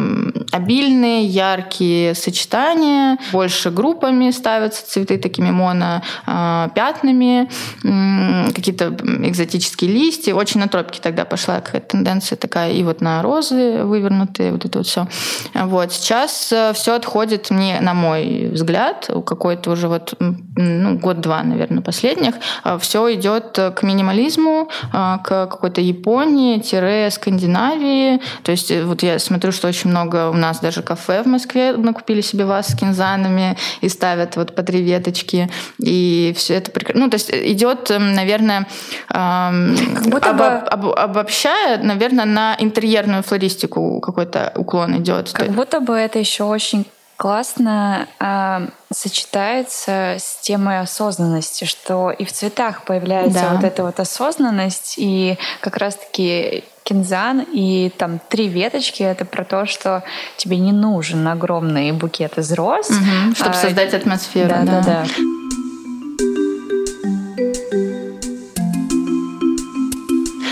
обильные, 0.51 1.25
яркие 1.25 2.15
сочетания, 2.15 3.17
больше 3.31 3.71
группами 3.71 4.31
ставятся 4.31 4.85
цветы 4.87 5.17
такими 5.17 5.51
моно 5.51 6.01
э, 6.27 6.69
пятнами, 6.73 7.49
э, 7.83 8.51
какие-то 8.53 8.95
экзотические 9.27 9.91
листья. 9.91 10.33
Очень 10.33 10.61
на 10.61 10.67
тропики 10.67 10.99
тогда 10.99 11.25
пошла 11.25 11.61
какая-то 11.61 11.89
тенденция 11.89 12.35
такая, 12.37 12.71
и 12.71 12.83
вот 12.83 13.01
на 13.01 13.21
розы 13.21 13.83
вывернутые, 13.83 14.51
вот 14.51 14.65
это 14.65 14.79
вот 14.79 14.87
все. 14.87 15.07
Вот. 15.53 15.91
Сейчас 15.91 16.51
э, 16.51 16.73
все 16.73 16.95
отходит 16.95 17.49
мне, 17.49 17.79
на 17.81 17.93
мой 17.93 18.49
взгляд, 18.51 19.09
какой-то 19.25 19.71
уже 19.71 19.87
вот 19.87 20.13
ну, 20.19 20.97
год-два, 20.97 21.43
наверное, 21.43 21.81
последних, 21.81 22.35
э, 22.63 22.77
все 22.79 23.13
идет 23.13 23.57
к 23.75 23.83
минимализму, 23.83 24.69
э, 24.93 25.17
к 25.23 25.47
какой-то 25.47 25.81
Японии, 25.81 26.20
Японии-Скандинавии. 26.21 28.21
То 28.43 28.51
есть 28.51 28.71
э, 28.71 28.83
вот 28.83 29.03
я 29.03 29.19
смотрю, 29.19 29.51
что 29.51 29.67
очень 29.67 29.89
много 29.89 30.29
у 30.29 30.33
нас 30.33 30.59
даже 30.59 30.81
кафе 30.81 31.23
в 31.23 31.27
Москве 31.27 31.73
накупили 31.73 32.21
себе 32.21 32.45
вас 32.45 32.69
с 32.69 32.75
кинзанами 32.75 33.57
и 33.81 33.89
ставят 33.89 34.35
вот 34.35 34.55
по 34.55 34.63
три 34.63 34.81
веточки. 34.81 35.49
И 35.79 36.33
все 36.37 36.55
это 36.55 36.71
прекрасно. 36.71 37.03
Ну, 37.03 37.09
то 37.09 37.15
есть 37.15 37.31
идет, 37.31 37.91
эм, 37.91 38.13
наверное, 38.13 38.67
эм, 39.13 39.75
об, 40.21 40.37
бы... 40.37 40.45
об, 40.45 40.85
обобщая, 40.85 41.81
наверное, 41.81 42.25
на 42.25 42.55
интерьерную 42.59 43.23
флористику 43.23 43.99
какой-то 43.99 44.51
уклон 44.55 44.97
идет. 44.97 45.31
Как 45.33 45.51
будто 45.51 45.79
бы 45.79 45.93
это 45.93 46.19
еще 46.19 46.43
очень 46.43 46.85
классно 47.21 48.07
э, 48.19 48.67
сочетается 48.91 50.15
с 50.17 50.39
темой 50.41 50.79
осознанности, 50.79 51.65
что 51.65 52.09
и 52.09 52.25
в 52.25 52.31
цветах 52.31 52.83
появляется 52.83 53.41
да. 53.41 53.53
вот 53.53 53.63
эта 53.63 53.83
вот 53.83 53.99
осознанность, 53.99 54.95
и 54.97 55.37
как 55.59 55.77
раз-таки 55.77 56.63
кинзан 56.81 57.45
и 57.53 57.91
там 57.95 58.19
три 58.27 58.47
веточки 58.47 59.03
это 59.03 59.23
про 59.25 59.45
то, 59.45 59.67
что 59.67 60.03
тебе 60.35 60.57
не 60.57 60.71
нужен 60.71 61.27
огромный 61.27 61.91
букет 61.91 62.39
из 62.39 62.51
роз, 62.53 62.89
угу, 62.89 63.35
чтобы 63.35 63.51
а, 63.51 63.53
создать 63.53 63.93
атмосферу. 63.93 64.49
Да, 64.49 64.63
да, 64.63 64.81
да. 64.81 65.05
да. 65.05 65.05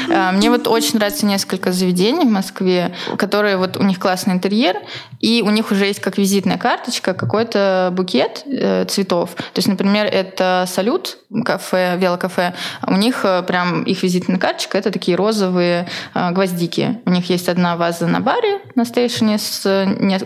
Мне 0.10 0.50
вот 0.50 0.68
очень 0.68 0.96
нравится 0.96 1.26
несколько 1.26 1.72
заведений 1.72 2.26
в 2.26 2.32
Москве, 2.32 2.94
которые 3.18 3.58
вот 3.58 3.78
у 3.78 3.84
них 3.84 4.00
классный 4.00 4.34
интерьер, 4.34 4.78
и 5.20 5.44
у 5.46 5.50
них 5.50 5.72
уже 5.72 5.86
есть 5.86 6.00
как 6.00 6.18
визитная 6.18 6.58
карточка 6.58 7.14
какой-то 7.14 7.90
букет 7.94 8.44
э, 8.46 8.86
цветов. 8.86 9.32
То 9.36 9.58
есть, 9.58 9.68
например, 9.68 10.06
это 10.06 10.66
салют, 10.68 11.18
кафе, 11.46 11.98
велокафе. 11.98 12.54
У 12.88 12.96
них 12.96 13.22
э, 13.24 13.44
прям 13.44 13.84
их 13.84 14.04
визитная 14.04 14.38
карточка 14.38 14.78
это 14.78 14.92
такие 14.92 15.18
розовые 15.18 15.88
э, 16.14 16.32
гвоздики. 16.32 17.00
У 17.06 17.12
них 17.12 17.30
есть 17.30 17.50
одна 17.50 17.76
ваза 17.76 18.08
на 18.08 18.20
баре 18.22 18.60
на 18.76 18.86
стейшене 18.86 19.38
с, 19.38 19.64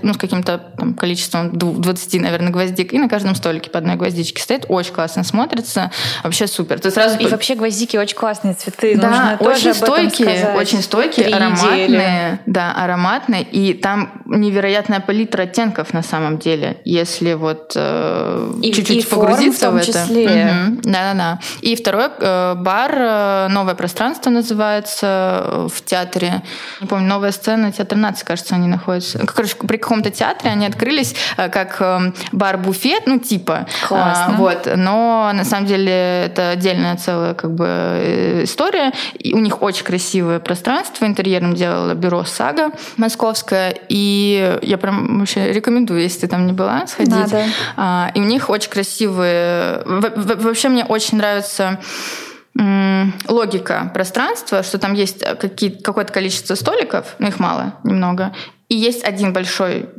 ну, 0.01 0.13
с 0.13 0.17
каким-то 0.17 0.59
там, 0.77 0.93
количеством 0.93 1.57
20, 1.57 2.21
наверное, 2.21 2.51
гвоздик, 2.51 2.93
и 2.93 2.99
на 2.99 3.09
каждом 3.09 3.36
столике 3.36 3.69
по 3.69 3.79
одной 3.79 3.95
гвоздичке 3.95 4.41
стоит. 4.41 4.65
Очень 4.69 4.93
классно 4.93 5.23
смотрится. 5.23 5.91
Вообще 6.23 6.47
супер. 6.47 6.79
Ты 6.79 6.91
сразу... 6.91 7.17
И 7.17 7.27
вообще 7.27 7.55
гвоздики 7.55 7.97
очень 7.97 8.15
классные 8.15 8.53
цветы. 8.53 8.95
Да, 8.95 9.09
Нужно 9.09 9.38
очень 9.39 9.72
стойкие, 9.74 10.53
очень 10.55 10.82
стойкие, 10.82 11.28
ароматные. 11.28 11.88
Недели. 11.88 12.39
Да, 12.45 12.74
ароматные. 12.74 13.43
И 13.43 13.74
там 13.74 14.21
невероятная 14.26 14.99
палитра 14.99 15.43
оттенков 15.43 15.93
на 15.93 16.03
самом 16.03 16.38
деле, 16.38 16.78
если 16.86 17.34
вот 17.34 17.74
э, 17.76 18.53
чуть-чуть 18.63 19.09
погрузиться 19.09 19.71
в, 19.71 19.74
в 19.74 19.78
это. 19.78 20.03
Угу. 20.03 20.82
Да-да-да. 20.84 21.39
И 21.61 21.76
второй 21.76 22.07
э, 22.19 22.55
бар 22.55 22.91
э, 22.95 23.47
«Новое 23.49 23.76
пространство» 23.76 24.30
называется 24.30 25.43
э, 25.45 25.67
в 25.74 25.84
театре. 25.84 26.41
Не 26.82 26.88
помню, 26.88 27.07
«Новая 27.07 27.32
сцена», 27.32 27.71
театр 27.71 27.97
нации, 27.97 28.26
кажется, 28.26 28.55
они 28.55 28.67
находятся. 28.67 29.19
Короче, 29.26 29.55
при 29.55 29.78
каком-то 29.78 30.09
театре 30.11 30.51
они 30.51 30.65
открылись 30.65 31.15
э, 31.38 31.49
как 31.49 31.78
э, 31.80 32.13
бар-буфет, 32.32 33.03
ну, 33.05 33.19
типа. 33.19 33.67
Классно. 33.88 34.34
Э, 34.34 34.38
вот. 34.38 34.67
Но 34.76 35.32
на 35.34 35.45
самом 35.45 35.65
деле 35.65 36.26
это 36.26 36.49
отдельная 36.49 36.95
целая 36.95 37.34
как 37.34 37.53
бы 37.53 37.65
э, 37.67 38.43
история. 38.43 38.91
И 39.17 39.34
у 39.34 39.39
них 39.39 39.61
очень 39.64 39.86
красивое 39.86 40.39
пространство. 40.39 41.05
Интерьером 41.05 41.55
делала 41.55 41.93
бюро 41.93 42.24
«Сага» 42.26 42.72
московское. 42.97 43.76
И 43.89 44.59
я 44.61 44.78
прям 44.78 45.20
вообще 45.20 45.51
рекомендую, 45.53 46.01
если 46.01 46.22
ты 46.22 46.28
там 46.28 46.45
не 46.45 46.53
была, 46.53 46.86
сходить. 46.88 47.14
Надо. 47.14 47.45
А, 47.78 48.11
и 48.14 48.20
у 48.20 48.24
них 48.24 48.49
очень 48.49 48.70
красивые... 48.70 49.82
Вообще 49.86 50.70
мне 50.70 50.86
очень 50.86 51.18
нравится 51.18 51.80
логика 53.28 53.89
пространства, 53.95 54.61
что 54.61 54.78
там 54.78 54.93
есть 54.93 55.24
какие, 55.39 55.72
какое-то 55.72 56.14
количество 56.14 56.53
столиков, 56.53 57.16
но 57.18 57.28
их 57.28 57.39
мало, 57.39 57.74
немного, 57.84 58.36
и 58.70 58.76
есть 58.76 59.03
один 59.03 59.34
большой 59.34 59.89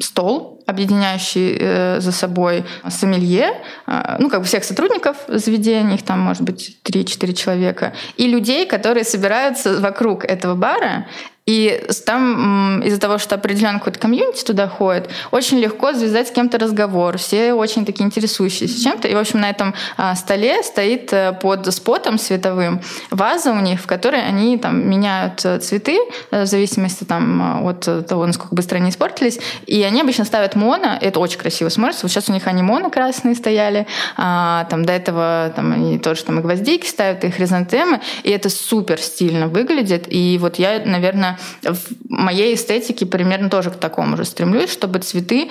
стол, 0.00 0.62
объединяющий 0.66 1.56
э, 1.60 2.00
за 2.00 2.12
собой 2.12 2.64
сомелье, 2.88 3.62
э, 3.86 4.16
ну, 4.18 4.30
как 4.30 4.40
бы 4.40 4.46
всех 4.46 4.64
сотрудников 4.64 5.16
заведения, 5.28 5.94
их 5.94 6.02
там, 6.02 6.20
может 6.20 6.42
быть, 6.42 6.78
3-4 6.84 7.32
человека, 7.34 7.92
и 8.16 8.26
людей, 8.26 8.66
которые 8.66 9.04
собираются 9.04 9.80
вокруг 9.80 10.24
этого 10.24 10.54
бара 10.54 11.06
и 11.46 11.84
там 12.06 12.80
из-за 12.82 12.98
того, 12.98 13.18
что 13.18 13.34
определенный 13.34 13.78
какой-то 13.78 13.98
комьюнити 13.98 14.44
туда 14.44 14.66
ходит, 14.66 15.10
очень 15.30 15.58
легко 15.58 15.92
завязать 15.92 16.28
с 16.28 16.30
кем-то 16.30 16.58
разговор. 16.58 17.18
Все 17.18 17.52
очень 17.52 17.84
такие 17.84 18.06
интересующиеся 18.06 18.82
чем-то. 18.82 19.08
И, 19.08 19.14
в 19.14 19.18
общем, 19.18 19.40
на 19.40 19.50
этом 19.50 19.74
а, 19.98 20.14
столе 20.14 20.62
стоит 20.62 21.12
э, 21.12 21.36
под 21.38 21.72
спотом 21.74 22.18
световым 22.18 22.80
ваза 23.10 23.52
у 23.52 23.60
них, 23.60 23.80
в 23.80 23.86
которой 23.86 24.26
они 24.26 24.56
там 24.56 24.88
меняют 24.88 25.44
э, 25.44 25.58
цветы 25.58 25.98
э, 26.30 26.44
в 26.44 26.46
зависимости 26.46 27.04
там, 27.04 27.66
от 27.66 28.06
того, 28.06 28.24
насколько 28.24 28.54
быстро 28.54 28.76
они 28.76 28.88
испортились. 28.88 29.38
И 29.66 29.82
они 29.82 30.00
обычно 30.00 30.24
ставят 30.24 30.54
моно. 30.54 30.96
Это 30.98 31.20
очень 31.20 31.38
красиво 31.38 31.68
смотрится. 31.68 32.08
Сейчас 32.08 32.30
у 32.30 32.32
них 32.32 32.46
они 32.46 32.62
моно 32.62 32.88
красные 32.88 33.34
стояли. 33.34 33.86
А, 34.16 34.64
там 34.70 34.86
до 34.86 34.94
этого 34.94 35.52
там, 35.54 35.72
они 35.72 35.98
тоже 35.98 36.24
там 36.24 36.38
и 36.38 36.42
гвоздики 36.42 36.86
ставят, 36.86 37.22
и 37.24 37.30
хризантемы. 37.30 38.00
И 38.22 38.30
это 38.30 38.48
супер 38.48 38.98
стильно 38.98 39.48
выглядит. 39.48 40.06
И 40.08 40.38
вот 40.40 40.58
я, 40.58 40.80
наверное, 40.82 41.33
в 41.62 41.78
моей 42.08 42.54
эстетике 42.54 43.06
примерно 43.06 43.50
тоже 43.50 43.70
к 43.70 43.76
такому 43.76 44.16
же 44.16 44.24
стремлюсь, 44.24 44.70
чтобы 44.70 44.98
цветы 45.00 45.50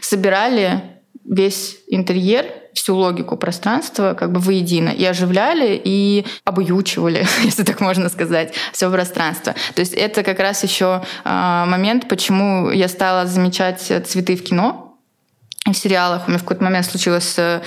собирали 0.00 0.82
весь 1.24 1.76
интерьер, 1.88 2.46
всю 2.74 2.96
логику 2.96 3.36
пространства 3.36 4.14
как 4.14 4.32
бы 4.32 4.40
воедино 4.40 4.88
и 4.88 5.04
оживляли, 5.04 5.80
и 5.82 6.24
обуючивали, 6.44 7.26
если 7.44 7.64
так 7.64 7.80
можно 7.80 8.08
сказать, 8.08 8.54
все 8.72 8.90
пространство. 8.90 9.54
То 9.74 9.80
есть 9.80 9.92
это 9.92 10.22
как 10.22 10.38
раз 10.38 10.62
еще 10.62 11.02
а, 11.24 11.66
момент, 11.66 12.08
почему 12.08 12.70
я 12.70 12.88
стала 12.88 13.26
замечать 13.26 13.80
цветы 13.80 14.36
в 14.36 14.42
кино, 14.42 14.81
в 15.70 15.74
сериалах 15.74 16.26
у 16.26 16.30
меня 16.30 16.38
в 16.38 16.42
какой-то 16.42 16.64
момент 16.64 16.86
случилось 16.86 17.36
э, 17.38 17.60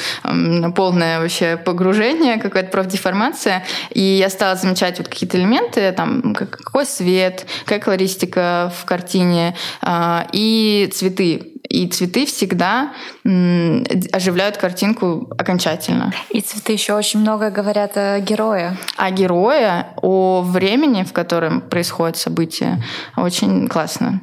полное 0.75 1.21
вообще 1.21 1.55
погружение, 1.55 2.37
какая-то 2.37 2.69
профдеформация, 2.69 3.63
и 3.89 4.01
я 4.01 4.29
стала 4.29 4.55
замечать 4.55 4.97
вот 4.97 5.07
какие-то 5.07 5.37
элементы, 5.37 5.93
там, 5.93 6.33
какой 6.33 6.85
свет, 6.85 7.45
какая 7.63 7.79
колористика 7.79 8.73
в 8.77 8.83
картине, 8.83 9.55
а, 9.81 10.27
и 10.33 10.91
цветы. 10.93 11.53
И 11.69 11.87
цветы 11.87 12.25
всегда 12.25 12.93
оживляют 13.23 14.57
картинку 14.57 15.27
окончательно. 15.37 16.13
И 16.29 16.41
цветы 16.41 16.73
еще 16.73 16.93
очень 16.93 17.21
много 17.21 17.49
говорят 17.49 17.97
о 17.97 18.19
герое. 18.19 18.77
О 18.97 19.09
герое, 19.09 19.87
о 20.01 20.41
времени, 20.41 21.03
в 21.03 21.13
котором 21.13 21.61
происходит 21.61 22.17
событие. 22.17 22.83
Очень 23.17 23.67
классно. 23.67 24.21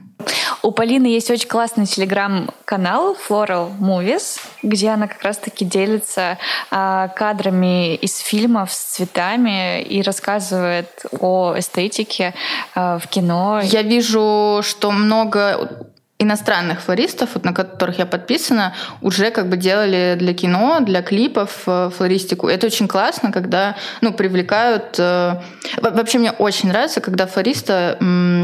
У 0.63 0.71
Полины 0.71 1.07
есть 1.07 1.31
очень 1.31 1.49
классный 1.49 1.87
телеграм-канал 1.87 3.17
Floral 3.29 3.73
Movies, 3.81 4.41
где 4.63 4.91
она 4.91 5.09
как 5.09 5.23
раз-таки 5.23 5.65
делится 5.65 6.39
а, 6.71 7.09
кадрами 7.09 7.97
из 7.97 8.19
фильмов 8.19 8.73
с 8.73 8.79
цветами 8.79 9.83
и 9.83 10.03
рассказывает 10.03 11.05
о 11.19 11.55
эстетике 11.57 12.35
а, 12.75 12.99
в 12.99 13.07
кино. 13.09 13.61
Я 13.63 13.83
вижу, 13.83 14.61
что 14.63 14.91
много 14.91 15.92
иностранных 16.23 16.81
флористов, 16.81 17.31
вот, 17.35 17.45
на 17.45 17.53
которых 17.53 17.99
я 17.99 18.07
подписана, 18.07 18.75
уже 19.01 19.31
как 19.31 19.49
бы 19.49 19.57
делали 19.57 20.17
для 20.19 20.35
кино, 20.35 20.79
для 20.81 21.03
клипов 21.03 21.63
э, 21.67 21.91
флористику. 21.97 22.49
Это 22.49 22.67
очень 22.67 22.89
классно, 22.89 23.33
когда 23.33 23.77
ну, 24.01 24.13
привлекают... 24.13 24.97
Э, 24.99 25.41
вообще 25.81 26.19
мне 26.19 26.33
очень 26.33 26.69
нравится, 26.69 27.01
когда 27.01 27.27
флориста 27.27 27.97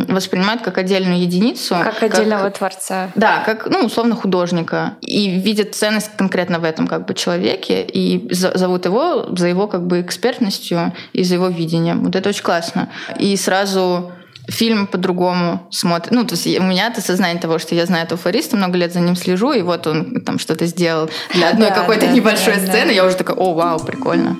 воспринимают 0.09 0.63
как 0.63 0.79
отдельную 0.79 1.21
единицу. 1.21 1.77
Как 1.83 2.03
отдельного 2.03 2.45
как, 2.45 2.59
творца. 2.59 3.11
Да, 3.15 3.43
как, 3.45 3.69
ну, 3.69 3.81
условно, 3.81 4.15
художника. 4.15 4.95
И 5.01 5.31
видят 5.31 5.75
ценность 5.75 6.11
конкретно 6.17 6.59
в 6.59 6.65
этом 6.65 6.87
как 6.87 7.07
бы 7.07 7.15
человеке, 7.15 7.83
и 7.83 8.33
зовут 8.33 8.85
его 8.87 9.27
за 9.37 9.49
его 9.49 9.67
как 9.67 9.87
бы 9.87 10.01
экспертностью 10.01 10.93
и 11.13 11.23
за 11.23 11.35
его 11.35 11.49
видением. 11.49 12.05
Вот 12.05 12.17
это 12.17 12.29
очень 12.29 12.43
классно. 12.43 12.89
И 13.19 13.37
сразу 13.37 14.13
фильм 14.49 14.87
по-другому 14.87 15.67
смотрит. 15.71 16.13
Ну, 16.13 16.25
то 16.25 16.35
есть 16.35 16.47
у 16.47 16.63
меня 16.63 16.89
это 16.89 17.01
сознание 17.01 17.41
того, 17.41 17.59
что 17.59 17.75
я 17.75 17.87
знаю 17.87 18.07
этого 18.07 18.21
флориста, 18.21 18.57
много 18.57 18.79
лет 18.79 18.93
за 18.93 19.01
ним 19.01 19.15
слежу, 19.15 19.53
и 19.53 19.63
вот 19.63 19.87
он 19.87 20.21
там 20.23 20.39
что-то 20.39 20.67
сделал 20.67 21.11
для 21.35 21.49
одной 21.51 21.69
какой-то 21.69 22.07
небольшой 22.07 22.55
сцены, 22.55 22.91
я 22.91 23.05
уже 23.05 23.17
такая, 23.17 23.37
о, 23.37 23.55
вау, 23.55 23.79
прикольно. 23.79 24.37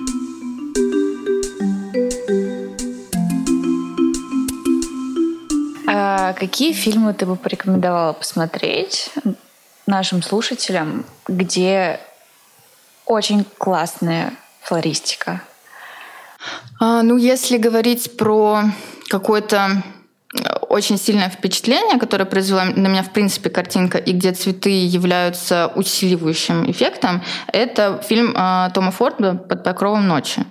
А 5.87 6.33
какие 6.33 6.73
фильмы 6.73 7.13
ты 7.13 7.25
бы 7.25 7.35
порекомендовала 7.35 8.13
посмотреть 8.13 9.11
нашим 9.85 10.21
слушателям, 10.21 11.05
где 11.27 11.99
очень 13.05 13.45
классная 13.57 14.33
флористика? 14.61 15.41
А, 16.79 17.03
ну, 17.03 17.17
если 17.17 17.57
говорить 17.57 18.17
про 18.17 18.63
какой-то 19.09 19.83
очень 20.69 20.99
сильное 20.99 21.29
впечатление, 21.29 21.97
которое 21.97 22.25
произвела 22.25 22.65
на 22.65 22.87
меня, 22.87 23.01
в 23.01 23.11
принципе, 23.11 23.49
картинка, 23.49 23.97
и 23.97 24.11
где 24.11 24.31
цветы 24.31 24.69
являются 24.69 25.71
усиливающим 25.75 26.69
эффектом, 26.69 27.23
это 27.51 27.99
фильм 28.07 28.35
э, 28.35 28.69
Тома 28.73 28.91
Форда 28.91 29.33
«Под 29.33 29.63
покровом 29.63 30.07
ночи». 30.07 30.43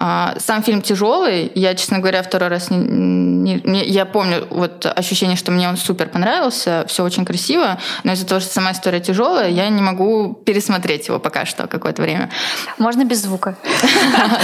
Э, 0.00 0.28
сам 0.38 0.62
фильм 0.62 0.80
тяжелый. 0.80 1.52
Я, 1.54 1.74
честно 1.74 1.98
говоря, 1.98 2.22
второй 2.22 2.48
раз 2.48 2.70
не, 2.70 2.78
не, 2.78 3.60
не, 3.62 3.84
я 3.84 4.06
помню 4.06 4.46
вот 4.48 4.86
ощущение, 4.86 5.36
что 5.36 5.52
мне 5.52 5.68
он 5.68 5.76
супер 5.76 6.08
понравился, 6.08 6.86
все 6.88 7.04
очень 7.04 7.26
красиво, 7.26 7.78
но 8.04 8.12
из-за 8.12 8.26
того, 8.26 8.40
что 8.40 8.50
сама 8.50 8.72
история 8.72 9.00
тяжелая, 9.00 9.50
я 9.50 9.68
не 9.68 9.82
могу 9.82 10.32
пересмотреть 10.46 11.08
его 11.08 11.18
пока 11.18 11.44
что 11.44 11.66
какое-то 11.66 12.00
время. 12.00 12.30
Можно 12.78 13.04
без 13.04 13.22
звука. 13.22 13.56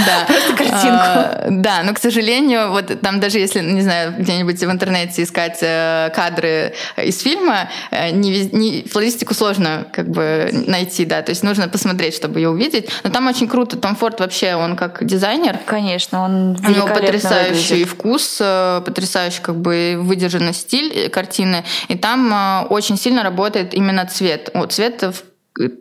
Да. 0.06 0.24
Просто 0.26 0.54
картинку. 0.54 0.88
А, 0.88 1.46
да, 1.50 1.82
но, 1.84 1.94
к 1.94 1.98
сожалению, 1.98 2.70
вот 2.70 3.00
там 3.00 3.20
даже 3.20 3.38
если, 3.38 3.60
не 3.60 3.82
знаю, 3.82 4.14
где-нибудь 4.18 4.58
в 4.58 4.64
интернете 4.64 4.81
искать 4.90 5.58
э, 5.60 6.10
кадры 6.14 6.74
из 6.96 7.20
фильма, 7.20 7.68
э, 7.90 8.10
не, 8.10 8.46
не, 8.52 8.82
флористику 8.84 9.34
сложно 9.34 9.86
как 9.92 10.08
бы 10.08 10.50
найти, 10.66 11.04
да, 11.04 11.22
то 11.22 11.30
есть 11.30 11.42
нужно 11.42 11.68
посмотреть, 11.68 12.14
чтобы 12.14 12.40
ее 12.40 12.50
увидеть. 12.50 12.88
Но 13.04 13.10
там 13.10 13.26
очень 13.28 13.48
круто. 13.48 13.76
Том 13.76 13.96
Форд 13.96 14.20
вообще, 14.20 14.54
он 14.54 14.76
как 14.76 15.04
дизайнер. 15.04 15.58
Конечно, 15.66 16.22
он 16.22 16.56
У 16.64 16.70
него 16.70 16.86
потрясающий 16.86 17.74
выглядит. 17.74 17.88
вкус, 17.88 18.38
э, 18.40 18.82
потрясающий 18.84 19.42
как 19.42 19.56
бы 19.56 19.96
выдержанный 19.98 20.54
стиль 20.54 21.08
картины. 21.10 21.64
И 21.88 21.96
там 21.96 22.66
очень 22.70 22.96
сильно 22.96 23.22
работает 23.22 23.74
именно 23.74 24.06
цвет. 24.06 24.50
Вот 24.54 24.72
цвет 24.72 25.02
в 25.02 25.31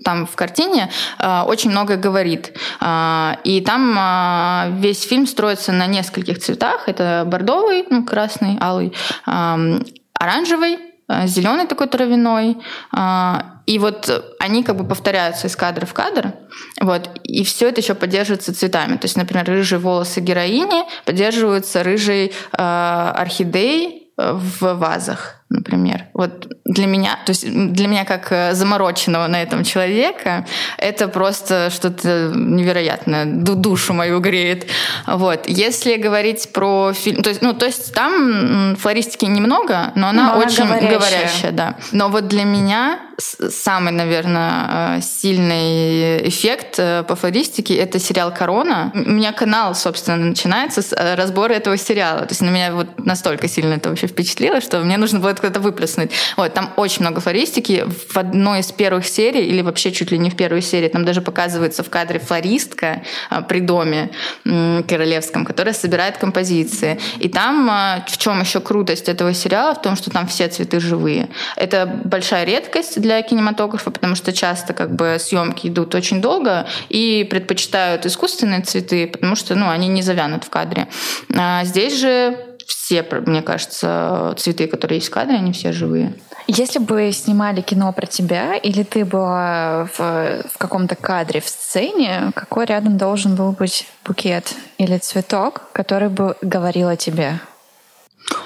там 0.03 0.25
в 0.25 0.35
картине 0.35 0.89
э, 1.19 1.41
очень 1.41 1.71
многое 1.71 1.97
говорит. 1.97 2.57
Э, 2.81 3.35
и 3.43 3.61
там 3.61 3.95
э, 3.97 4.71
весь 4.79 5.03
фильм 5.03 5.27
строится 5.27 5.71
на 5.71 5.87
нескольких 5.87 6.39
цветах. 6.39 6.87
Это 6.87 7.23
бордовый, 7.25 7.85
ну, 7.89 8.03
красный, 8.05 8.57
алый, 8.59 8.93
э, 9.27 9.79
оранжевый, 10.13 10.79
э, 11.07 11.27
зеленый 11.27 11.67
такой 11.67 11.87
травяной. 11.87 12.57
Э, 12.95 13.41
и 13.65 13.79
вот 13.79 14.35
они 14.39 14.63
как 14.63 14.75
бы 14.75 14.85
повторяются 14.85 15.47
из 15.47 15.55
кадра 15.55 15.85
в 15.85 15.93
кадр. 15.93 16.33
Вот, 16.81 17.09
и 17.23 17.43
все 17.43 17.69
это 17.69 17.81
еще 17.81 17.95
поддерживается 17.95 18.53
цветами. 18.53 18.97
То 18.97 19.05
есть, 19.05 19.15
например, 19.15 19.45
рыжие 19.45 19.79
волосы 19.79 20.19
героини 20.19 20.83
поддерживаются 21.05 21.83
рыжей 21.83 22.33
э, 22.51 23.11
орхидеей 23.15 24.09
в 24.17 24.73
вазах 24.75 25.40
например. 25.51 26.05
Вот 26.13 26.47
для 26.65 26.87
меня, 26.87 27.19
то 27.25 27.31
есть 27.31 27.45
для 27.45 27.87
меня 27.87 28.05
как 28.05 28.31
э, 28.31 28.53
замороченного 28.53 29.27
на 29.27 29.41
этом 29.41 29.63
человека, 29.63 30.45
это 30.77 31.07
просто 31.07 31.69
что-то 31.69 32.31
невероятное, 32.33 33.25
душу 33.25 33.93
мою 33.93 34.19
греет. 34.19 34.67
Вот. 35.07 35.47
Если 35.47 35.97
говорить 35.97 36.51
про 36.53 36.93
фильм, 36.93 37.21
то 37.21 37.29
есть, 37.29 37.41
ну, 37.41 37.53
то 37.53 37.65
есть 37.65 37.93
там 37.93 38.75
флористики 38.77 39.25
немного, 39.25 39.91
но 39.95 40.07
она 40.09 40.33
но 40.33 40.39
очень 40.39 40.63
она 40.63 40.77
говорящая. 40.77 40.99
говорящая, 40.99 41.51
да. 41.51 41.75
Но 41.91 42.09
вот 42.09 42.27
для 42.27 42.43
меня 42.43 42.99
самый, 43.17 43.91
наверное, 43.91 44.97
э, 44.97 45.01
сильный 45.01 46.27
эффект 46.27 46.75
э, 46.77 47.03
по 47.03 47.15
флористике— 47.15 47.75
это 47.77 47.99
сериал 47.99 48.33
«Корона». 48.33 48.91
У 48.93 49.11
меня 49.11 49.31
канал, 49.31 49.75
собственно, 49.75 50.17
начинается 50.17 50.81
с 50.81 50.95
разбора 51.15 51.53
этого 51.53 51.77
сериала. 51.77 52.21
То 52.21 52.29
есть 52.29 52.41
на 52.41 52.49
меня 52.49 52.73
вот 52.73 53.05
настолько 53.05 53.47
сильно 53.47 53.75
это 53.75 53.89
вообще 53.89 54.07
впечатлило, 54.07 54.61
что 54.61 54.79
мне 54.79 54.97
нужно 54.97 55.19
было 55.19 55.33
куда-то 55.41 55.59
выплеснуть. 55.59 56.11
Вот, 56.37 56.53
там 56.53 56.71
очень 56.77 57.01
много 57.01 57.19
флористики. 57.21 57.85
В 57.87 58.17
одной 58.17 58.59
из 58.59 58.71
первых 58.71 59.05
серий, 59.05 59.45
или 59.45 59.61
вообще 59.61 59.91
чуть 59.91 60.11
ли 60.11 60.17
не 60.17 60.29
в 60.29 60.35
первой 60.35 60.61
серии, 60.61 60.87
там 60.87 61.05
даже 61.05 61.21
показывается 61.21 61.83
в 61.83 61.89
кадре 61.89 62.19
флористка 62.19 63.03
а, 63.29 63.41
при 63.41 63.59
доме 63.59 64.11
королевском, 64.43 65.45
которая 65.45 65.73
собирает 65.73 66.17
композиции. 66.17 66.99
И 67.19 67.29
там 67.29 67.69
а, 67.69 68.05
в 68.07 68.17
чем 68.17 68.39
еще 68.39 68.59
крутость 68.59 69.09
этого 69.09 69.33
сериала? 69.33 69.73
В 69.75 69.81
том, 69.81 69.95
что 69.95 70.09
там 70.09 70.27
все 70.27 70.47
цветы 70.47 70.79
живые. 70.79 71.29
Это 71.55 72.01
большая 72.05 72.45
редкость 72.45 73.01
для 73.01 73.21
кинематографа, 73.21 73.91
потому 73.91 74.15
что 74.15 74.31
часто 74.33 74.73
как 74.73 74.95
бы 74.95 75.17
съемки 75.19 75.67
идут 75.67 75.95
очень 75.95 76.21
долго 76.21 76.67
и 76.89 77.27
предпочитают 77.29 78.05
искусственные 78.05 78.61
цветы, 78.61 79.07
потому 79.07 79.35
что 79.35 79.55
ну, 79.55 79.69
они 79.69 79.87
не 79.87 80.01
завянут 80.01 80.43
в 80.43 80.49
кадре. 80.49 80.87
А 81.35 81.63
здесь 81.65 81.99
же 81.99 82.37
все, 82.75 83.05
мне 83.25 83.41
кажется, 83.41 84.33
цветы, 84.37 84.67
которые 84.67 84.97
есть 84.97 85.09
в 85.09 85.11
кадре, 85.11 85.35
они 85.35 85.51
все 85.51 85.71
живые. 85.71 86.13
Если 86.47 86.79
бы 86.79 87.11
снимали 87.11 87.61
кино 87.61 87.91
про 87.93 88.05
тебя, 88.05 88.55
или 88.55 88.83
ты 88.83 89.05
была 89.05 89.87
в, 89.97 89.99
в 89.99 90.57
каком-то 90.57 90.95
кадре 90.95 91.39
в 91.41 91.47
сцене, 91.47 92.31
какой 92.35 92.65
рядом 92.65 92.97
должен 92.97 93.35
был 93.35 93.51
быть 93.51 93.87
букет 94.05 94.53
или 94.77 94.97
цветок, 94.97 95.63
который 95.73 96.09
бы 96.09 96.35
говорил 96.41 96.89
о 96.89 96.95
тебе? 96.95 97.39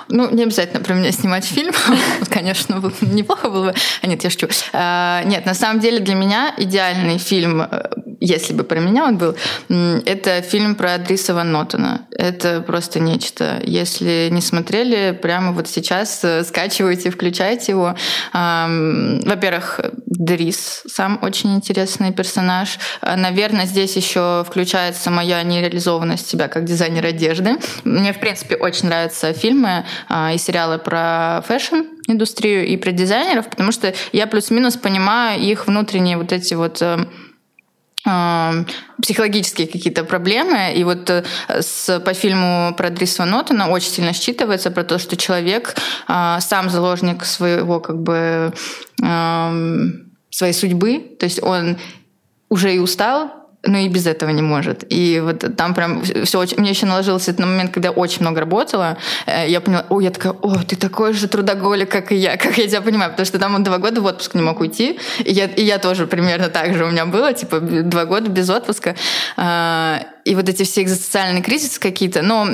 Ну, 0.07 0.30
не 0.30 0.43
обязательно 0.43 0.84
про 0.84 0.93
меня 0.93 1.11
снимать 1.11 1.45
фильм. 1.45 1.73
Конечно, 2.30 2.82
неплохо 3.01 3.49
было 3.49 3.71
бы. 3.71 3.76
А 4.01 4.07
нет, 4.07 4.23
я 4.23 4.30
шучу. 4.30 4.47
А, 4.73 5.23
нет, 5.23 5.45
на 5.45 5.53
самом 5.53 5.80
деле 5.80 5.99
для 5.99 6.15
меня 6.15 6.53
идеальный 6.57 7.17
фильм, 7.17 7.61
э, 7.61 7.89
если 8.20 8.53
бы 8.53 8.63
про 8.63 8.80
меня 8.80 9.05
он 9.05 9.18
был, 9.18 9.36
это 9.70 10.41
фильм 10.41 10.76
про 10.76 10.97
Дриса 10.97 11.34
Ван 11.34 11.51
Нотена. 11.51 12.07
Это 12.11 12.61
просто 12.61 12.99
нечто. 12.99 13.61
Если 13.63 14.30
не 14.32 14.41
смотрели, 14.41 15.18
прямо 15.20 15.51
вот 15.51 15.68
сейчас 15.68 16.24
э, 16.24 16.43
скачивайте, 16.43 17.09
включайте 17.09 17.72
его. 17.72 17.95
Во-первых, 18.34 19.80
Дрис 20.05 20.84
сам 20.88 21.20
очень 21.22 21.55
интересный 21.55 22.11
персонаж. 22.11 22.80
А, 23.01 23.16
наверное, 23.16 23.66
здесь 23.66 23.95
еще 23.95 24.43
включается 24.47 25.11
моя 25.11 25.43
нереализованность 25.43 26.28
себя 26.28 26.47
как 26.47 26.66
дизайнер 26.66 27.05
одежды. 27.05 27.57
Мне, 27.84 28.13
в 28.13 28.20
принципе, 28.20 28.55
очень 28.55 28.88
нравятся 28.88 29.34
фильмы 29.34 29.86
а, 30.09 30.34
и 30.34 30.38
сериалы 30.38 30.78
про 30.78 31.43
fashion 31.47 31.76
индустрию 32.07 32.66
и 32.68 32.78
про 32.78 32.91
дизайнеров, 32.91 33.49
потому 33.49 33.72
что 33.72 33.93
я 34.11 34.28
плюс-минус 34.28 34.78
понимаю 34.78 35.41
их 35.41 35.68
внутренние 35.68 36.18
вот 36.18 36.32
эти 36.32 36.53
вот 36.53 36.82
э, 36.82 36.99
э, 36.99 37.05
психологические 39.01 39.68
какие-то 39.68 40.03
проблемы. 40.03 40.74
И 40.76 40.84
вот 40.84 41.10
э, 41.10 41.24
с, 41.47 41.99
по 41.99 42.14
фильму 42.14 42.74
про 42.76 42.89
Дриса 42.89 43.26
Нотона 43.26 43.70
очень 43.70 43.89
сильно 43.89 44.12
считывается 44.12 44.70
про 44.70 44.84
то, 44.84 44.99
что 44.99 45.18
человек 45.18 45.76
сам 46.08 46.70
заложник 46.70 47.26
своего 47.26 47.80
как 47.80 48.01
бы 48.01 48.53
своей 50.30 50.53
судьбы, 50.53 51.16
то 51.20 51.26
есть 51.26 51.41
он 51.41 51.78
уже 52.49 52.76
и 52.76 52.80
устал, 52.80 53.45
но 53.66 53.78
и 53.78 53.88
без 53.88 54.07
этого 54.07 54.30
не 54.30 54.41
может. 54.41 54.86
И 54.89 55.20
вот 55.20 55.55
там 55.55 55.74
прям 55.74 56.03
все 56.03 56.39
очень... 56.39 56.59
Мне 56.59 56.70
еще 56.70 56.86
наложился 56.86 57.32
этот 57.32 57.45
момент, 57.45 57.72
когда 57.72 57.89
я 57.89 57.91
очень 57.91 58.22
много 58.22 58.41
работала. 58.41 58.97
Э, 59.26 59.45
я 59.47 59.61
поняла, 59.61 59.86
о, 59.89 60.01
я 60.01 60.11
такая, 60.11 60.34
о, 60.34 60.63
ты 60.63 60.76
такой 60.76 61.13
же 61.13 61.28
трудоголик, 61.28 61.89
как 61.89 62.11
и 62.11 62.16
я, 62.16 62.38
как 62.38 62.57
я 62.57 62.68
тебя 62.68 62.82
понимаю. 62.82 63.11
Потому 63.11 63.26
что 63.26 63.39
там 63.39 63.55
он 63.55 63.63
два 63.63 63.78
года 63.78 64.01
в 64.01 64.05
отпуск 64.05 64.36
не 64.36 64.41
мог 64.41 64.59
уйти. 64.59 64.99
И 65.24 65.32
я, 65.32 65.45
и 65.45 65.63
я 65.63 65.80
тоже 65.80 66.07
примерно 66.07 66.49
так 66.49 66.74
же 66.74 66.86
у 66.86 66.89
меня 66.89 67.05
было, 67.05 67.34
типа, 67.34 67.59
два 67.59 68.05
года 68.05 68.30
без 68.30 68.49
отпуска. 68.49 68.95
И 70.26 70.36
вот 70.36 70.49
эти 70.49 70.63
все 70.63 70.82
экзистенциальные 70.82 71.43
кризисы 71.43 71.80
какие-то. 71.80 72.21
Но 72.23 72.45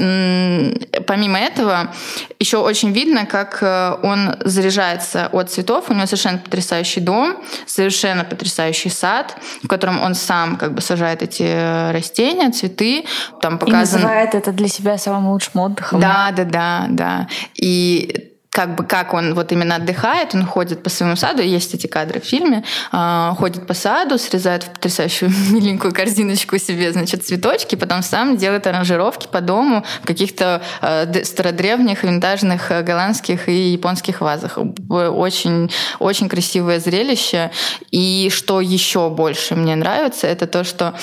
помимо 1.07 1.39
этого, 1.39 1.93
еще 2.37 2.57
очень 2.57 2.91
видно, 2.91 3.25
как 3.25 3.59
э, 3.61 3.97
он 4.03 4.35
заряжается 4.43 5.29
от 5.31 5.49
цветов. 5.49 5.89
У 5.89 5.93
него 5.93 6.05
совершенно 6.05 6.37
потрясающий 6.37 6.99
дом, 6.99 7.37
совершенно 7.65 8.25
потрясающий 8.25 8.89
сад, 8.89 9.37
в 9.63 9.67
котором 9.67 10.01
он 10.01 10.15
сам 10.15 10.57
как 10.57 10.73
бы 10.73 10.81
сажает 10.81 11.23
эти 11.23 11.43
э, 11.43 11.91
растения, 11.91 12.51
цветы. 12.51 13.05
Там 13.41 13.57
показан... 13.57 13.99
И 13.99 14.03
называет 14.03 14.35
это 14.35 14.51
для 14.51 14.67
себя 14.67 14.97
самым 14.97 15.29
лучшим 15.29 15.61
отдыхом. 15.61 16.01
Да, 16.01 16.31
да, 16.35 16.43
да, 16.43 16.85
да. 16.89 17.27
И 17.55 18.30
как 18.51 18.75
бы 18.75 18.83
как 18.83 19.13
он 19.13 19.33
вот 19.33 19.51
именно 19.53 19.75
отдыхает, 19.75 20.35
он 20.35 20.45
ходит 20.45 20.83
по 20.83 20.89
своему 20.89 21.15
саду, 21.15 21.41
есть 21.41 21.73
эти 21.73 21.87
кадры 21.87 22.19
в 22.19 22.25
фильме, 22.25 22.65
э, 22.91 23.31
ходит 23.37 23.65
по 23.65 23.73
саду, 23.73 24.17
срезает 24.17 24.63
в 24.63 24.69
потрясающую 24.71 25.31
миленькую 25.51 25.93
корзиночку 25.93 26.57
себе, 26.57 26.91
значит, 26.91 27.25
цветочки, 27.25 27.75
потом 27.75 28.03
сам 28.03 28.35
делает 28.35 28.67
аранжировки 28.67 29.27
по 29.27 29.39
дому 29.39 29.85
в 30.03 30.05
каких-то 30.05 30.61
э, 30.81 31.23
стародревних, 31.23 32.03
винтажных 32.03 32.71
э, 32.71 32.83
голландских 32.83 33.47
и 33.47 33.71
японских 33.71 34.19
вазах. 34.19 34.57
Очень, 34.89 35.71
очень 35.99 36.27
красивое 36.27 36.81
зрелище. 36.81 37.51
И 37.91 38.29
что 38.33 38.59
еще 38.59 39.09
больше 39.09 39.55
мне 39.55 39.77
нравится, 39.77 40.27
это 40.27 40.45
то, 40.45 40.65
что 40.65 40.93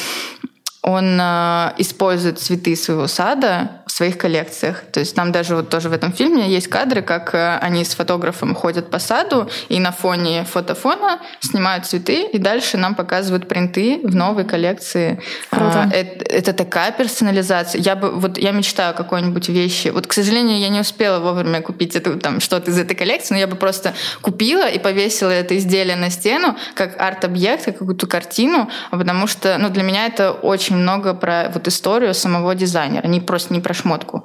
он 0.83 1.19
э, 1.21 1.73
использует 1.79 2.39
цветы 2.39 2.77
своего 2.77 3.09
сада 3.09 3.83
в 3.87 3.93
своих 3.93 4.17
коллекциях. 4.17 4.85
То 4.93 5.01
есть 5.01 5.15
там 5.15 5.33
даже 5.33 5.57
вот 5.57 5.71
тоже 5.71 5.89
в 5.89 5.93
этом 5.93 6.13
фильме 6.13 6.49
есть 6.49 6.69
кадры, 6.69 7.03
как 7.03 7.35
э, 7.35 7.59
они 7.59 7.85
с 7.85 7.95
фотографом 7.95 8.55
ходят 8.55 8.91
по 8.91 8.99
саду 8.99 9.51
и 9.69 9.81
на 9.81 9.93
фоне 9.93 10.45
фотофона 10.45 11.19
снимают 11.41 11.87
цветы, 11.87 12.29
и 12.33 12.39
дальше 12.39 12.77
нам 12.77 12.95
показывают 12.95 13.49
принты 13.49 14.01
в 14.05 14.15
новой 14.15 14.45
коллекции. 14.45 15.21
Круто. 15.51 15.91
Э, 15.93 16.01
это, 16.01 16.25
это 16.25 16.53
такая 16.53 16.93
персонализация. 16.93 17.81
Я 17.81 17.97
бы 17.97 18.11
вот 18.11 18.39
я 18.39 18.53
мечтаю 18.53 18.95
какой-нибудь 18.95 19.49
вещи. 19.49 19.89
Вот, 19.89 20.07
к 20.07 20.13
сожалению, 20.13 20.59
я 20.59 20.69
не 20.69 20.81
успела 20.81 21.19
вовремя 21.19 21.61
купить 21.61 21.97
это, 21.97 22.19
там 22.19 22.41
что-то 22.41 22.71
из 22.71 22.79
этой 22.79 22.95
коллекции, 22.95 23.35
но 23.35 23.41
я 23.41 23.47
бы 23.47 23.57
просто 23.57 23.95
купила 24.23 24.69
и 24.69 24.79
повесила 24.79 25.31
это 25.31 25.57
изделие 25.57 25.97
на 25.97 26.11
стену 26.11 26.57
как 26.75 27.01
арт-объект, 27.01 27.65
как 27.65 27.79
какую-то 27.79 28.07
картину, 28.07 28.71
потому 28.91 29.27
что 29.27 29.59
ну, 29.59 29.71
для 29.71 29.83
меня 29.83 30.07
это 30.07 30.33
очень 30.33 30.68
много 30.77 31.15
про 31.15 31.51
вот 31.53 31.69
историю 31.69 32.15
самого 32.15 32.55
дизайнера, 32.55 33.07
не 33.09 33.21
просто 33.21 33.55
не 33.55 33.61
про 33.61 33.75
шмотку. 33.75 34.25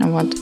Вот. 0.00 0.34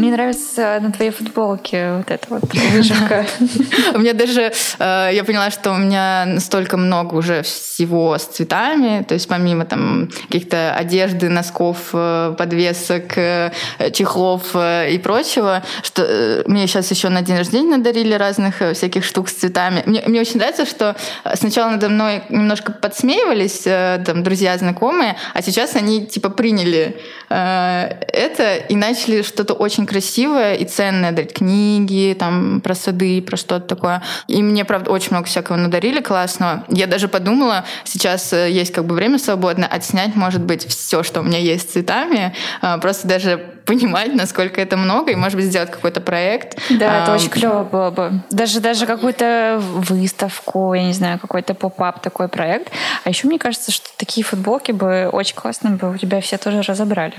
Мне 0.00 0.12
нравится 0.12 0.78
на 0.80 0.92
твоей 0.92 1.10
футболке 1.10 1.96
вот 1.98 2.10
эта 2.10 2.26
вот 2.30 2.42
выжимка. 2.72 3.26
У 3.94 3.98
меня 3.98 4.14
даже, 4.14 4.50
э, 4.78 5.10
я 5.12 5.24
поняла, 5.24 5.50
что 5.50 5.72
у 5.72 5.76
меня 5.76 6.24
настолько 6.24 6.78
много 6.78 7.16
уже 7.16 7.42
всего 7.42 8.16
с 8.16 8.24
цветами, 8.24 9.04
то 9.06 9.12
есть 9.12 9.28
помимо 9.28 9.66
там 9.66 10.08
каких-то 10.22 10.74
одежды, 10.74 11.28
носков, 11.28 11.90
э, 11.92 12.34
подвесок, 12.38 13.18
э, 13.18 13.52
чехлов 13.92 14.56
и 14.56 14.98
прочего, 15.02 15.62
что 15.82 16.44
мне 16.46 16.66
сейчас 16.66 16.90
еще 16.90 17.10
на 17.10 17.20
день 17.20 17.36
рождения 17.36 17.76
надарили 17.76 18.14
разных 18.14 18.62
всяких 18.72 19.04
штук 19.04 19.28
с 19.28 19.34
цветами. 19.34 19.82
Мне, 19.84 20.20
очень 20.22 20.38
нравится, 20.38 20.64
что 20.64 20.96
сначала 21.34 21.72
надо 21.72 21.90
мной 21.90 22.22
немножко 22.30 22.72
подсмеивались 22.72 23.64
там 24.06 24.22
друзья, 24.22 24.56
знакомые, 24.56 25.16
а 25.34 25.42
сейчас 25.42 25.76
они 25.76 26.06
типа 26.06 26.30
приняли 26.30 26.98
это 27.28 28.56
и 28.68 28.76
начали 28.76 29.22
что-то 29.22 29.54
очень 29.54 29.86
красивое 29.90 30.54
и 30.54 30.64
ценное 30.64 31.10
дарить. 31.10 31.32
Книги, 31.32 32.16
там, 32.16 32.60
про 32.60 32.76
сады, 32.76 33.20
про 33.22 33.36
что-то 33.36 33.66
такое. 33.66 34.02
И 34.28 34.40
мне, 34.40 34.64
правда, 34.64 34.92
очень 34.92 35.08
много 35.10 35.26
всякого 35.26 35.56
надарили 35.56 36.00
классного. 36.00 36.64
Я 36.68 36.86
даже 36.86 37.08
подумала, 37.08 37.64
сейчас 37.84 38.32
э, 38.32 38.50
есть 38.50 38.72
как 38.72 38.84
бы 38.84 38.94
время 38.94 39.18
свободное, 39.18 39.66
отснять, 39.66 40.14
может 40.14 40.42
быть, 40.42 40.64
все, 40.64 41.02
что 41.02 41.20
у 41.20 41.22
меня 41.24 41.38
есть 41.38 41.70
с 41.70 41.72
цветами. 41.72 42.32
А, 42.62 42.78
просто 42.78 43.08
даже 43.08 43.44
понимать, 43.66 44.14
насколько 44.14 44.60
это 44.60 44.76
много, 44.76 45.10
и, 45.10 45.16
может 45.16 45.36
быть, 45.36 45.46
сделать 45.46 45.72
какой-то 45.72 46.00
проект. 46.00 46.56
Да, 46.70 47.02
это 47.02 47.12
очень 47.12 47.28
клево 47.28 47.64
было 47.64 47.90
бы. 47.90 48.22
Даже, 48.30 48.60
даже 48.60 48.86
какую-то 48.86 49.58
выставку, 49.60 50.72
я 50.74 50.84
не 50.84 50.92
знаю, 50.92 51.18
какой-то 51.18 51.54
поп-ап 51.54 52.00
такой 52.00 52.28
проект. 52.28 52.72
А 53.04 53.08
еще 53.08 53.26
мне 53.26 53.38
кажется, 53.38 53.72
что 53.72 53.88
такие 53.96 54.24
футболки 54.24 54.70
бы 54.70 55.08
очень 55.12 55.34
классно 55.34 55.70
бы 55.70 55.90
у 55.90 55.96
тебя 55.96 56.20
все 56.20 56.38
тоже 56.38 56.62
разобрали. 56.62 57.14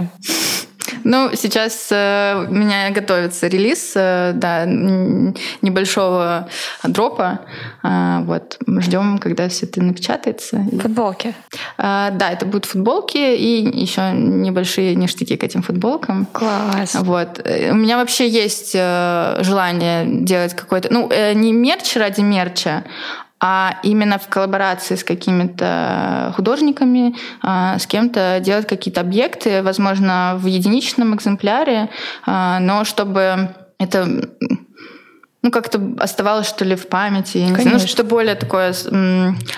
Ну, 1.04 1.32
сейчас 1.34 1.88
э, 1.92 2.46
у 2.50 2.54
меня 2.54 2.90
готовится 2.92 3.48
релиз, 3.48 3.94
э, 3.96 4.32
да, 4.36 4.66
небольшого 4.66 6.48
дропа. 6.84 7.42
Э, 7.84 8.20
вот, 8.24 8.58
ждем, 8.80 9.18
когда 9.18 9.48
все 9.50 9.66
это 9.66 9.82
напечатается. 9.82 10.66
Футболки? 10.82 11.34
Э, 11.78 12.10
да, 12.12 12.32
это 12.32 12.46
будут 12.46 12.66
футболки 12.66 13.18
и 13.18 13.82
еще 13.82 14.12
небольшие 14.14 14.96
ништяки 14.96 15.38
к 15.38 15.44
этим 15.44 15.62
футболкам. 15.62 16.28
Класс. 16.32 16.96
Вот. 16.96 17.42
Э, 17.44 17.72
у 17.72 17.76
меня 17.76 17.98
вообще 17.98 18.28
есть 18.28 18.72
э, 18.76 19.38
желание 19.42 20.06
делать 20.06 20.54
какой-то... 20.56 20.92
Ну, 20.92 21.10
э, 21.12 21.34
не 21.34 21.52
мерч 21.52 21.96
ради 21.96 22.22
мерча, 22.22 22.84
а 23.44 23.80
именно 23.82 24.20
в 24.20 24.28
коллаборации 24.28 24.96
с 24.96 25.04
какими-то 25.04 26.32
художниками, 26.36 27.16
а, 27.42 27.80
с 27.80 27.88
кем-то 27.88 28.40
делать 28.40 28.68
какие-то 28.68 29.02
объекты, 29.02 29.64
возможно, 29.64 30.36
в 30.38 30.46
единичном 30.46 31.16
экземпляре, 31.16 31.90
а, 32.26 32.60
но 32.60 32.86
чтобы 32.86 33.50
это 33.80 34.08
ну, 35.44 35.50
как-то 35.50 35.82
оставалось, 35.98 36.48
что 36.48 36.64
ли, 36.66 36.76
в 36.76 36.88
памяти. 36.88 37.40
Я 37.40 37.50
не 37.50 37.56
знаю, 37.56 37.80
ну, 37.80 37.88
что 37.88 38.04
более 38.04 38.36
такое 38.36 38.76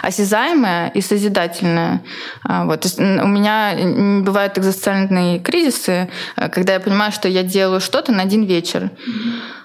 осязаемое 0.01 0.87
и 0.93 1.01
созидательное. 1.01 2.01
А, 2.43 2.63
вот. 2.63 2.85
у 2.97 3.27
меня 3.27 3.75
бывают 4.21 4.57
экзистенциальные 4.57 5.39
кризисы, 5.39 6.09
когда 6.37 6.73
я 6.73 6.79
понимаю, 6.79 7.11
что 7.11 7.27
я 7.27 7.43
делаю 7.43 7.81
что-то 7.81 8.13
на 8.13 8.21
один 8.21 8.43
вечер. 8.43 8.83
Mm-hmm. 8.83 9.62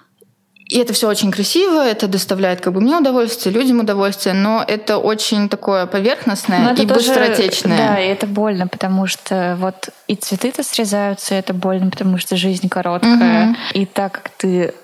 И 0.68 0.78
это 0.78 0.92
все 0.92 1.08
очень 1.08 1.30
красиво, 1.30 1.86
это 1.86 2.08
доставляет 2.08 2.60
как 2.60 2.74
бы 2.74 2.80
мне 2.80 2.96
удовольствие, 2.96 3.54
людям 3.54 3.80
удовольствие, 3.80 4.34
но 4.34 4.62
это 4.66 4.98
очень 4.98 5.48
такое 5.48 5.86
поверхностное 5.86 6.74
и 6.74 6.86
тоже, 6.86 6.94
быстротечное. 6.94 7.76
Да, 7.76 8.00
и 8.00 8.08
это 8.08 8.26
больно, 8.26 8.68
потому 8.68 9.06
что 9.06 9.56
вот 9.58 9.88
и 10.08 10.14
цветы-то 10.14 10.62
срезаются, 10.62 11.34
и 11.34 11.38
это 11.38 11.54
больно, 11.54 11.90
потому 11.90 12.18
что 12.18 12.36
жизнь 12.36 12.68
короткая. 12.68 13.50
Угу. 13.50 13.56
И 13.74 13.86
так 13.86 14.12
как 14.12 14.28
ты 14.36 14.74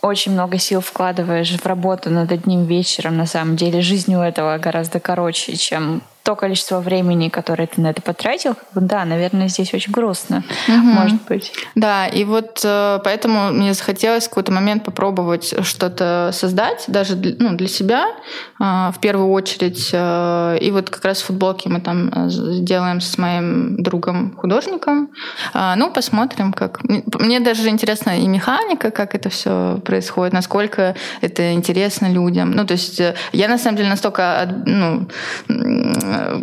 очень 0.00 0.32
много 0.32 0.58
сил 0.58 0.80
вкладываешь 0.80 1.50
в 1.52 1.66
работу 1.66 2.10
над 2.10 2.30
одним 2.30 2.64
вечером, 2.64 3.16
на 3.16 3.26
самом 3.26 3.56
деле 3.56 3.80
жизнь 3.80 4.14
у 4.14 4.20
этого 4.20 4.58
гораздо 4.58 5.00
короче, 5.00 5.56
чем 5.56 6.02
то 6.22 6.36
количество 6.36 6.80
времени, 6.80 7.28
которое 7.28 7.66
ты 7.66 7.80
на 7.80 7.90
это 7.90 8.00
потратил, 8.00 8.54
да, 8.74 9.04
наверное, 9.04 9.48
здесь 9.48 9.74
очень 9.74 9.92
грустно, 9.92 10.44
угу. 10.68 10.76
может 10.76 11.22
быть. 11.24 11.52
Да, 11.74 12.06
и 12.06 12.24
вот 12.24 12.60
э, 12.64 13.00
поэтому 13.02 13.50
мне 13.50 13.74
захотелось 13.74 14.26
в 14.26 14.28
какой-то 14.28 14.52
момент 14.52 14.84
попробовать 14.84 15.54
что-то 15.64 16.30
создать, 16.32 16.84
даже 16.86 17.16
для, 17.16 17.34
ну, 17.38 17.56
для 17.56 17.66
себя 17.66 18.06
э, 18.60 18.64
в 18.94 18.96
первую 19.00 19.30
очередь. 19.30 19.90
Э, 19.92 20.58
и 20.60 20.70
вот 20.70 20.90
как 20.90 21.04
раз 21.04 21.22
футболки 21.22 21.66
мы 21.66 21.80
там 21.80 22.10
делаем 22.64 23.00
с 23.00 23.18
моим 23.18 23.82
другом 23.82 24.36
художником. 24.36 25.10
Ну, 25.54 25.92
посмотрим, 25.92 26.52
как. 26.52 26.80
Мне 26.84 27.40
даже 27.40 27.68
интересна 27.68 28.20
и 28.20 28.26
механика, 28.26 28.90
как 28.90 29.14
это 29.14 29.28
все 29.28 29.80
происходит, 29.84 30.32
насколько 30.32 30.94
это 31.20 31.52
интересно 31.52 32.06
людям. 32.06 32.52
Ну, 32.52 32.64
то 32.64 32.72
есть 32.72 33.00
я 33.32 33.48
на 33.48 33.58
самом 33.58 33.76
деле 33.76 33.88
настолько 33.88 34.62
ну, 34.66 35.08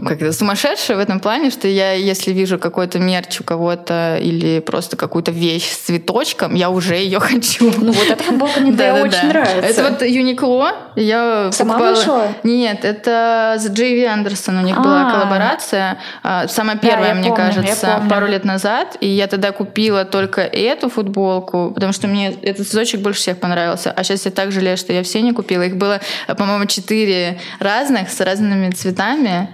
как 0.06 0.22
это, 0.22 0.32
сумасшедшая 0.32 0.98
в 0.98 1.00
этом 1.00 1.20
плане, 1.20 1.50
что 1.50 1.68
я, 1.68 1.94
если 1.94 2.32
вижу 2.32 2.58
какой-то 2.58 3.00
мерч 3.00 3.42
у 3.42 3.44
кого-то 3.44 4.18
или 4.22 4.60
просто 4.60 4.98
какую-то 4.98 5.32
вещь 5.32 5.70
с 5.70 5.78
цветочком, 5.78 6.56
я 6.56 6.70
уже 6.70 6.96
ее 6.96 7.20
хочу. 7.20 7.72
Ну 7.78 7.92
вот 7.92 8.10
эта 8.10 8.24
футболка 8.24 8.60
мне 8.60 8.72
да, 8.72 8.96
очень 8.96 9.28
нравится. 9.28 9.82
Это 9.82 9.84
вот 9.84 10.02
Uniqlo. 10.02 10.72
Я 10.96 11.52
Сама 11.52 11.78
покупала... 11.78 12.34
Нет, 12.44 12.84
это 12.86 13.56
с 13.60 13.70
Джейви 13.70 14.06
Андерсон 14.06 14.58
у 14.58 14.62
них 14.62 14.78
А-а-а. 14.78 14.84
была 14.84 15.12
коллаборация. 15.12 15.98
А, 16.24 16.48
самая 16.48 16.78
первая, 16.78 17.14
да, 17.14 17.20
мне 17.20 17.30
помню, 17.30 17.54
кажется, 17.54 18.04
пару 18.10 18.28
лет 18.28 18.46
назад. 18.46 18.98
И 19.00 19.08
я 19.08 19.28
тогда 19.28 19.52
купила 19.52 20.06
только 20.06 20.42
эту 20.42 20.90
футболку, 20.90 21.72
потому 21.74 21.94
что 21.94 22.08
мне 22.08 22.34
этот 22.42 22.68
цветочек 22.68 23.02
больше 23.02 23.20
всех 23.22 23.40
понравился. 23.40 23.92
А 23.92 24.04
сейчас 24.04 24.26
я 24.26 24.32
так 24.32 24.52
жалею, 24.52 24.78
что 24.78 24.94
я 24.94 25.04
все 25.04 25.22
не 25.22 25.34
купила. 25.34 25.64
Их 25.64 25.78
было, 25.78 26.00
по-моему, 26.28 26.66
четыре 26.66 27.40
разных 27.60 28.10
с 28.10 28.20
разными 28.20 28.72
цветами. 28.72 29.50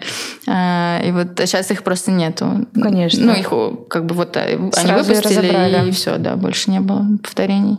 А, 0.47 1.01
и 1.03 1.11
вот 1.11 1.27
сейчас 1.37 1.71
их 1.71 1.83
просто 1.83 2.11
нету. 2.11 2.65
Конечно. 2.73 3.25
Ну, 3.25 3.33
их 3.33 3.87
как 3.89 4.05
бы 4.05 4.15
вот 4.15 4.37
они 4.37 4.55
выпустили, 4.55 5.87
и 5.87 5.91
все, 5.91 6.17
да, 6.17 6.35
больше 6.35 6.71
не 6.71 6.79
было 6.79 7.05
повторений. 7.21 7.77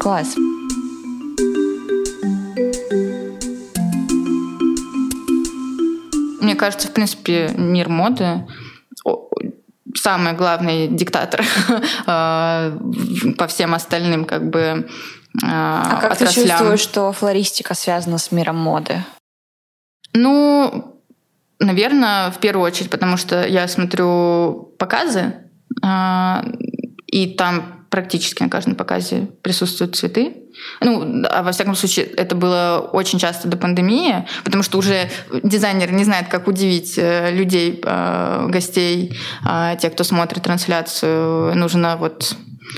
Класс. 0.00 0.34
Мне 6.40 6.54
кажется, 6.54 6.88
в 6.88 6.92
принципе, 6.92 7.50
мир 7.56 7.88
моды 7.88 8.44
самый 9.94 10.32
главный 10.32 10.88
диктатор 10.88 11.44
э, 12.06 12.78
по 13.36 13.46
всем 13.46 13.74
остальным 13.74 14.24
как 14.24 14.48
бы 14.50 14.60
э, 14.60 14.86
А 15.42 16.00
как 16.00 16.12
отраслям. 16.12 16.44
ты 16.44 16.50
чувствуешь, 16.50 16.80
что 16.80 17.12
флористика 17.12 17.74
связана 17.74 18.18
с 18.18 18.32
миром 18.32 18.56
моды? 18.56 19.04
Ну, 20.12 20.89
наверное, 21.60 22.30
в 22.30 22.38
первую 22.38 22.66
очередь, 22.66 22.90
потому 22.90 23.16
что 23.16 23.46
я 23.46 23.68
смотрю 23.68 24.74
показы, 24.78 25.34
э, 25.82 26.42
и 27.06 27.26
там 27.28 27.80
практически 27.90 28.42
на 28.42 28.48
каждом 28.48 28.76
показе 28.76 29.28
присутствуют 29.42 29.96
цветы. 29.96 30.36
Ну, 30.80 31.24
а 31.28 31.42
во 31.42 31.52
всяком 31.52 31.74
случае, 31.74 32.06
это 32.06 32.34
было 32.34 32.88
очень 32.92 33.18
часто 33.18 33.48
до 33.48 33.56
пандемии, 33.56 34.26
потому 34.44 34.62
что 34.62 34.78
уже 34.78 35.10
дизайнер 35.42 35.92
не 35.92 36.04
знает, 36.04 36.28
как 36.28 36.46
удивить 36.46 36.94
э, 36.96 37.30
людей, 37.32 37.80
э, 37.84 38.46
гостей, 38.48 39.18
э, 39.46 39.76
тех, 39.80 39.92
кто 39.92 40.04
смотрит 40.04 40.42
трансляцию. 40.42 41.56
Нужно 41.56 41.96
вот 41.96 42.36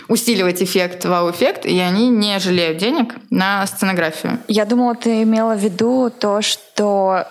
усиливать 0.08 0.62
эффект, 0.62 1.04
вау-эффект, 1.04 1.66
и 1.66 1.78
они 1.78 2.08
не 2.08 2.38
жалеют 2.38 2.78
денег 2.78 3.14
на 3.28 3.66
сценографию. 3.66 4.38
Я 4.48 4.64
думала, 4.64 4.94
ты 4.94 5.22
имела 5.22 5.54
в 5.54 5.60
виду 5.60 6.10
то, 6.10 6.40
что 6.40 7.26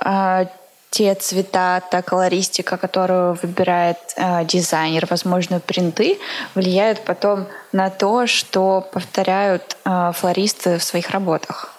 те 0.91 1.15
цвета, 1.15 1.79
та 1.79 2.01
колористика, 2.01 2.77
которую 2.77 3.33
выбирает 3.41 3.97
э, 4.17 4.43
дизайнер, 4.45 5.07
возможно, 5.09 5.59
принты, 5.59 6.19
влияют 6.53 7.05
потом 7.05 7.45
на 7.71 7.89
то, 7.89 8.27
что 8.27 8.81
повторяют 8.91 9.77
э, 9.85 10.11
флористы 10.13 10.77
в 10.77 10.83
своих 10.83 11.09
работах. 11.11 11.73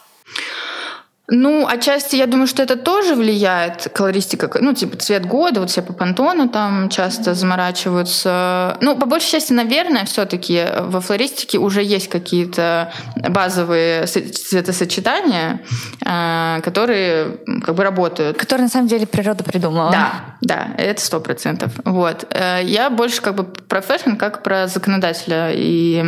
Ну, 1.34 1.66
отчасти 1.66 2.16
я 2.16 2.26
думаю, 2.26 2.46
что 2.46 2.62
это 2.62 2.76
тоже 2.76 3.14
влияет, 3.14 3.88
колористика, 3.94 4.50
ну, 4.60 4.74
типа 4.74 4.98
цвет 4.98 5.24
года, 5.24 5.60
вот 5.60 5.70
все 5.70 5.80
по 5.80 5.94
пантону 5.94 6.50
там 6.50 6.90
часто 6.90 7.32
заморачиваются. 7.32 8.76
Ну, 8.82 8.98
по 8.98 9.06
большей 9.06 9.30
части, 9.30 9.54
наверное, 9.54 10.04
все 10.04 10.26
таки 10.26 10.62
во 10.78 11.00
флористике 11.00 11.56
уже 11.56 11.82
есть 11.82 12.08
какие-то 12.08 12.92
базовые 13.30 14.04
цветосочетания, 14.04 15.62
э, 16.04 16.60
которые 16.62 17.38
как 17.64 17.76
бы 17.76 17.82
работают. 17.82 18.36
Которые, 18.36 18.64
на 18.64 18.70
самом 18.70 18.88
деле, 18.88 19.06
природа 19.06 19.42
придумала. 19.42 19.90
Да, 19.90 20.12
да, 20.42 20.74
это 20.76 21.00
сто 21.00 21.18
процентов. 21.18 21.72
Вот. 21.86 22.26
Э, 22.28 22.60
я 22.62 22.90
больше 22.90 23.22
как 23.22 23.36
бы 23.36 23.44
про 23.44 23.80
fashion 23.80 24.16
как 24.16 24.42
про 24.42 24.66
законодателя 24.66 25.50
и 25.54 26.04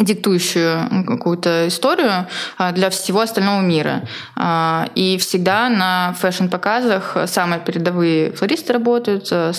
диктующую 0.00 1.04
какую-то 1.06 1.68
историю 1.68 2.26
а, 2.58 2.72
для 2.72 2.90
всего 2.90 3.20
остального 3.20 3.60
мира. 3.60 4.02
А, 4.36 4.88
и 4.94 5.16
всегда 5.18 5.68
на 5.68 6.14
фэшн-показах 6.18 7.16
самые 7.26 7.60
передовые 7.60 8.32
флористы 8.32 8.72
работают. 8.72 9.28
Э, 9.30 9.52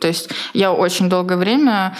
то 0.00 0.08
есть 0.08 0.30
я 0.54 0.72
очень 0.72 1.08
долгое 1.08 1.36
время 1.36 1.94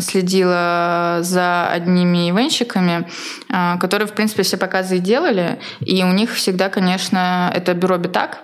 следила 0.00 1.18
за 1.22 1.66
одними 1.68 2.30
ивенщиками, 2.30 3.08
а, 3.50 3.78
которые, 3.78 4.06
в 4.06 4.12
принципе, 4.12 4.42
все 4.42 4.56
показы 4.56 4.96
и 4.96 5.00
делали. 5.00 5.58
И 5.80 6.02
у 6.04 6.12
них 6.12 6.34
всегда, 6.34 6.68
конечно, 6.68 7.50
это 7.54 7.74
бюро 7.74 7.96
Битак. 7.96 8.40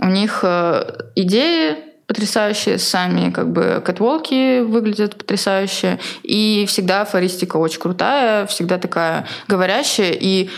У 0.00 0.06
них 0.06 0.40
э, 0.42 0.84
идеи 1.16 1.91
потрясающие, 2.12 2.78
сами 2.78 3.30
как 3.30 3.50
бы 3.50 3.82
катволки 3.82 4.60
выглядят 4.60 5.16
потрясающе, 5.16 5.98
и 6.22 6.66
всегда 6.68 7.06
флористика 7.06 7.56
очень 7.56 7.80
крутая, 7.80 8.46
всегда 8.46 8.76
такая 8.76 9.26
говорящая, 9.48 10.12
и 10.12 10.50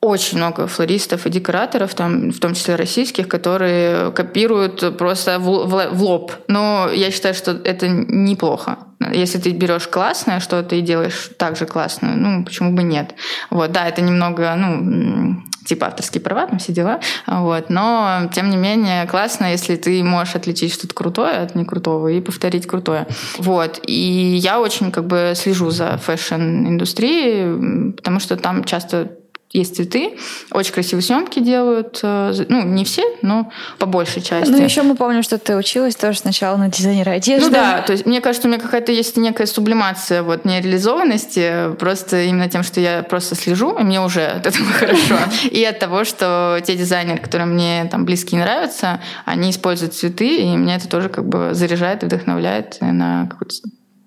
очень 0.00 0.38
много 0.38 0.66
флористов 0.66 1.26
и 1.26 1.30
декораторов, 1.30 1.94
там, 1.94 2.30
в 2.30 2.40
том 2.40 2.54
числе 2.54 2.76
российских, 2.76 3.28
которые 3.28 4.10
копируют 4.12 4.96
просто 4.96 5.38
в, 5.38 5.66
в, 5.66 5.88
в 5.92 6.02
лоб. 6.02 6.32
Но 6.48 6.88
я 6.92 7.10
считаю, 7.10 7.34
что 7.34 7.50
это 7.52 7.86
неплохо. 7.88 8.78
Если 9.12 9.38
ты 9.38 9.50
берешь 9.50 9.88
классное 9.88 10.40
что-то 10.40 10.74
и 10.74 10.80
делаешь 10.80 11.30
так 11.38 11.56
же 11.56 11.66
классно, 11.66 12.14
ну, 12.16 12.44
почему 12.44 12.72
бы 12.72 12.82
нет? 12.82 13.14
Вот, 13.50 13.72
да, 13.72 13.88
это 13.88 14.00
немного, 14.00 14.54
ну, 14.56 15.42
типа 15.66 15.88
авторские 15.88 16.22
права, 16.22 16.46
там 16.46 16.58
все 16.58 16.72
дела, 16.72 17.00
вот, 17.26 17.70
но 17.70 18.30
тем 18.34 18.50
не 18.50 18.56
менее 18.56 19.06
классно, 19.06 19.52
если 19.52 19.76
ты 19.76 20.02
можешь 20.02 20.34
отличить 20.34 20.72
что-то 20.72 20.94
крутое 20.94 21.38
от 21.38 21.54
некрутого 21.54 22.08
и 22.08 22.20
повторить 22.20 22.66
крутое. 22.66 23.06
Вот, 23.38 23.80
и 23.86 24.36
я 24.36 24.60
очень 24.60 24.90
как 24.90 25.06
бы 25.06 25.34
слежу 25.36 25.70
за 25.70 25.98
fashion 25.98 26.70
-индустрией, 26.70 27.92
потому 27.92 28.20
что 28.20 28.36
там 28.36 28.64
часто 28.64 29.19
есть 29.52 29.76
цветы, 29.76 30.16
очень 30.52 30.72
красивые 30.72 31.02
съемки 31.02 31.40
делают. 31.40 31.98
Э, 32.02 32.32
ну, 32.48 32.62
не 32.62 32.84
все, 32.84 33.02
но 33.22 33.50
по 33.78 33.86
большей 33.86 34.22
части. 34.22 34.50
Ну, 34.50 34.62
еще 34.62 34.82
мы 34.82 34.94
помним, 34.94 35.22
что 35.22 35.38
ты 35.38 35.56
училась 35.56 35.96
тоже 35.96 36.18
сначала 36.18 36.56
на 36.56 36.68
дизайнера 36.68 37.10
одежды. 37.10 37.48
Ну 37.48 37.52
да, 37.52 37.82
то 37.82 37.92
есть 37.92 38.06
мне 38.06 38.20
кажется, 38.20 38.46
у 38.46 38.50
меня 38.50 38.60
какая-то 38.60 38.92
есть 38.92 39.16
некая 39.16 39.46
сублимация 39.46 40.22
вот 40.22 40.44
нереализованности, 40.44 41.74
просто 41.78 42.22
именно 42.22 42.48
тем, 42.48 42.62
что 42.62 42.80
я 42.80 43.02
просто 43.02 43.34
слежу, 43.34 43.76
и 43.76 43.82
мне 43.82 44.00
уже 44.00 44.24
от 44.24 44.46
этого 44.46 44.66
хорошо. 44.72 45.16
И 45.50 45.64
от 45.64 45.78
того, 45.78 46.04
что 46.04 46.60
те 46.64 46.76
дизайнеры, 46.76 47.18
которые 47.18 47.46
мне 47.46 47.88
там 47.90 48.04
близкие 48.04 48.40
нравятся, 48.40 49.00
они 49.24 49.50
используют 49.50 49.94
цветы, 49.94 50.42
и 50.42 50.56
меня 50.56 50.76
это 50.76 50.88
тоже 50.88 51.08
как 51.08 51.28
бы 51.28 51.50
заряжает 51.52 52.02
и 52.02 52.06
вдохновляет 52.06 52.78
на 52.80 53.26
какое-то 53.28 53.56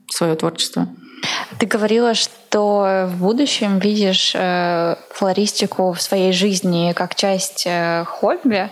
свое 0.10 0.36
творчество. 0.36 0.88
Ты 1.60 1.66
говорила, 1.66 2.14
что 2.14 3.08
в 3.08 3.18
будущем 3.18 3.80
видишь 3.80 4.34
э, 4.36 4.96
флористику 5.12 5.94
в 5.94 6.02
своей 6.02 6.34
жизни 6.34 6.94
как 6.94 7.16
часть 7.16 7.64
э, 7.66 8.06
хобби. 8.06 8.70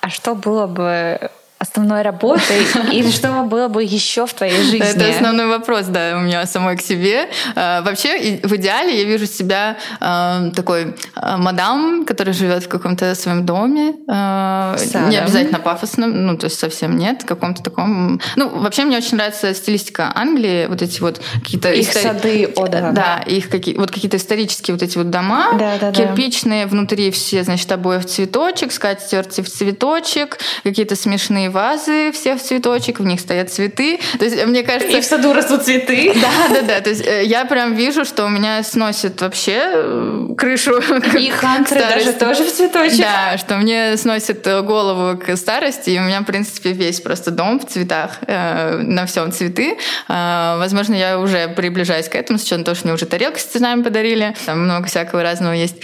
А 0.00 0.08
что 0.08 0.34
было 0.34 0.66
бы 0.66 1.30
основной 1.60 2.00
работой 2.00 2.56
или 2.90 3.10
что 3.12 3.42
было 3.42 3.68
бы 3.68 3.84
еще 3.84 4.26
в 4.26 4.32
твоей 4.32 4.62
жизни? 4.62 4.80
Это 4.80 5.10
основной 5.10 5.46
вопрос, 5.46 5.86
да, 5.86 6.16
у 6.16 6.20
меня 6.20 6.46
самой 6.46 6.76
к 6.78 6.80
себе. 6.80 7.28
А, 7.54 7.82
вообще, 7.82 8.40
в 8.42 8.56
идеале 8.56 8.98
я 8.98 9.04
вижу 9.04 9.26
себя 9.26 9.76
а, 10.00 10.48
такой 10.56 10.96
а, 11.14 11.36
мадам, 11.36 12.06
которая 12.06 12.32
живет 12.32 12.64
в 12.64 12.68
каком-то 12.68 13.14
своем 13.14 13.44
доме, 13.44 13.94
не 14.08 15.16
обязательно 15.18 15.60
пафосном, 15.60 16.26
ну, 16.26 16.38
то 16.38 16.46
есть 16.46 16.58
совсем 16.58 16.96
нет, 16.96 17.22
в 17.22 17.26
каком-то 17.26 17.62
таком... 17.62 18.20
Ну, 18.36 18.48
вообще 18.48 18.84
мне 18.84 18.96
очень 18.96 19.18
нравится 19.18 19.52
стилистика 19.52 20.12
Англии, 20.14 20.66
вот 20.66 20.80
эти 20.80 21.00
вот 21.00 21.20
какие-то... 21.42 21.70
Их 21.72 21.90
истори... 21.90 22.02
сады, 22.02 22.52
о, 22.56 22.68
да. 22.68 22.92
Да, 22.92 23.22
их 23.26 23.50
какие... 23.50 23.76
вот 23.76 23.90
какие-то 23.90 24.16
исторические 24.16 24.74
вот 24.74 24.82
эти 24.82 24.96
вот 24.96 25.10
дома, 25.10 25.52
да, 25.58 25.76
да, 25.78 25.92
кирпичные, 25.92 26.64
да. 26.64 26.70
внутри 26.70 27.10
все, 27.10 27.42
значит, 27.44 27.70
обои 27.70 27.98
в 27.98 28.06
цветочек, 28.06 28.72
скатерти 28.72 29.42
в 29.42 29.50
цветочек, 29.50 30.38
какие-то 30.62 30.96
смешные 30.96 31.49
вазы 31.50 32.12
все 32.12 32.36
в 32.36 32.42
цветочек, 32.42 33.00
в 33.00 33.04
них 33.04 33.20
стоят 33.20 33.50
цветы. 33.50 34.00
То 34.18 34.24
есть, 34.24 34.44
мне 34.46 34.62
кажется... 34.62 34.96
И 34.96 35.00
в 35.00 35.04
саду 35.04 35.32
растут 35.32 35.64
цветы. 35.64 36.14
Да, 36.20 36.54
да, 36.54 36.62
да. 36.62 36.80
То 36.80 36.90
есть 36.90 37.06
э, 37.06 37.24
я 37.24 37.44
прям 37.44 37.74
вижу, 37.74 38.04
что 38.04 38.26
у 38.26 38.28
меня 38.28 38.62
сносит 38.62 39.20
вообще 39.20 39.60
э, 39.64 40.28
крышу. 40.36 40.80
И 41.18 41.30
хантеры 41.30 41.80
даже 41.80 42.12
тоже 42.12 42.44
в 42.44 42.52
цветочек. 42.52 42.98
Да, 42.98 43.38
что 43.38 43.56
мне 43.56 43.96
сносит 43.96 44.46
голову 44.64 45.18
к 45.18 45.36
старости, 45.36 45.90
и 45.90 45.98
у 45.98 46.02
меня, 46.02 46.20
в 46.20 46.24
принципе, 46.24 46.72
весь 46.72 47.00
просто 47.00 47.30
дом 47.30 47.58
в 47.58 47.66
цветах, 47.66 48.18
э, 48.26 48.78
на 48.78 49.06
всем 49.06 49.32
цветы. 49.32 49.76
Возможно, 50.08 50.94
я 50.94 51.18
уже 51.18 51.48
приближаюсь 51.48 52.08
к 52.08 52.14
этому, 52.14 52.38
с 52.38 52.44
учетом 52.44 52.64
того, 52.64 52.74
что 52.74 52.86
мне 52.86 52.94
уже 52.94 53.06
тарелки 53.06 53.38
с 53.38 53.44
цветами 53.44 53.82
подарили, 53.82 54.34
там 54.46 54.64
много 54.64 54.86
всякого 54.86 55.22
разного 55.22 55.52
есть. 55.52 55.76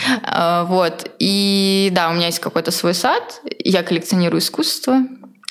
Вот. 0.65 1.11
И 1.19 1.91
да, 1.93 2.11
у 2.11 2.13
меня 2.13 2.27
есть 2.27 2.41
какой-то 2.41 2.71
свой 2.71 2.95
сад, 2.95 3.41
я 3.59 3.83
коллекционирую 3.83 4.41
искусство, 4.41 5.03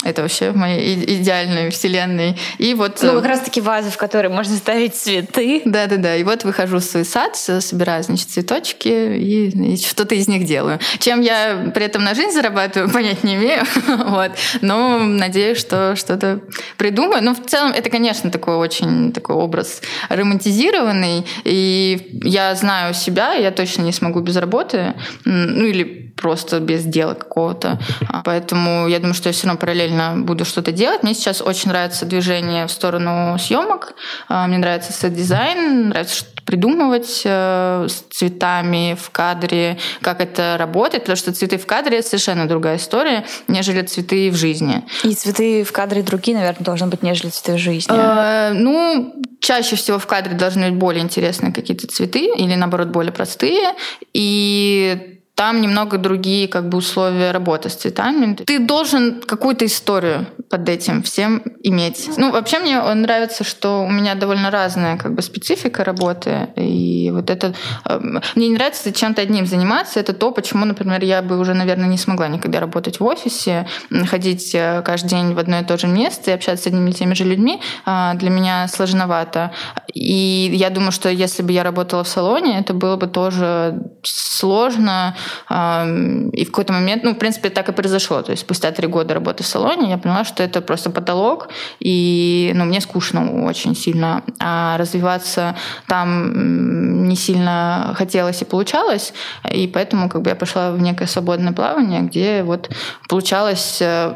это 0.04 0.22
вообще 0.22 0.52
в 0.52 0.58
моей 0.58 1.04
идеальной 1.22 1.70
вселенной. 1.70 2.38
И 2.58 2.74
вот... 2.74 3.00
Ну, 3.02 3.14
как 3.14 3.26
раз-таки 3.26 3.62
вазы, 3.62 3.90
в 3.90 3.98
которые 3.98 4.32
можно 4.32 4.56
ставить 4.56 4.96
цветы. 4.96 5.62
Да-да-да. 5.64 6.18
И 6.18 6.24
вот 6.24 6.44
выхожу 6.44 6.78
в 6.78 6.84
свой 6.84 7.06
сад, 7.06 7.36
собираю, 7.36 8.04
значит, 8.04 8.30
цветочки 8.30 8.88
и, 8.88 9.74
и 9.74 9.78
что-то 9.78 10.14
из 10.14 10.28
них 10.28 10.46
делаю. 10.46 10.80
Чем 11.00 11.22
я 11.22 11.72
при 11.74 11.86
этом 11.86 12.04
на 12.04 12.14
жизнь 12.14 12.32
зарабатываю, 12.32 12.90
понять 12.94 13.24
не 13.24 13.36
имею. 13.36 13.64
вот. 13.88 14.32
Но 14.62 15.00
надеюсь, 15.00 15.58
что 15.58 15.96
что-то 15.96 16.42
придумаю. 16.78 17.24
Но 17.24 17.34
в 17.34 17.46
целом 17.46 17.72
это, 17.72 17.90
конечно, 17.90 18.30
такой 18.30 18.58
очень 18.58 19.14
такой 19.14 19.36
образ 19.36 19.82
романтизированный. 20.10 21.26
И 21.46 22.20
я 22.22 22.54
знаю 22.56 22.94
себя, 22.94 23.34
я 23.34 23.52
точно 23.52 23.84
не 23.84 23.94
смогу 23.94 24.20
без 24.20 24.36
работы. 24.36 24.94
Ну, 25.24 25.66
или 25.66 26.06
просто 26.16 26.60
без 26.60 26.84
дела 26.84 27.14
какого-то. 27.14 27.80
А, 28.08 28.22
поэтому 28.24 28.88
я 28.88 29.00
думаю, 29.00 29.14
что 29.14 29.30
я 29.30 29.34
все 29.34 29.48
равно 29.48 29.60
параллельно 29.60 29.85
буду 30.16 30.46
что-то 30.46 30.72
делать. 30.72 31.04
Мне 31.04 31.14
сейчас 31.14 31.42
очень 31.42 31.70
нравится 31.70 32.06
движение 32.06 32.68
в 32.68 32.72
сторону 32.72 33.38
съемок. 33.38 33.94
А, 34.28 34.48
мне 34.48 34.58
нравится 34.58 34.94
сет-дизайн, 34.94 35.90
нравится 35.90 36.16
что 36.18 36.36
придумывать 36.46 37.24
э, 37.26 37.88
с 37.90 38.16
цветами 38.16 38.96
в 39.00 39.10
кадре, 39.10 39.78
как 40.02 40.22
это 40.22 40.56
работает, 40.58 41.04
потому 41.04 41.18
что 41.18 41.34
цветы 41.34 41.58
в 41.58 41.66
кадре— 41.66 42.02
совершенно 42.04 42.48
другая 42.48 42.78
история, 42.78 43.26
нежели 43.48 43.82
цветы 43.82 44.30
в 44.30 44.36
жизни. 44.36 44.84
И 45.04 45.14
цветы 45.16 45.64
в 45.64 45.72
кадре 45.72 46.04
другие, 46.04 46.38
наверное, 46.38 46.64
должны 46.64 46.88
быть, 46.88 47.02
нежели 47.02 47.30
цветы 47.30 47.56
в 47.56 47.58
жизни. 47.58 47.96
Э, 47.96 48.54
ну, 48.54 49.14
чаще 49.40 49.76
всего 49.76 49.98
в 50.00 50.06
кадре 50.06 50.36
должны 50.36 50.70
быть 50.70 50.80
более 50.80 51.04
интересные 51.04 51.52
какие-то 51.52 51.88
цветы 51.88 52.32
или, 52.38 52.54
наоборот, 52.56 52.90
более 52.90 53.12
простые. 53.12 53.74
И 54.14 55.15
там 55.36 55.60
немного 55.60 55.98
другие 55.98 56.48
как 56.48 56.70
бы 56.70 56.78
условия 56.78 57.32
работы 57.32 57.70
с 57.70 57.76
цветами. 57.76 58.36
Ты 58.36 58.60
должен 58.60 59.22
какую-то 59.22 59.66
историю 59.66 60.28
под 60.50 60.70
этим 60.70 61.04
всем 61.04 61.44
иметь. 61.62 62.10
Ну, 62.18 62.32
вообще 62.32 62.60
мне 62.60 62.82
нравится, 62.82 63.44
что 63.44 63.84
у 63.84 63.90
меня 63.90 64.16
довольно 64.16 64.50
разная 64.50 64.98
как 64.98 65.14
бы 65.14 65.22
специфика 65.22 65.84
работы. 65.84 66.48
И 66.56 67.12
вот 67.14 67.30
это... 67.30 67.54
Эм, 67.86 68.22
мне 68.36 68.48
не 68.48 68.56
нравится 68.56 68.94
чем-то 68.94 69.22
одним 69.22 69.46
заниматься. 69.46 70.00
Это 70.00 70.14
то, 70.14 70.32
почему, 70.32 70.64
например, 70.66 71.04
я 71.04 71.22
бы 71.22 71.38
уже, 71.38 71.54
наверное, 71.54 71.88
не 71.88 71.98
смогла 71.98 72.30
никогда 72.30 72.62
работать 72.62 73.02
в 73.02 73.04
офисе, 73.04 73.68
ходить 74.10 74.56
э, 74.56 74.82
каждый 74.86 75.10
день 75.10 75.34
в 75.34 75.40
одно 75.40 75.60
и 75.60 75.66
то 75.66 75.78
же 75.78 75.88
место 75.88 76.32
и 76.32 76.34
общаться 76.34 76.64
с 76.64 76.68
одними 76.68 76.92
и 76.92 76.94
теми 76.94 77.14
же 77.14 77.26
людьми. 77.26 77.62
А, 77.86 78.14
для 78.14 78.30
меня 78.30 78.70
сложновато. 78.70 79.52
И 79.94 80.50
я 80.54 80.70
думаю, 80.70 80.94
что 80.94 81.10
если 81.10 81.44
бы 81.44 81.52
я 81.52 81.64
работала 81.64 82.06
в 82.06 82.08
салоне, 82.08 82.60
это 82.60 82.74
было 82.74 82.96
бы 82.96 83.08
тоже 83.08 83.82
сложно, 84.04 85.16
и 85.50 86.46
в 86.46 86.48
какой-то 86.48 86.74
момент, 86.74 87.04
ну, 87.04 87.14
в 87.14 87.18
принципе, 87.18 87.50
так 87.50 87.70
и 87.70 87.72
произошло. 87.72 88.22
То 88.22 88.32
есть 88.32 88.44
спустя 88.44 88.72
три 88.72 88.88
года 88.88 89.14
работы 89.14 89.44
в 89.44 89.48
салоне 89.48 89.90
я 89.90 89.98
поняла, 89.98 90.24
что 90.24 90.44
это 90.44 90.62
просто 90.62 90.90
потолок, 90.90 91.50
и 91.80 92.52
ну, 92.56 92.66
мне 92.66 92.82
скучно 92.82 93.46
очень 93.46 93.76
сильно. 93.76 94.24
А 94.40 94.78
развиваться 94.78 95.56
там 95.88 97.08
не 97.08 97.16
сильно 97.16 97.94
хотелось 97.98 98.42
и 98.42 98.46
получалось, 98.46 99.14
и 99.52 99.68
поэтому 99.68 100.10
как 100.10 100.22
бы 100.22 100.30
я 100.30 100.36
пошла 100.36 100.72
в 100.72 100.82
некое 100.82 101.08
свободное 101.08 101.54
плавание, 101.54 102.02
где 102.02 102.44
вот 102.44 102.70
получалось 103.10 103.82
э, 103.82 104.14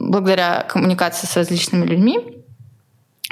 благодаря 0.00 0.66
коммуникации 0.68 1.26
с 1.26 1.36
различными 1.36 1.86
людьми, 1.86 2.42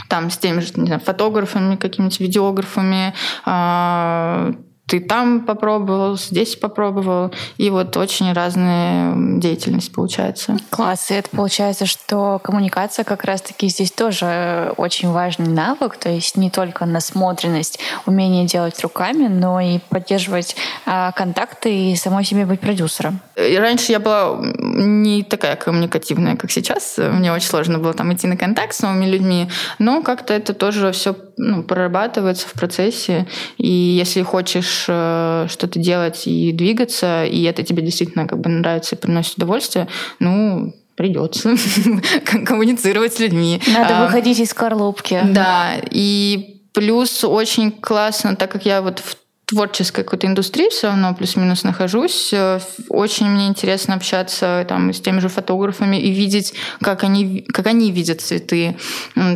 там 0.09 0.31
с 0.31 0.39
теми 0.39 0.61
же 0.61 0.73
не 0.77 0.87
знаю, 0.87 1.01
фотографами, 1.01 1.77
какими-нибудь 1.77 2.21
видеографами, 2.21 3.15
а, 3.45 4.53
ты 4.91 4.99
там 4.99 5.43
попробовал, 5.43 6.19
здесь 6.19 6.57
попробовал, 6.57 7.33
и 7.59 7.71
вот 7.71 7.97
очень 7.97 8.33
разная 8.33 9.15
деятельность 9.39 9.93
получается. 9.93 10.57
Класс, 10.71 11.13
и 11.13 11.15
это 11.15 11.31
получается, 11.31 11.87
что 11.87 12.41
коммуникация 12.43 13.05
как 13.05 13.23
раз-таки 13.23 13.69
здесь 13.69 13.93
тоже 13.93 14.75
очень 14.77 15.11
важный 15.13 15.47
навык, 15.47 15.97
то 15.97 16.09
есть 16.09 16.37
не 16.37 16.51
только 16.51 16.87
насмотренность, 16.87 17.79
умение 18.05 18.47
делать 18.47 18.81
руками, 18.81 19.29
но 19.29 19.61
и 19.61 19.79
поддерживать 19.91 20.57
а, 20.87 21.13
контакты 21.13 21.93
и 21.93 21.95
самой 21.95 22.25
себе 22.25 22.45
быть 22.45 22.59
продюсером. 22.59 23.21
И 23.37 23.57
раньше 23.57 23.93
я 23.93 24.01
была 24.01 24.41
не 24.43 25.23
такая 25.23 25.55
коммуникативная, 25.55 26.35
как 26.35 26.51
сейчас. 26.51 26.99
Мне 26.99 27.33
очень 27.33 27.49
сложно 27.49 27.79
было 27.79 27.95
там 27.95 28.13
идти 28.13 28.27
на 28.27 28.37
контакт 28.37 28.75
с 28.75 28.83
новыми 28.83 29.07
людьми, 29.07 29.49
но 29.79 30.03
как-то 30.03 30.35
это 30.35 30.53
тоже 30.53 30.91
все 30.91 31.15
ну, 31.41 31.63
прорабатывается 31.63 32.47
в 32.47 32.53
процессе. 32.53 33.27
И 33.57 33.69
если 33.69 34.23
хочешь 34.23 34.85
э, 34.89 35.47
что-то 35.49 35.79
делать 35.79 36.27
и 36.27 36.53
двигаться, 36.53 37.25
и 37.25 37.43
это 37.45 37.63
тебе 37.63 37.83
действительно 37.83 38.27
как 38.27 38.41
бы 38.41 38.51
нравится 38.51 38.95
и 38.95 38.99
приносит 38.99 39.39
удовольствие, 39.39 39.89
ну, 40.19 40.75
придется 40.97 41.57
коммуницировать 42.47 43.15
с 43.15 43.21
людьми. 43.21 43.61
Надо 43.67 44.01
а, 44.01 44.07
выходить 44.07 44.39
из 44.39 44.51
скорлупки. 44.51 45.19
Да, 45.25 45.73
и 45.91 46.61
плюс 46.73 47.25
очень 47.25 47.73
классно, 47.73 48.37
так 48.37 48.51
как 48.51 48.67
я 48.67 48.83
вот 48.83 48.99
в 48.99 49.17
творческой 49.51 50.05
какой-то 50.05 50.29
индустрии 50.29 50.69
все 50.71 50.87
равно 50.87 51.15
плюс-минус 51.15 51.65
нахожусь. 51.65 52.33
Э, 52.33 52.61
очень 52.89 53.29
мне 53.29 53.49
интересно 53.49 53.95
общаться 53.95 54.65
там, 54.69 54.93
с 54.93 55.01
теми 55.01 55.19
же 55.19 55.29
фотографами 55.29 55.97
и 55.97 56.11
видеть, 56.11 56.55
как 56.81 57.03
они, 57.03 57.41
как 57.53 57.67
они 57.67 57.91
видят 57.91 58.21
цветы. 58.21 58.77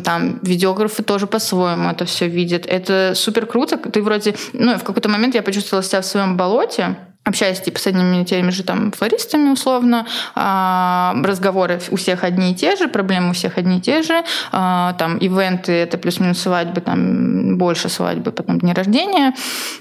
Там 0.04 0.38
видеографы 0.42 1.02
тоже 1.02 1.26
по-своему 1.26 1.90
это 1.90 2.04
все 2.04 2.28
видят. 2.28 2.64
Это 2.66 3.12
супер 3.16 3.46
круто. 3.46 3.76
Ты 3.76 4.02
вроде... 4.02 4.34
Ну, 4.52 4.78
в 4.78 4.84
какой-то 4.84 5.08
момент 5.08 5.34
я 5.34 5.42
почувствовала 5.42 5.82
себя 5.82 6.00
в 6.00 6.06
своем 6.06 6.36
болоте, 6.36 6.96
общаясь 7.24 7.60
типа 7.60 7.78
с 7.78 7.86
одними 7.86 8.24
теми 8.24 8.50
же 8.50 8.62
там 8.62 8.92
флористами 8.92 9.50
условно, 9.50 10.06
а, 10.34 11.14
разговоры 11.24 11.80
у 11.90 11.96
всех 11.96 12.22
одни 12.22 12.52
и 12.52 12.54
те 12.54 12.76
же, 12.76 12.88
проблемы 12.88 13.30
у 13.30 13.32
всех 13.32 13.58
одни 13.58 13.78
и 13.78 13.80
те 13.80 14.02
же, 14.02 14.22
а, 14.52 14.92
там 14.94 15.16
ивенты 15.18 15.72
это 15.72 15.96
плюс-минус 15.96 16.40
свадьбы, 16.40 16.80
там 16.80 17.56
больше 17.56 17.88
свадьбы, 17.88 18.30
потом 18.30 18.58
дни 18.60 18.72
рождения, 18.72 19.34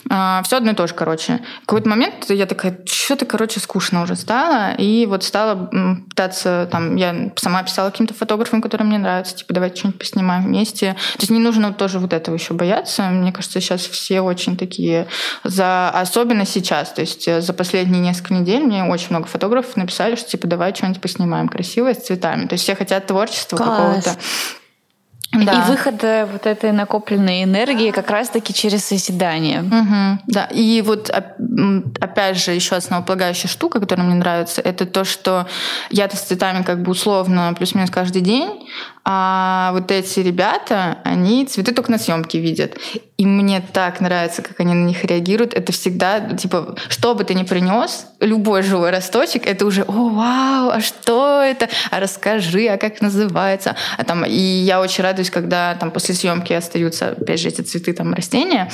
а, 0.09 0.41
все 0.45 0.57
одно 0.57 0.71
и 0.71 0.73
то 0.73 0.87
же, 0.87 0.93
короче. 0.93 1.41
В 1.63 1.65
какой-то 1.65 1.89
момент 1.89 2.29
я 2.29 2.45
такая, 2.45 2.79
что-то, 2.85 3.25
короче, 3.25 3.59
скучно 3.59 4.03
уже 4.03 4.15
стало, 4.15 4.73
и 4.75 5.05
вот 5.05 5.23
стала 5.23 5.69
пытаться, 6.09 6.69
там, 6.71 6.95
я 6.95 7.31
сама 7.35 7.63
писала 7.63 7.89
каким-то 7.89 8.13
фотографам, 8.13 8.61
которые 8.61 8.87
мне 8.87 8.97
нравятся, 8.97 9.35
типа, 9.35 9.53
давайте 9.53 9.77
что-нибудь 9.77 9.99
поснимаем 9.99 10.43
вместе. 10.45 10.93
То 10.93 11.19
есть 11.19 11.31
не 11.31 11.39
нужно 11.39 11.73
тоже 11.73 11.99
вот 11.99 12.13
этого 12.13 12.35
еще 12.35 12.53
бояться. 12.53 13.03
Мне 13.03 13.31
кажется, 13.31 13.59
сейчас 13.59 13.81
все 13.81 14.21
очень 14.21 14.55
такие, 14.55 15.07
за 15.43 15.89
особенно 15.89 16.45
сейчас, 16.45 16.91
то 16.93 17.01
есть 17.01 17.27
за 17.41 17.53
последние 17.53 18.01
несколько 18.01 18.33
недель 18.33 18.63
мне 18.63 18.83
очень 18.83 19.07
много 19.09 19.27
фотографов 19.27 19.75
написали, 19.77 20.15
что 20.15 20.29
типа 20.29 20.47
давай 20.47 20.73
что-нибудь 20.73 21.01
поснимаем 21.01 21.47
красивое 21.47 21.93
с 21.93 22.05
цветами. 22.05 22.47
То 22.47 22.53
есть 22.53 22.63
все 22.63 22.75
хотят 22.75 23.07
творчества 23.07 23.57
какого-то. 23.57 24.15
Да. 25.33 25.65
И 25.65 25.71
выхода 25.71 26.29
вот 26.31 26.45
этой 26.45 26.71
накопленной 26.71 27.43
энергии 27.43 27.89
как 27.89 28.11
раз-таки 28.11 28.53
через 28.53 28.85
созидание. 28.85 29.63
Угу, 29.63 30.21
да. 30.27 30.45
И 30.45 30.83
вот 30.83 31.09
опять 31.09 32.37
же 32.37 32.51
еще 32.51 32.75
основополагающая 32.75 33.49
штука, 33.49 33.79
которая 33.79 34.05
мне 34.05 34.15
нравится, 34.15 34.61
это 34.61 34.85
то, 34.85 35.03
что 35.03 35.47
я-то 35.89 36.17
с 36.17 36.21
цветами 36.21 36.61
как 36.61 36.83
бы 36.83 36.91
условно 36.91 37.51
плюс-минус 37.57 37.89
каждый 37.89 38.21
день, 38.21 38.69
а 39.05 39.71
вот 39.73 39.91
эти 39.91 40.21
ребята, 40.21 40.99
они 41.03 41.45
цветы 41.45 41.73
только 41.73 41.91
на 41.91 41.97
съемке 41.97 42.39
видят. 42.39 42.77
И 43.17 43.25
мне 43.25 43.61
так 43.61 44.01
нравится, 44.01 44.41
как 44.41 44.59
они 44.59 44.73
на 44.73 44.85
них 44.85 45.03
реагируют. 45.05 45.53
Это 45.53 45.71
всегда, 45.71 46.19
типа, 46.21 46.75
что 46.89 47.13
бы 47.13 47.23
ты 47.23 47.33
ни 47.35 47.43
принес, 47.43 48.07
любой 48.19 48.63
живой 48.63 48.91
росточек, 48.91 49.45
это 49.45 49.65
уже, 49.65 49.83
о, 49.83 50.09
вау, 50.09 50.69
а 50.69 50.81
что 50.81 51.41
это? 51.41 51.69
А 51.91 51.99
расскажи, 51.99 52.67
а 52.67 52.77
как 52.77 53.01
называется? 53.01 53.75
А 53.97 54.03
там, 54.03 54.25
и 54.25 54.39
я 54.39 54.81
очень 54.81 55.03
радуюсь, 55.03 55.29
когда 55.29 55.75
там 55.75 55.91
после 55.91 56.15
съемки 56.15 56.53
остаются, 56.53 57.09
опять 57.09 57.39
же, 57.39 57.49
эти 57.49 57.61
цветы, 57.61 57.93
там, 57.93 58.13
растения. 58.13 58.71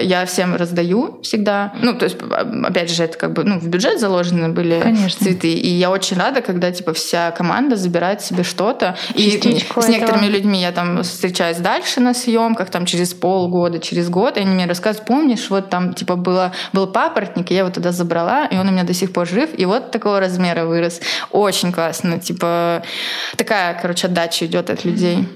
Я 0.00 0.26
всем 0.26 0.54
раздаю 0.54 1.20
всегда. 1.22 1.72
Ну, 1.80 1.94
то 1.94 2.04
есть, 2.04 2.16
опять 2.64 2.90
же, 2.90 3.04
это 3.04 3.16
как 3.16 3.32
бы, 3.32 3.44
ну, 3.44 3.58
в 3.58 3.68
бюджет 3.68 4.00
заложены 4.00 4.50
были 4.50 4.80
Конечно. 4.80 5.24
цветы. 5.24 5.52
И 5.52 5.68
я 5.68 5.90
очень 5.90 6.16
рада, 6.16 6.42
когда, 6.42 6.70
типа, 6.72 6.92
вся 6.92 7.30
команда 7.30 7.76
забирает 7.76 8.20
себе 8.22 8.42
что-то. 8.42 8.96
И 9.14 9.38
с 9.76 9.88
некоторыми 9.88 10.26
этого. 10.26 10.36
людьми 10.36 10.60
я 10.60 10.72
там 10.72 11.02
встречаюсь 11.02 11.58
дальше 11.58 12.00
на 12.00 12.14
съемках, 12.14 12.70
там 12.70 12.86
через 12.86 13.14
полгода, 13.14 13.78
через 13.78 14.08
год, 14.08 14.36
и 14.36 14.40
они 14.40 14.50
мне 14.54 14.66
рассказывают, 14.66 15.06
помнишь, 15.06 15.50
вот 15.50 15.70
там 15.70 15.94
типа 15.94 16.16
было, 16.16 16.52
был 16.72 16.86
папоротник, 16.86 17.50
и 17.50 17.54
я 17.54 17.60
его 17.60 17.70
туда 17.70 17.92
забрала, 17.92 18.46
и 18.46 18.56
он 18.56 18.68
у 18.68 18.70
меня 18.72 18.84
до 18.84 18.94
сих 18.94 19.12
пор 19.12 19.26
жив, 19.26 19.50
и 19.56 19.64
вот 19.64 19.90
такого 19.90 20.20
размера 20.20 20.64
вырос. 20.64 21.00
Очень 21.30 21.72
классно, 21.72 22.18
типа 22.18 22.82
такая, 23.36 23.78
короче, 23.80 24.06
отдача 24.06 24.46
идет 24.46 24.70
от 24.70 24.84
людей. 24.84 25.28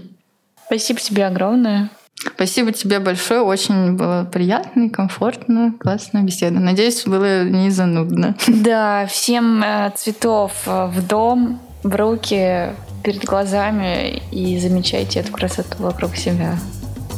Спасибо 0.67 1.01
тебе 1.01 1.27
огромное. 1.27 1.91
Спасибо 2.35 2.73
тебе 2.73 3.01
большое. 3.01 3.41
Очень 3.41 3.97
было 3.97 4.29
приятно, 4.31 4.89
комфортно, 4.91 5.75
классная 5.79 6.23
беседа. 6.23 6.61
Надеюсь, 6.61 7.05
было 7.05 7.45
не 7.45 7.71
занудно. 7.71 8.37
Да, 8.47 9.07
всем 9.07 9.63
э, 9.63 9.93
цветов 9.97 10.53
э, 10.67 10.87
в 10.87 11.07
дом, 11.07 11.61
в 11.83 11.95
руки, 11.95 12.71
перед 13.03 13.25
глазами 13.25 14.23
и 14.31 14.59
замечайте 14.59 15.21
эту 15.21 15.33
красоту 15.33 15.83
вокруг 15.83 16.17
себя. 16.17 16.59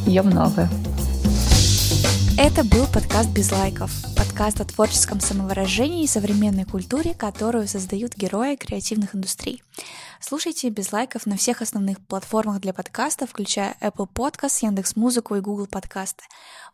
Ее 0.07 0.23
много. 0.23 0.69
Это 2.37 2.65
был 2.65 2.87
подкаст 2.87 3.31
«Без 3.31 3.53
лайков». 3.53 3.93
Подкаст 4.17 4.61
о 4.61 4.65
творческом 4.65 5.21
самовыражении 5.21 6.03
и 6.03 6.09
современной 6.09 6.65
культуре, 6.65 7.15
которую 7.15 7.69
создают 7.69 8.17
герои 8.17 8.57
креативных 8.57 9.15
индустрий. 9.15 9.63
Слушайте 10.21 10.69
«Без 10.71 10.93
лайков» 10.93 11.27
на 11.27 11.37
всех 11.37 11.63
основных 11.63 12.01
платформах 12.01 12.61
для 12.61 12.73
подкастов, 12.73 13.31
включая 13.31 13.77
Apple 13.81 14.09
Podcast, 14.13 14.59
Яндекс.Музыку 14.63 15.37
и 15.37 15.41
Google 15.41 15.67
Подкасты. 15.67 16.25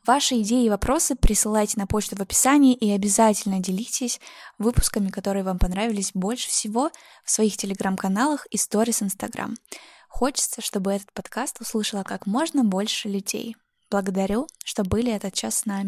Ваши 0.06 0.40
идеи 0.40 0.64
и 0.64 0.70
вопросы 0.70 1.14
присылайте 1.14 1.78
на 1.78 1.86
почту 1.86 2.16
в 2.16 2.20
описании 2.20 2.74
и 2.74 2.90
обязательно 2.90 3.60
делитесь 3.60 4.18
выпусками, 4.58 5.10
которые 5.10 5.44
вам 5.44 5.58
понравились 5.58 6.12
больше 6.14 6.48
всего 6.48 6.90
в 7.22 7.30
своих 7.30 7.58
телеграм-каналах 7.58 8.46
и 8.46 8.56
сторис 8.56 9.02
Инстаграм. 9.02 9.54
Хочется, 10.08 10.62
чтобы 10.62 10.92
этот 10.92 11.12
подкаст 11.12 11.60
услышало 11.60 12.02
как 12.02 12.26
можно 12.26 12.64
больше 12.64 13.08
людей. 13.08 13.56
Благодарю, 13.90 14.46
что 14.64 14.84
были 14.84 15.12
этот 15.12 15.34
час 15.34 15.58
с 15.58 15.66
нами. 15.66 15.78